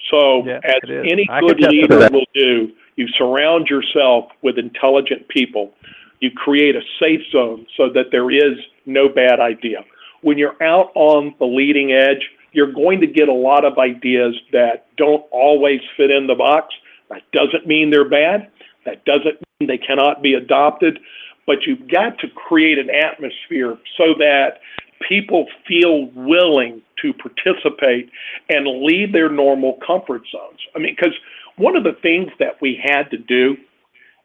So, 0.10 0.46
yeah, 0.46 0.60
as 0.64 0.90
any 0.90 1.28
good 1.40 1.60
leader 1.60 2.10
will 2.10 2.26
do, 2.34 2.72
you 2.96 3.08
surround 3.18 3.68
yourself 3.68 4.26
with 4.42 4.58
intelligent 4.58 5.28
people. 5.28 5.74
You 6.20 6.32
create 6.32 6.76
a 6.76 6.82
safe 7.00 7.22
zone 7.32 7.66
so 7.78 7.90
that 7.94 8.06
there 8.12 8.32
is 8.32 8.58
no 8.86 9.10
bad 9.10 9.40
idea. 9.40 9.84
When 10.22 10.38
you're 10.38 10.62
out 10.64 10.92
on 10.96 11.36
the 11.40 11.46
leading 11.46 11.92
edge, 11.94 12.30
you're 12.52 12.72
going 12.72 13.00
to 13.02 13.08
get 13.08 13.30
a 13.30 13.34
lot 13.34 13.64
of 13.64 13.78
ideas 13.78 14.36
that 14.52 14.88
don't 14.98 15.24
always 15.32 15.80
fit 15.98 16.12
in 16.12 16.28
the 16.28 16.36
box, 16.36 16.74
That 17.10 17.24
doesn't 17.32 17.68
mean 17.68 17.90
they're 17.90 18.10
bad. 18.10 18.50
That 18.86 19.06
doesn't 19.06 19.40
mean 19.60 19.68
they 19.68 19.78
cannot 19.78 20.22
be 20.22 20.34
adopted. 20.34 21.00
But 21.48 21.66
you've 21.66 21.90
got 21.90 22.18
to 22.20 22.28
create 22.30 22.78
an 22.78 22.90
atmosphere 22.90 23.78
so 23.98 24.14
that 24.20 24.60
people 25.08 25.48
feel 25.68 26.06
willing 26.16 26.82
to 27.02 27.14
participate 27.14 28.10
and 28.50 28.84
leave 28.84 29.14
their 29.14 29.30
normal 29.30 29.80
comfort 29.86 30.24
zones. 30.32 30.60
I 30.76 30.80
mean, 30.80 30.96
because 30.96 31.16
one 31.58 31.76
of 31.76 31.84
the 31.84 31.94
things 32.02 32.30
that 32.40 32.62
we 32.62 32.80
had 32.82 33.10
to 33.12 33.18
do, 33.18 33.58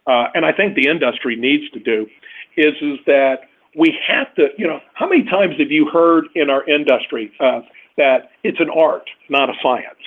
uh, 0.07 0.27
and 0.35 0.45
I 0.45 0.53
think 0.53 0.75
the 0.75 0.89
industry 0.89 1.37
needs 1.37 1.71
to 1.73 1.81
do, 1.81 2.07
is 2.57 2.75
is 2.81 2.99
that 3.07 3.49
we 3.77 3.97
have 4.07 4.35
to. 4.37 4.49
You 4.57 4.67
know, 4.67 4.81
how 4.95 5.09
many 5.09 5.25
times 5.25 5.57
have 5.59 5.71
you 5.71 5.89
heard 5.91 6.27
in 6.35 6.51
our 6.51 6.69
industry 6.69 7.33
uh, 7.41 7.61
that 7.97 8.31
it's 8.45 8.61
an 8.61 8.71
art, 8.71 9.09
not 9.29 9.51
a 9.51 9.55
science? 9.63 9.99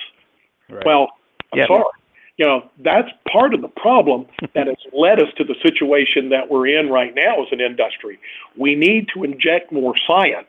Right. 0.68 0.84
Well, 0.84 1.08
I'm 1.52 1.58
Yeah. 1.58 1.66
sorry. 1.66 1.84
You 2.40 2.46
know, 2.46 2.70
that's 2.82 3.10
part 3.30 3.52
of 3.52 3.60
the 3.60 3.68
problem 3.68 4.24
that 4.54 4.66
has 4.66 4.78
led 4.94 5.20
us 5.20 5.28
to 5.36 5.44
the 5.44 5.54
situation 5.62 6.30
that 6.30 6.50
we're 6.50 6.68
in 6.68 6.88
right 6.88 7.14
now 7.14 7.42
as 7.42 7.48
an 7.52 7.60
industry. 7.60 8.18
We 8.56 8.74
need 8.74 9.08
to 9.14 9.24
inject 9.24 9.70
more 9.70 9.94
science, 10.06 10.48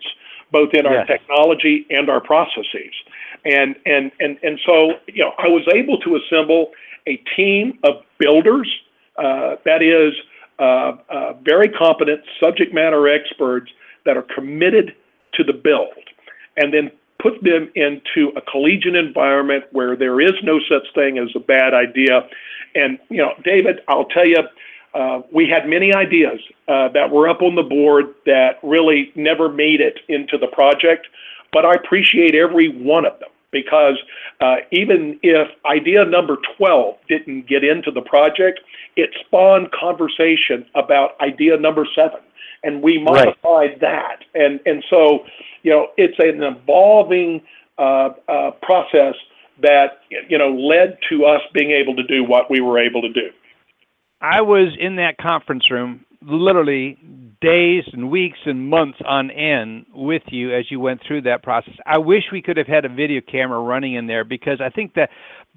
both 0.53 0.69
in 0.73 0.85
our 0.85 0.93
Yes. 0.93 1.07
technology 1.07 1.85
and 1.89 2.09
our 2.09 2.21
processes. 2.21 2.93
And, 3.43 3.75
and, 3.85 4.09
and, 4.21 4.37
and 4.41 4.57
so, 4.65 4.93
you 5.07 5.21
know, 5.21 5.33
I 5.37 5.49
was 5.49 5.67
able 5.75 5.97
to 5.99 6.15
assemble 6.15 6.71
a 7.07 7.17
team 7.35 7.77
of 7.83 7.95
builders 8.19 8.73
uh, 9.17 9.57
that 9.65 9.81
is 9.81 10.13
uh, 10.59 10.93
uh, 11.09 11.33
very 11.43 11.67
competent 11.67 12.21
subject 12.39 12.73
matter 12.73 13.09
experts 13.09 13.69
that 14.05 14.15
are 14.15 14.25
committed 14.33 14.95
to 15.33 15.43
the 15.43 15.53
build. 15.53 15.89
And 16.55 16.73
then 16.73 16.91
put 17.21 17.41
them 17.43 17.71
into 17.75 18.31
a 18.35 18.41
collegiate 18.41 18.95
environment 18.95 19.65
where 19.71 19.95
there 19.95 20.19
is 20.19 20.33
no 20.43 20.59
such 20.69 20.93
thing 20.95 21.17
as 21.17 21.29
a 21.35 21.39
bad 21.39 21.73
idea. 21.73 22.27
And, 22.75 22.97
you 23.09 23.17
know, 23.17 23.33
David, 23.43 23.81
I'll 23.87 24.05
tell 24.05 24.25
you, 24.25 24.43
uh, 24.93 25.21
we 25.31 25.47
had 25.47 25.67
many 25.67 25.93
ideas 25.93 26.39
uh, 26.67 26.89
that 26.89 27.11
were 27.11 27.29
up 27.29 27.41
on 27.41 27.55
the 27.55 27.63
board 27.63 28.13
that 28.25 28.59
really 28.63 29.11
never 29.15 29.49
made 29.49 29.81
it 29.81 29.99
into 30.09 30.37
the 30.37 30.47
project, 30.47 31.07
but 31.53 31.65
I 31.65 31.73
appreciate 31.73 32.35
every 32.35 32.69
one 32.69 33.05
of 33.05 33.17
them 33.19 33.29
because 33.51 33.97
uh, 34.39 34.57
even 34.71 35.19
if 35.23 35.47
idea 35.65 36.05
number 36.05 36.37
12 36.57 36.95
didn't 37.07 37.47
get 37.47 37.63
into 37.63 37.91
the 37.91 38.01
project, 38.01 38.59
it 38.95 39.09
spawned 39.25 39.71
conversation 39.71 40.65
about 40.75 41.19
idea 41.21 41.57
number 41.57 41.87
seven 41.95 42.19
and 42.63 42.81
we 42.81 42.97
Right. 42.97 43.25
modified 43.43 43.79
that. 43.81 44.23
And 44.33 44.59
and 44.65 44.83
so, 44.89 45.25
you 45.63 45.71
know, 45.71 45.89
it's 45.97 46.17
an 46.19 46.43
evolving 46.43 47.41
uh, 47.77 48.09
uh, 48.27 48.51
process 48.61 49.15
that 49.61 50.01
you 50.09 50.37
know 50.37 50.49
led 50.49 50.97
to 51.09 51.25
us 51.25 51.41
being 51.53 51.71
able 51.71 51.95
to 51.95 52.03
do 52.03 52.23
what 52.23 52.49
we 52.49 52.61
were 52.61 52.79
able 52.79 53.01
to 53.01 53.09
do. 53.09 53.29
I 54.21 54.41
was 54.41 54.75
in 54.79 54.97
that 54.97 55.17
conference 55.17 55.71
room 55.71 56.05
literally 56.21 56.97
days 57.41 57.83
and 57.91 58.09
weeks 58.09 58.37
and 58.45 58.69
months 58.69 58.99
on 59.05 59.31
end 59.31 59.85
with 59.93 60.21
you 60.27 60.55
as 60.55 60.65
you 60.69 60.79
went 60.79 61.01
through 61.05 61.23
that 61.23 61.43
process. 61.43 61.73
I 61.85 61.97
wish 61.97 62.23
we 62.31 62.41
could 62.41 62.57
have 62.57 62.67
had 62.67 62.85
a 62.85 62.89
video 62.89 63.19
camera 63.19 63.59
running 63.59 63.95
in 63.95 64.07
there 64.07 64.23
because 64.23 64.61
I 64.61 64.69
think 64.69 64.93
the 64.93 65.07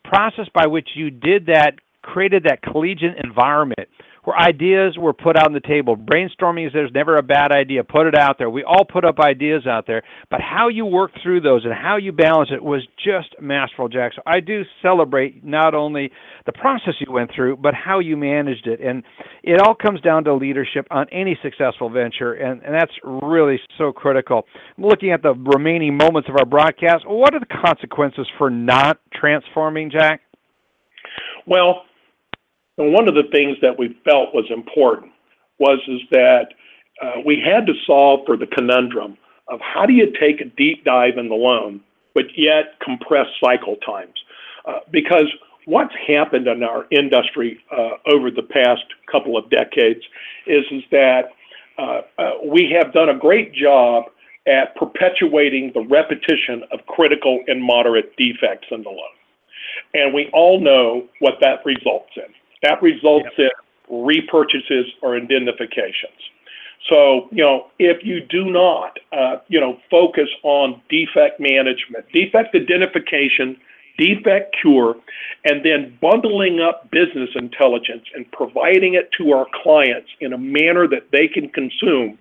process 0.03 0.47
by 0.55 0.66
which 0.66 0.89
you 0.95 1.11
did 1.11 1.47
that 1.47 1.74
created 2.03 2.45
that 2.45 2.62
collegiate 2.62 3.16
environment 3.22 3.89
where 4.25 4.37
ideas 4.37 4.97
were 4.99 5.12
put 5.12 5.37
on 5.37 5.53
the 5.53 5.61
table. 5.61 5.97
Brainstorming 5.97 6.66
is 6.66 6.72
there's 6.72 6.91
never 6.93 7.16
a 7.16 7.22
bad 7.22 7.53
idea. 7.53 7.85
Put 7.85 8.07
it 8.07 8.14
out 8.14 8.39
there. 8.39 8.51
We 8.51 8.64
all 8.64 8.85
put 8.85 9.05
up 9.05 9.20
ideas 9.20 9.66
out 9.66 9.87
there, 9.87 10.03
but 10.31 10.41
how 10.41 10.68
you 10.68 10.87
work 10.87 11.12
through 11.22 11.43
those 11.43 11.64
and 11.64 11.72
how 11.75 11.97
you 11.97 12.12
balance 12.12 12.51
it 12.53 12.62
was 12.62 12.83
just 13.03 13.35
masterful, 13.41 13.89
Jack. 13.89 14.12
So 14.16 14.22
I 14.27 14.41
do 14.41 14.62
celebrate 14.83 15.45
not 15.45 15.75
only 15.75 16.11
the 16.47 16.53
process 16.53 16.95
you 17.01 17.12
went 17.12 17.31
through, 17.35 17.57
but 17.59 17.75
how 17.75 17.99
you 17.99 18.16
managed 18.16 18.66
it. 18.66 18.81
And 18.81 19.03
it 19.43 19.61
all 19.61 19.75
comes 19.75 20.01
down 20.01 20.25
to 20.25 20.35
leadership 20.35 20.87
on 20.91 21.07
any 21.12 21.39
successful 21.43 21.91
venture, 21.91 22.35
and, 22.35 22.62
and 22.62 22.75
that's 22.75 22.93
really 23.05 23.61
so 23.79 23.93
critical. 23.93 24.47
Looking 24.79 25.12
at 25.12 25.22
the 25.22 25.35
remaining 25.35 25.97
moments 25.97 26.29
of 26.29 26.37
our 26.39 26.47
broadcast, 26.47 27.05
what 27.07 27.35
are 27.35 27.41
the 27.41 27.47
consequences 27.47 28.27
for 28.39 28.51
not 28.51 28.99
transforming, 29.12 29.91
Jack? 29.91 30.22
Well, 31.47 31.83
and 32.79 32.93
one 32.93 33.09
of 33.09 33.14
the 33.14 33.29
things 33.31 33.57
that 33.62 33.79
we 33.79 33.97
felt 34.05 34.35
was 34.35 34.47
important 34.51 35.12
was 35.59 35.79
is 35.89 36.01
that 36.11 36.49
uh, 37.03 37.20
we 37.25 37.41
had 37.45 37.66
to 37.66 37.72
solve 37.87 38.20
for 38.27 38.37
the 38.37 38.47
conundrum 38.47 39.16
of 39.49 39.61
how 39.61 39.87
do 39.87 39.93
you 39.93 40.12
take 40.18 40.41
a 40.41 40.45
deep 40.57 40.85
dive 40.85 41.18
in 41.18 41.29
the 41.29 41.35
loan, 41.35 41.81
but 42.14 42.25
yet 42.37 42.79
compress 42.83 43.27
cycle 43.43 43.77
times? 43.87 44.14
Uh, 44.66 44.79
because 44.91 45.27
what's 45.66 45.95
happened 46.07 46.47
in 46.47 46.62
our 46.62 46.87
industry 46.91 47.59
uh, 47.70 47.91
over 48.07 48.31
the 48.31 48.43
past 48.43 48.85
couple 49.11 49.37
of 49.37 49.49
decades 49.51 50.01
is 50.47 50.64
is 50.70 50.83
that 50.91 51.31
uh, 51.79 52.01
uh, 52.18 52.31
we 52.45 52.70
have 52.70 52.93
done 52.93 53.09
a 53.09 53.18
great 53.18 53.53
job 53.53 54.05
at 54.47 54.75
perpetuating 54.77 55.72
the 55.75 55.81
repetition 55.89 56.62
of 56.70 56.85
critical 56.87 57.43
and 57.47 57.62
moderate 57.62 58.14
defects 58.16 58.68
in 58.70 58.83
the 58.83 58.91
loan. 58.91 59.16
And 59.95 60.14
we 60.14 60.29
all 60.33 60.61
know 60.61 61.09
what 61.20 61.35
that 61.41 61.64
results 61.64 62.11
in. 62.16 62.33
That 62.65 62.83
results 62.83 63.29
in 63.39 63.51
repurchases 63.91 64.87
or 65.03 65.17
indemnifications. 65.17 66.19
So, 66.91 67.29
you 67.31 67.43
know, 67.43 67.69
if 67.79 68.05
you 68.05 68.21
do 68.21 68.45
not, 68.47 68.99
uh, 69.12 69.37
you 69.49 69.61
know, 69.61 69.79
focus 69.91 70.29
on 70.43 70.83
defect 70.91 71.41
management, 71.41 72.05
defect 72.12 72.55
identification, 72.55 73.57
defect 73.99 74.57
cure, 74.61 74.97
and 75.45 75.65
then 75.65 75.97
bundling 76.01 76.61
up 76.61 76.91
business 76.91 77.31
intelligence 77.37 78.05
and 78.15 78.31
providing 78.33 78.95
it 78.95 79.09
to 79.19 79.33
our 79.33 79.47
clients 79.62 80.09
in 80.21 80.33
a 80.33 80.39
manner 80.39 80.87
that 80.89 81.11
they 81.12 81.29
can 81.29 81.49
consume, 81.51 82.19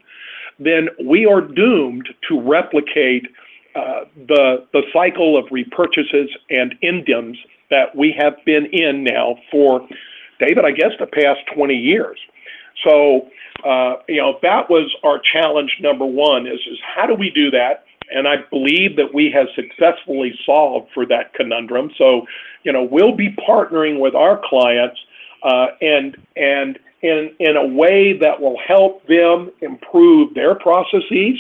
then 0.60 0.88
we 1.04 1.26
are 1.26 1.42
doomed 1.42 2.08
to 2.30 2.40
replicate 2.40 3.28
uh, 3.76 4.06
the 4.28 4.66
the 4.72 4.84
cycle 4.94 5.36
of 5.36 5.46
repurchases 5.46 6.28
and 6.52 6.76
indemns 6.82 7.38
that 7.72 7.96
we 7.96 8.14
have 8.18 8.36
been 8.46 8.68
in 8.68 9.04
now 9.04 9.36
for, 9.50 9.88
David, 10.46 10.66
I 10.66 10.72
guess 10.72 10.92
the 11.00 11.08
past 11.08 11.40
20 11.56 11.74
years. 11.74 12.18
So, 12.84 13.28
uh, 13.66 13.96
you 14.08 14.18
know, 14.18 14.40
that 14.42 14.70
was 14.70 14.94
our 15.04 15.20
challenge 15.20 15.78
number 15.80 16.06
one 16.06 16.48
is, 16.48 16.60
is 16.70 16.80
how 16.96 17.06
do 17.06 17.14
we 17.14 17.30
do 17.30 17.52
that? 17.52 17.86
And 18.14 18.28
I 18.28 18.38
believe 18.50 18.96
that 18.98 19.14
we 19.14 19.32
have 19.32 19.48
successfully 19.56 20.38
solved 20.46 20.90
for 20.94 21.06
that 21.06 21.34
conundrum. 21.34 21.92
So, 21.98 22.26
you 22.64 22.72
know, 22.72 22.84
we'll 22.84 23.16
be 23.16 23.36
partnering 23.48 24.00
with 24.00 24.16
our 24.16 24.42
clients 24.44 25.00
uh, 25.44 25.68
and 25.82 26.18
and 26.36 26.80
in 27.02 27.36
in 27.40 27.58
a 27.58 27.66
way 27.66 28.18
that 28.18 28.40
will 28.40 28.58
help 28.66 29.06
them 29.08 29.52
improve 29.62 30.34
their 30.34 30.56
processes 30.56 31.38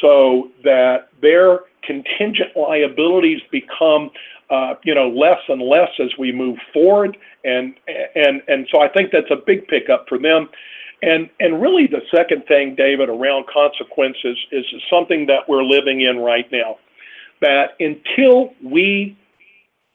so 0.00 0.50
that 0.64 1.08
their 1.20 1.60
contingent 1.82 2.56
liabilities 2.56 3.40
become 3.50 4.10
Uh, 4.50 4.74
you 4.82 4.94
know 4.94 5.08
less 5.08 5.40
and 5.48 5.60
less 5.60 5.90
as 5.98 6.10
we 6.18 6.32
move 6.32 6.56
forward. 6.72 7.16
And 7.44 7.74
and 8.14 8.42
and 8.48 8.66
so 8.72 8.80
I 8.80 8.88
think 8.88 9.10
that's 9.12 9.30
a 9.30 9.42
big 9.44 9.66
pickup 9.68 10.06
for 10.08 10.18
them. 10.18 10.48
And 11.02 11.28
and 11.38 11.60
really 11.60 11.86
the 11.86 12.02
second 12.14 12.44
thing 12.46 12.74
David 12.74 13.08
around 13.08 13.46
consequences 13.52 14.38
is 14.50 14.64
something 14.90 15.26
that 15.26 15.48
we're 15.48 15.64
living 15.64 16.00
in 16.00 16.18
right 16.18 16.50
now 16.50 16.78
that 17.40 17.76
until 17.78 18.54
we 18.64 19.16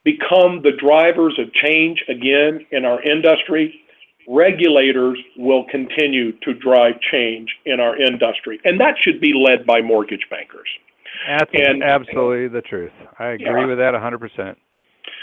become 0.03 0.61
the 0.61 0.71
drivers 0.71 1.37
of 1.39 1.51
change 1.53 2.03
again 2.07 2.65
in 2.71 2.85
our 2.85 3.01
industry 3.03 3.79
regulators 4.27 5.17
will 5.37 5.65
continue 5.69 6.31
to 6.39 6.53
drive 6.53 6.93
change 7.11 7.49
in 7.65 7.79
our 7.79 7.97
industry. 8.01 8.59
And 8.63 8.79
that 8.79 8.95
should 9.01 9.19
be 9.19 9.33
led 9.33 9.65
by 9.65 9.81
mortgage 9.81 10.25
bankers 10.29 10.67
That's 11.27 11.51
And- 11.53 11.83
absolutely 11.83 12.47
the 12.47 12.61
truth. 12.61 12.91
I 13.19 13.29
agree 13.29 13.45
Yeah. 13.45 13.65
with 13.65 13.77
that 13.77 13.93
100%. 13.93 14.57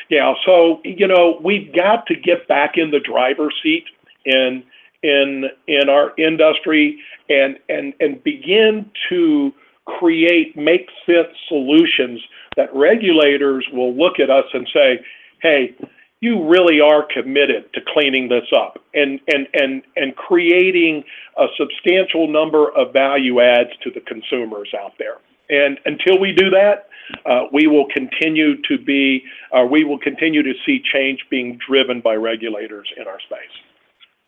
Yeah, 0.09 0.34
so 0.44 0.80
you 0.84 1.07
know 1.07 1.38
we've 1.42 1.72
got 1.72 2.07
to 2.07 2.14
get 2.16 2.46
back 2.48 2.76
in 2.76 2.90
the 2.90 2.98
driver's 3.01 3.55
seat 3.62 3.84
in 4.24 4.62
in 5.03 5.48
in 5.68 5.88
our 5.88 6.12
industry 6.18 6.98
and 7.28 7.59
and 7.68 7.94
and 8.01 8.22
begin 8.24 8.90
to 9.09 9.53
create 9.86 10.57
make 10.57 10.88
sense 11.07 11.28
solutions 11.48 12.20
that 12.57 12.74
regulators 12.74 13.64
will 13.72 13.94
look 13.94 14.18
at 14.18 14.30
us 14.30 14.44
and 14.53 14.68
say, 14.74 15.01
"Hey, 15.42 15.74
you 16.20 16.42
really 16.42 16.80
are 16.80 17.03
committed 17.05 17.72
to 17.72 17.80
cleaning 17.80 18.28
this 18.28 18.53
up 18.53 18.78
and 18.94 19.20
and 19.32 19.46
and 19.55 19.82
and 19.96 20.16
creating 20.16 21.05
a 21.36 21.46
substantial 21.57 22.26
number 22.26 22.70
of 22.72 22.92
value 22.92 23.40
adds 23.40 23.70
to 23.82 23.90
the 23.90 24.01
consumers 24.01 24.74
out 24.74 24.92
there." 24.98 25.18
And 25.51 25.78
until 25.84 26.18
we 26.20 26.32
do 26.32 26.48
that, 26.51 26.86
uh, 27.26 27.46
we 27.53 27.66
will 27.66 27.86
continue 27.92 28.62
to 28.62 28.78
be, 28.78 29.22
uh, 29.53 29.64
we 29.64 29.84
will 29.84 29.98
continue 29.98 30.42
to 30.42 30.53
see 30.64 30.80
change 30.92 31.18
being 31.28 31.59
driven 31.68 32.01
by 32.01 32.14
regulators 32.14 32.88
in 32.96 33.07
our 33.07 33.18
space. 33.20 33.51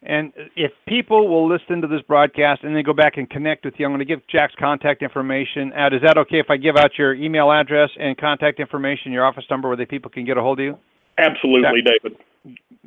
And 0.04 0.32
if 0.56 0.72
people 0.88 1.28
will 1.28 1.48
listen 1.48 1.80
to 1.80 1.86
this 1.86 2.02
broadcast 2.08 2.64
and 2.64 2.74
then 2.74 2.82
go 2.82 2.92
back 2.92 3.18
and 3.18 3.30
connect 3.30 3.64
with 3.64 3.74
you, 3.78 3.86
I'm 3.86 3.92
going 3.92 4.00
to 4.00 4.04
give 4.04 4.20
Jack's 4.26 4.54
contact 4.58 5.00
information 5.00 5.72
out. 5.74 5.94
Is 5.94 6.00
that 6.02 6.18
okay 6.18 6.40
if 6.40 6.46
I 6.50 6.56
give 6.56 6.76
out 6.76 6.98
your 6.98 7.14
email 7.14 7.52
address 7.52 7.88
and 8.00 8.18
contact 8.18 8.58
information, 8.58 9.12
your 9.12 9.24
office 9.24 9.44
number, 9.48 9.68
where 9.68 9.76
the 9.76 9.86
people 9.86 10.10
can 10.10 10.24
get 10.24 10.36
a 10.36 10.40
hold 10.40 10.58
of 10.58 10.64
you? 10.64 10.78
Absolutely, 11.18 11.82
David. 11.82 12.18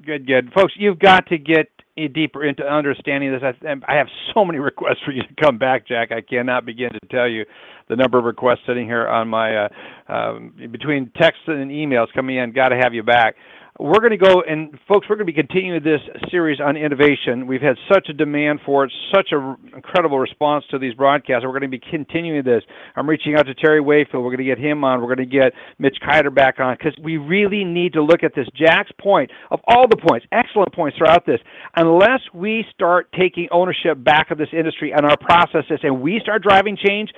Good, 0.05 0.27
good, 0.27 0.51
folks. 0.53 0.73
You've 0.77 0.99
got 0.99 1.25
to 1.27 1.37
get 1.37 1.69
deeper 2.13 2.43
into 2.43 2.63
understanding 2.63 3.31
this. 3.31 3.41
I, 3.43 3.71
I 3.87 3.95
have 3.95 4.07
so 4.33 4.45
many 4.45 4.59
requests 4.71 4.99
for 5.05 5.11
you 5.11 5.23
to 5.23 5.43
come 5.43 5.57
back, 5.57 5.87
Jack. 5.87 6.11
I 6.11 6.21
cannot 6.21 6.65
begin 6.65 6.91
to 6.91 6.99
tell 7.09 7.27
you 7.27 7.45
the 7.87 7.95
number 7.95 8.17
of 8.17 8.25
requests 8.25 8.61
sitting 8.67 8.85
here 8.85 9.07
on 9.07 9.27
my 9.27 9.65
uh, 9.65 9.69
um, 10.09 10.53
between 10.71 11.11
texts 11.15 11.43
and 11.47 11.71
emails 11.71 12.07
coming 12.13 12.37
in. 12.37 12.51
Got 12.51 12.69
to 12.69 12.77
have 12.77 12.93
you 12.93 13.03
back 13.03 13.35
we're 13.77 13.99
going 13.99 14.11
to 14.11 14.17
go 14.17 14.41
and 14.41 14.71
folks 14.87 15.07
we're 15.09 15.17
going 15.17 15.27
to 15.27 15.33
be 15.33 15.35
continuing 15.35 15.83
this 15.83 15.99
series 16.31 16.61
on 16.61 16.77
innovation. 16.77 17.45
We've 17.45 17.61
had 17.61 17.75
such 17.91 18.07
a 18.09 18.13
demand 18.13 18.61
for 18.65 18.85
it 18.85 18.93
such 19.13 19.29
an 19.31 19.57
incredible 19.75 20.17
response 20.17 20.63
to 20.71 20.79
these 20.79 20.93
broadcasts. 20.93 21.43
We're 21.43 21.51
going 21.51 21.63
to 21.63 21.67
be 21.67 21.81
continuing 21.91 22.45
this. 22.45 22.63
I'm 22.95 23.09
reaching 23.09 23.35
out 23.35 23.47
to 23.47 23.53
Terry 23.53 23.81
Wakefield 23.81 24.23
we're 24.23 24.29
going 24.29 24.47
to 24.47 24.55
get 24.55 24.59
him 24.59 24.85
on. 24.85 25.01
We're 25.01 25.13
going 25.13 25.29
to 25.29 25.37
get 25.37 25.51
mitch 25.77 25.97
Kider 26.01 26.33
back 26.33 26.59
on 26.59 26.77
because 26.77 26.97
we 27.03 27.17
really 27.17 27.65
need 27.65 27.93
to 27.93 28.01
look 28.01 28.23
at 28.23 28.33
this. 28.33 28.47
Jack's 28.55 28.91
point 28.99 29.29
of 29.51 29.59
all 29.67 29.87
the 29.89 29.97
points 29.97 30.25
excellent 30.31 30.73
points 30.73 30.97
throughout 30.97 31.25
this 31.25 31.39
unless 31.75 32.21
we 32.33 32.63
start 32.73 33.11
taking 33.19 33.49
ownership 33.51 34.01
back 34.01 34.31
of 34.31 34.37
this 34.37 34.49
industry 34.53 34.93
and 34.95 35.05
our 35.05 35.17
processes 35.17 35.79
and 35.83 36.01
we 36.01 36.19
start 36.21 36.41
driving 36.43 36.77
change 36.77 37.09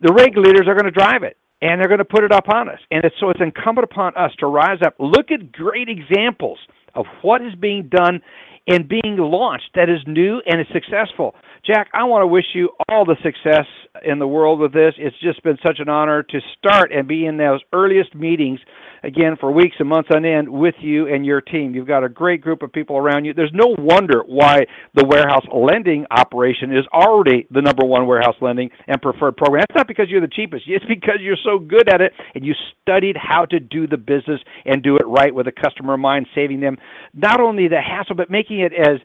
the 0.00 0.12
regulators 0.12 0.66
are 0.66 0.74
going 0.74 0.84
to 0.84 0.90
drive 0.90 1.22
it 1.22 1.38
and 1.62 1.80
they're 1.80 1.88
going 1.88 1.98
to 1.98 2.04
put 2.04 2.24
it 2.24 2.32
up 2.32 2.48
on 2.48 2.68
us. 2.68 2.80
And 2.90 3.04
it's, 3.04 3.14
so 3.18 3.30
it's 3.30 3.40
incumbent 3.40 3.84
upon 3.84 4.14
us 4.16 4.32
to 4.40 4.46
rise 4.46 4.80
up, 4.84 4.94
look 4.98 5.30
at 5.30 5.52
great 5.52 5.88
examples 5.88 6.58
of 6.94 7.06
what 7.22 7.40
is 7.40 7.54
being 7.54 7.88
done 7.88 8.20
and 8.66 8.88
being 8.88 9.16
launched 9.18 9.70
that 9.74 9.88
is 9.88 9.98
new 10.06 10.40
and 10.46 10.60
is 10.60 10.66
successful. 10.72 11.34
Jack, 11.66 11.88
I 11.94 12.04
want 12.04 12.22
to 12.22 12.26
wish 12.26 12.44
you 12.54 12.70
all 12.88 13.04
the 13.04 13.16
success 13.22 13.66
in 14.04 14.18
the 14.18 14.26
world 14.26 14.58
with 14.58 14.72
this. 14.72 14.94
It's 14.98 15.18
just 15.20 15.42
been 15.42 15.58
such 15.64 15.78
an 15.78 15.88
honor 15.88 16.22
to 16.22 16.40
start 16.58 16.92
and 16.92 17.06
be 17.06 17.26
in 17.26 17.36
those 17.36 17.60
earliest 17.72 18.14
meetings 18.14 18.58
again 19.04 19.36
for 19.38 19.50
weeks 19.50 19.76
and 19.78 19.88
months 19.88 20.10
on 20.14 20.24
end 20.24 20.48
with 20.48 20.74
you 20.80 21.12
and 21.12 21.26
your 21.26 21.40
team. 21.40 21.74
You've 21.74 21.86
got 21.86 22.04
a 22.04 22.08
great 22.08 22.40
group 22.40 22.62
of 22.62 22.72
people 22.72 22.96
around 22.96 23.24
you. 23.24 23.34
There's 23.34 23.52
no 23.52 23.74
wonder 23.78 24.22
why 24.26 24.62
the 24.94 25.04
warehouse 25.04 25.44
lending 25.52 26.06
operation 26.10 26.76
is 26.76 26.84
already 26.92 27.46
the 27.50 27.62
number 27.62 27.84
one 27.84 28.06
warehouse 28.06 28.36
lending 28.40 28.70
and 28.86 29.00
preferred 29.02 29.36
program. 29.36 29.64
It's 29.68 29.76
not 29.76 29.88
because 29.88 30.06
you're 30.08 30.20
the 30.20 30.28
cheapest. 30.28 30.64
It's 30.72 30.86
because 30.86 31.16
you're 31.20 31.36
so 31.44 31.58
good 31.58 31.92
at 31.92 32.00
it 32.00 32.12
and 32.34 32.44
you 32.44 32.54
studied 32.80 33.14
how 33.16 33.44
to 33.46 33.60
do 33.60 33.86
the 33.86 33.98
business 33.98 34.40
and 34.64 34.82
do 34.82 34.96
it 34.96 35.06
right 35.06 35.32
with 35.34 35.46
a 35.46 35.52
customer 35.52 35.94
in 35.94 36.00
mind, 36.00 36.26
saving 36.34 36.60
them 36.60 36.78
not 37.12 37.40
only 37.40 37.68
the 37.68 37.80
hassle 37.80 38.16
but 38.16 38.30
making 38.30 38.51
it 38.60 38.72
as 38.72 39.00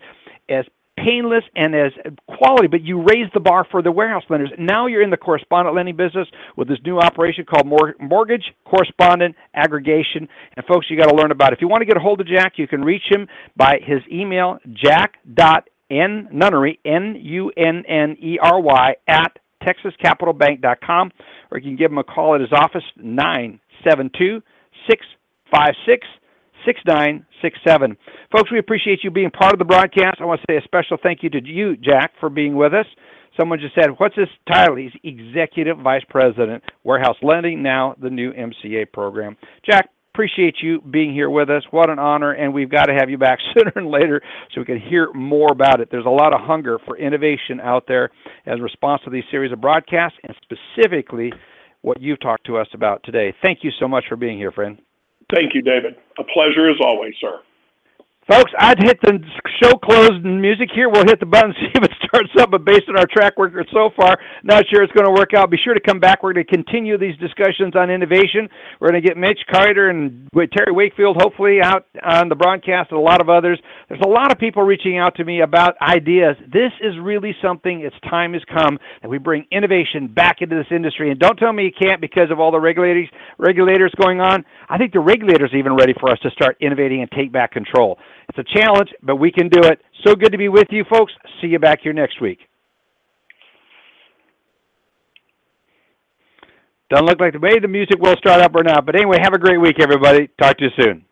as 0.49 0.65
painless 0.97 1.43
and 1.55 1.75
as 1.75 1.91
quality, 2.27 2.67
but 2.67 2.81
you 2.81 3.01
raise 3.01 3.31
the 3.33 3.39
bar 3.39 3.65
for 3.69 3.81
the 3.81 3.91
warehouse 3.91 4.23
lenders. 4.29 4.51
Now 4.57 4.87
you're 4.87 5.03
in 5.03 5.11
the 5.11 5.17
correspondent 5.17 5.75
lending 5.75 5.95
business 5.95 6.27
with 6.55 6.67
this 6.67 6.79
new 6.83 6.99
operation 6.99 7.45
called 7.45 7.71
mortgage 7.99 8.53
correspondent 8.65 9.35
aggregation. 9.53 10.27
And 10.55 10.65
folks, 10.65 10.87
you 10.89 10.97
got 10.97 11.09
to 11.09 11.15
learn 11.15 11.31
about 11.31 11.53
it. 11.53 11.57
If 11.57 11.61
you 11.61 11.67
want 11.67 11.81
to 11.81 11.85
get 11.85 11.97
a 11.97 11.99
hold 11.99 12.19
of 12.19 12.27
Jack, 12.27 12.53
you 12.57 12.67
can 12.67 12.83
reach 12.83 13.03
him 13.09 13.27
by 13.55 13.79
his 13.83 14.01
email, 14.11 14.57
jack.nunnery, 14.73 16.79
N-U-N-N-E-R-Y, 16.83 18.95
at 19.07 19.37
texascapitalbank.com, 19.63 21.11
or 21.51 21.59
you 21.59 21.63
can 21.63 21.75
give 21.75 21.91
him 21.91 21.97
a 21.97 22.03
call 22.03 22.35
at 22.35 22.41
his 22.41 22.51
office, 22.51 22.83
972 22.97 24.41
656 24.89 26.07
6967. 26.67 27.97
Folks, 28.29 28.51
we 28.51 28.59
appreciate 28.59 28.99
you 29.03 29.09
being 29.09 29.31
part 29.31 29.53
of 29.53 29.59
the 29.59 29.65
broadcast. 29.65 30.17
I 30.19 30.25
want 30.25 30.41
to 30.41 30.45
say 30.51 30.57
a 30.57 30.61
special 30.63 30.97
thank 31.01 31.23
you 31.23 31.29
to 31.29 31.39
you, 31.43 31.77
Jack, 31.77 32.11
for 32.19 32.29
being 32.29 32.55
with 32.57 32.73
us. 32.73 32.85
Someone 33.39 33.59
just 33.59 33.75
said, 33.75 33.91
What's 33.97 34.15
his 34.15 34.27
title? 34.51 34.75
He's 34.75 34.91
Executive 35.03 35.77
Vice 35.77 36.03
President, 36.09 36.63
Warehouse 36.83 37.15
Lending, 37.21 37.63
now 37.63 37.95
the 38.01 38.09
new 38.09 38.33
MCA 38.33 38.91
program. 38.91 39.37
Jack, 39.65 39.89
appreciate 40.13 40.55
you 40.61 40.81
being 40.81 41.13
here 41.13 41.29
with 41.29 41.49
us. 41.49 41.63
What 41.71 41.89
an 41.89 41.99
honor, 41.99 42.31
and 42.31 42.53
we've 42.53 42.71
got 42.71 42.87
to 42.87 42.93
have 42.93 43.09
you 43.09 43.17
back 43.17 43.39
sooner 43.53 43.71
and 43.75 43.87
later 43.87 44.21
so 44.53 44.61
we 44.61 44.65
can 44.65 44.81
hear 44.81 45.13
more 45.13 45.51
about 45.51 45.79
it. 45.79 45.89
There's 45.89 46.05
a 46.05 46.09
lot 46.09 46.33
of 46.33 46.41
hunger 46.41 46.79
for 46.85 46.97
innovation 46.97 47.61
out 47.61 47.85
there 47.87 48.09
as 48.45 48.59
a 48.59 48.63
response 48.63 49.03
to 49.05 49.11
these 49.11 49.23
series 49.31 49.53
of 49.53 49.61
broadcasts, 49.61 50.17
and 50.23 50.35
specifically 50.41 51.31
what 51.81 52.01
you've 52.01 52.19
talked 52.19 52.45
to 52.47 52.57
us 52.57 52.67
about 52.73 53.03
today. 53.03 53.33
Thank 53.41 53.59
you 53.61 53.71
so 53.79 53.87
much 53.87 54.05
for 54.09 54.17
being 54.17 54.37
here, 54.37 54.51
friend. 54.51 54.79
Thank 55.33 55.53
you, 55.53 55.61
David. 55.61 55.95
A 56.19 56.23
pleasure 56.23 56.69
as 56.69 56.77
always, 56.81 57.13
sir. 57.19 57.41
Folks, 58.27 58.51
I'd 58.59 58.77
hit 58.83 58.99
the 59.01 59.23
show 59.63 59.77
close 59.77 60.11
music 60.21 60.67
here. 60.75 60.89
We'll 60.89 61.05
hit 61.05 61.21
the 61.21 61.25
button, 61.25 61.53
see 61.59 61.71
if 61.73 61.81
it 61.81 61.91
starts 62.03 62.29
up, 62.37 62.51
but 62.51 62.65
based 62.65 62.89
on 62.89 62.97
our 62.97 63.05
track 63.05 63.35
record 63.37 63.65
so 63.71 63.89
far, 63.95 64.19
not 64.43 64.65
sure 64.69 64.83
it's 64.83 64.91
going 64.91 65.05
to 65.05 65.13
work 65.13 65.33
out. 65.33 65.49
Be 65.49 65.57
sure 65.57 65.73
to 65.73 65.79
come 65.79 66.01
back. 66.01 66.23
We're 66.23 66.33
going 66.33 66.45
to 66.45 66.51
continue 66.51 66.97
these 66.97 67.15
discussions 67.17 67.73
on 67.77 67.89
innovation. 67.89 68.49
We're 68.81 68.89
going 68.89 69.01
to 69.01 69.07
get 69.07 69.15
Mitch 69.15 69.39
Kider 69.49 69.89
and 69.89 70.27
Terry 70.51 70.73
Wakefield 70.73 71.15
hopefully 71.17 71.61
out 71.63 71.87
on 72.03 72.27
the 72.27 72.35
broadcast 72.35 72.91
and 72.91 72.99
a 72.99 73.01
lot 73.01 73.21
of 73.21 73.29
others. 73.29 73.61
There's 73.87 74.01
a 74.03 74.09
lot 74.09 74.29
of 74.29 74.37
people 74.37 74.63
reaching 74.63 74.97
out 74.97 75.15
to 75.15 75.23
me 75.23 75.39
about 75.39 75.81
ideas. 75.81 76.35
This 76.51 76.73
is 76.81 76.99
really 77.01 77.33
something, 77.41 77.79
its 77.79 77.95
time 78.09 78.33
has 78.33 78.43
come 78.53 78.77
that 79.01 79.07
we 79.07 79.19
bring 79.19 79.45
innovation 79.51 80.07
back 80.07 80.41
into 80.41 80.57
this 80.57 80.67
industry. 80.69 81.11
And 81.11 81.19
don't 81.19 81.37
tell 81.37 81.53
me 81.53 81.63
you 81.63 81.71
can't 81.71 82.01
because 82.01 82.29
of 82.29 82.41
all 82.41 82.51
the 82.51 82.59
regulators, 82.59 83.07
regulators 83.37 83.93
going 83.97 84.19
on. 84.19 84.43
I 84.67 84.77
think 84.77 84.91
the 84.91 84.99
regulators 84.99 85.53
are 85.53 85.57
even 85.57 85.77
ready 85.77 85.93
for 85.97 86.11
us 86.11 86.19
to 86.23 86.29
start 86.31 86.57
innovating 86.59 87.01
and 87.01 87.09
take 87.11 87.31
back 87.31 87.53
control. 87.53 87.97
It's 88.29 88.39
a 88.39 88.59
challenge, 88.59 88.89
but 89.01 89.15
we 89.17 89.31
can 89.31 89.49
do 89.49 89.61
it. 89.63 89.81
So 90.05 90.15
good 90.15 90.31
to 90.31 90.37
be 90.37 90.49
with 90.49 90.67
you, 90.69 90.83
folks. 90.89 91.13
See 91.41 91.47
you 91.47 91.59
back 91.59 91.79
here 91.81 91.93
next 91.93 92.21
week. 92.21 92.39
Doesn't 96.89 97.05
look 97.05 97.19
like 97.19 97.33
the 97.33 97.39
way 97.39 97.59
the 97.59 97.67
music 97.67 97.99
will 97.99 98.15
start 98.17 98.41
up 98.41 98.55
or 98.55 98.63
not. 98.63 98.85
But 98.85 98.95
anyway, 98.95 99.17
have 99.21 99.33
a 99.33 99.39
great 99.39 99.59
week, 99.59 99.77
everybody. 99.81 100.29
Talk 100.39 100.57
to 100.59 100.65
you 100.65 100.71
soon. 100.81 101.06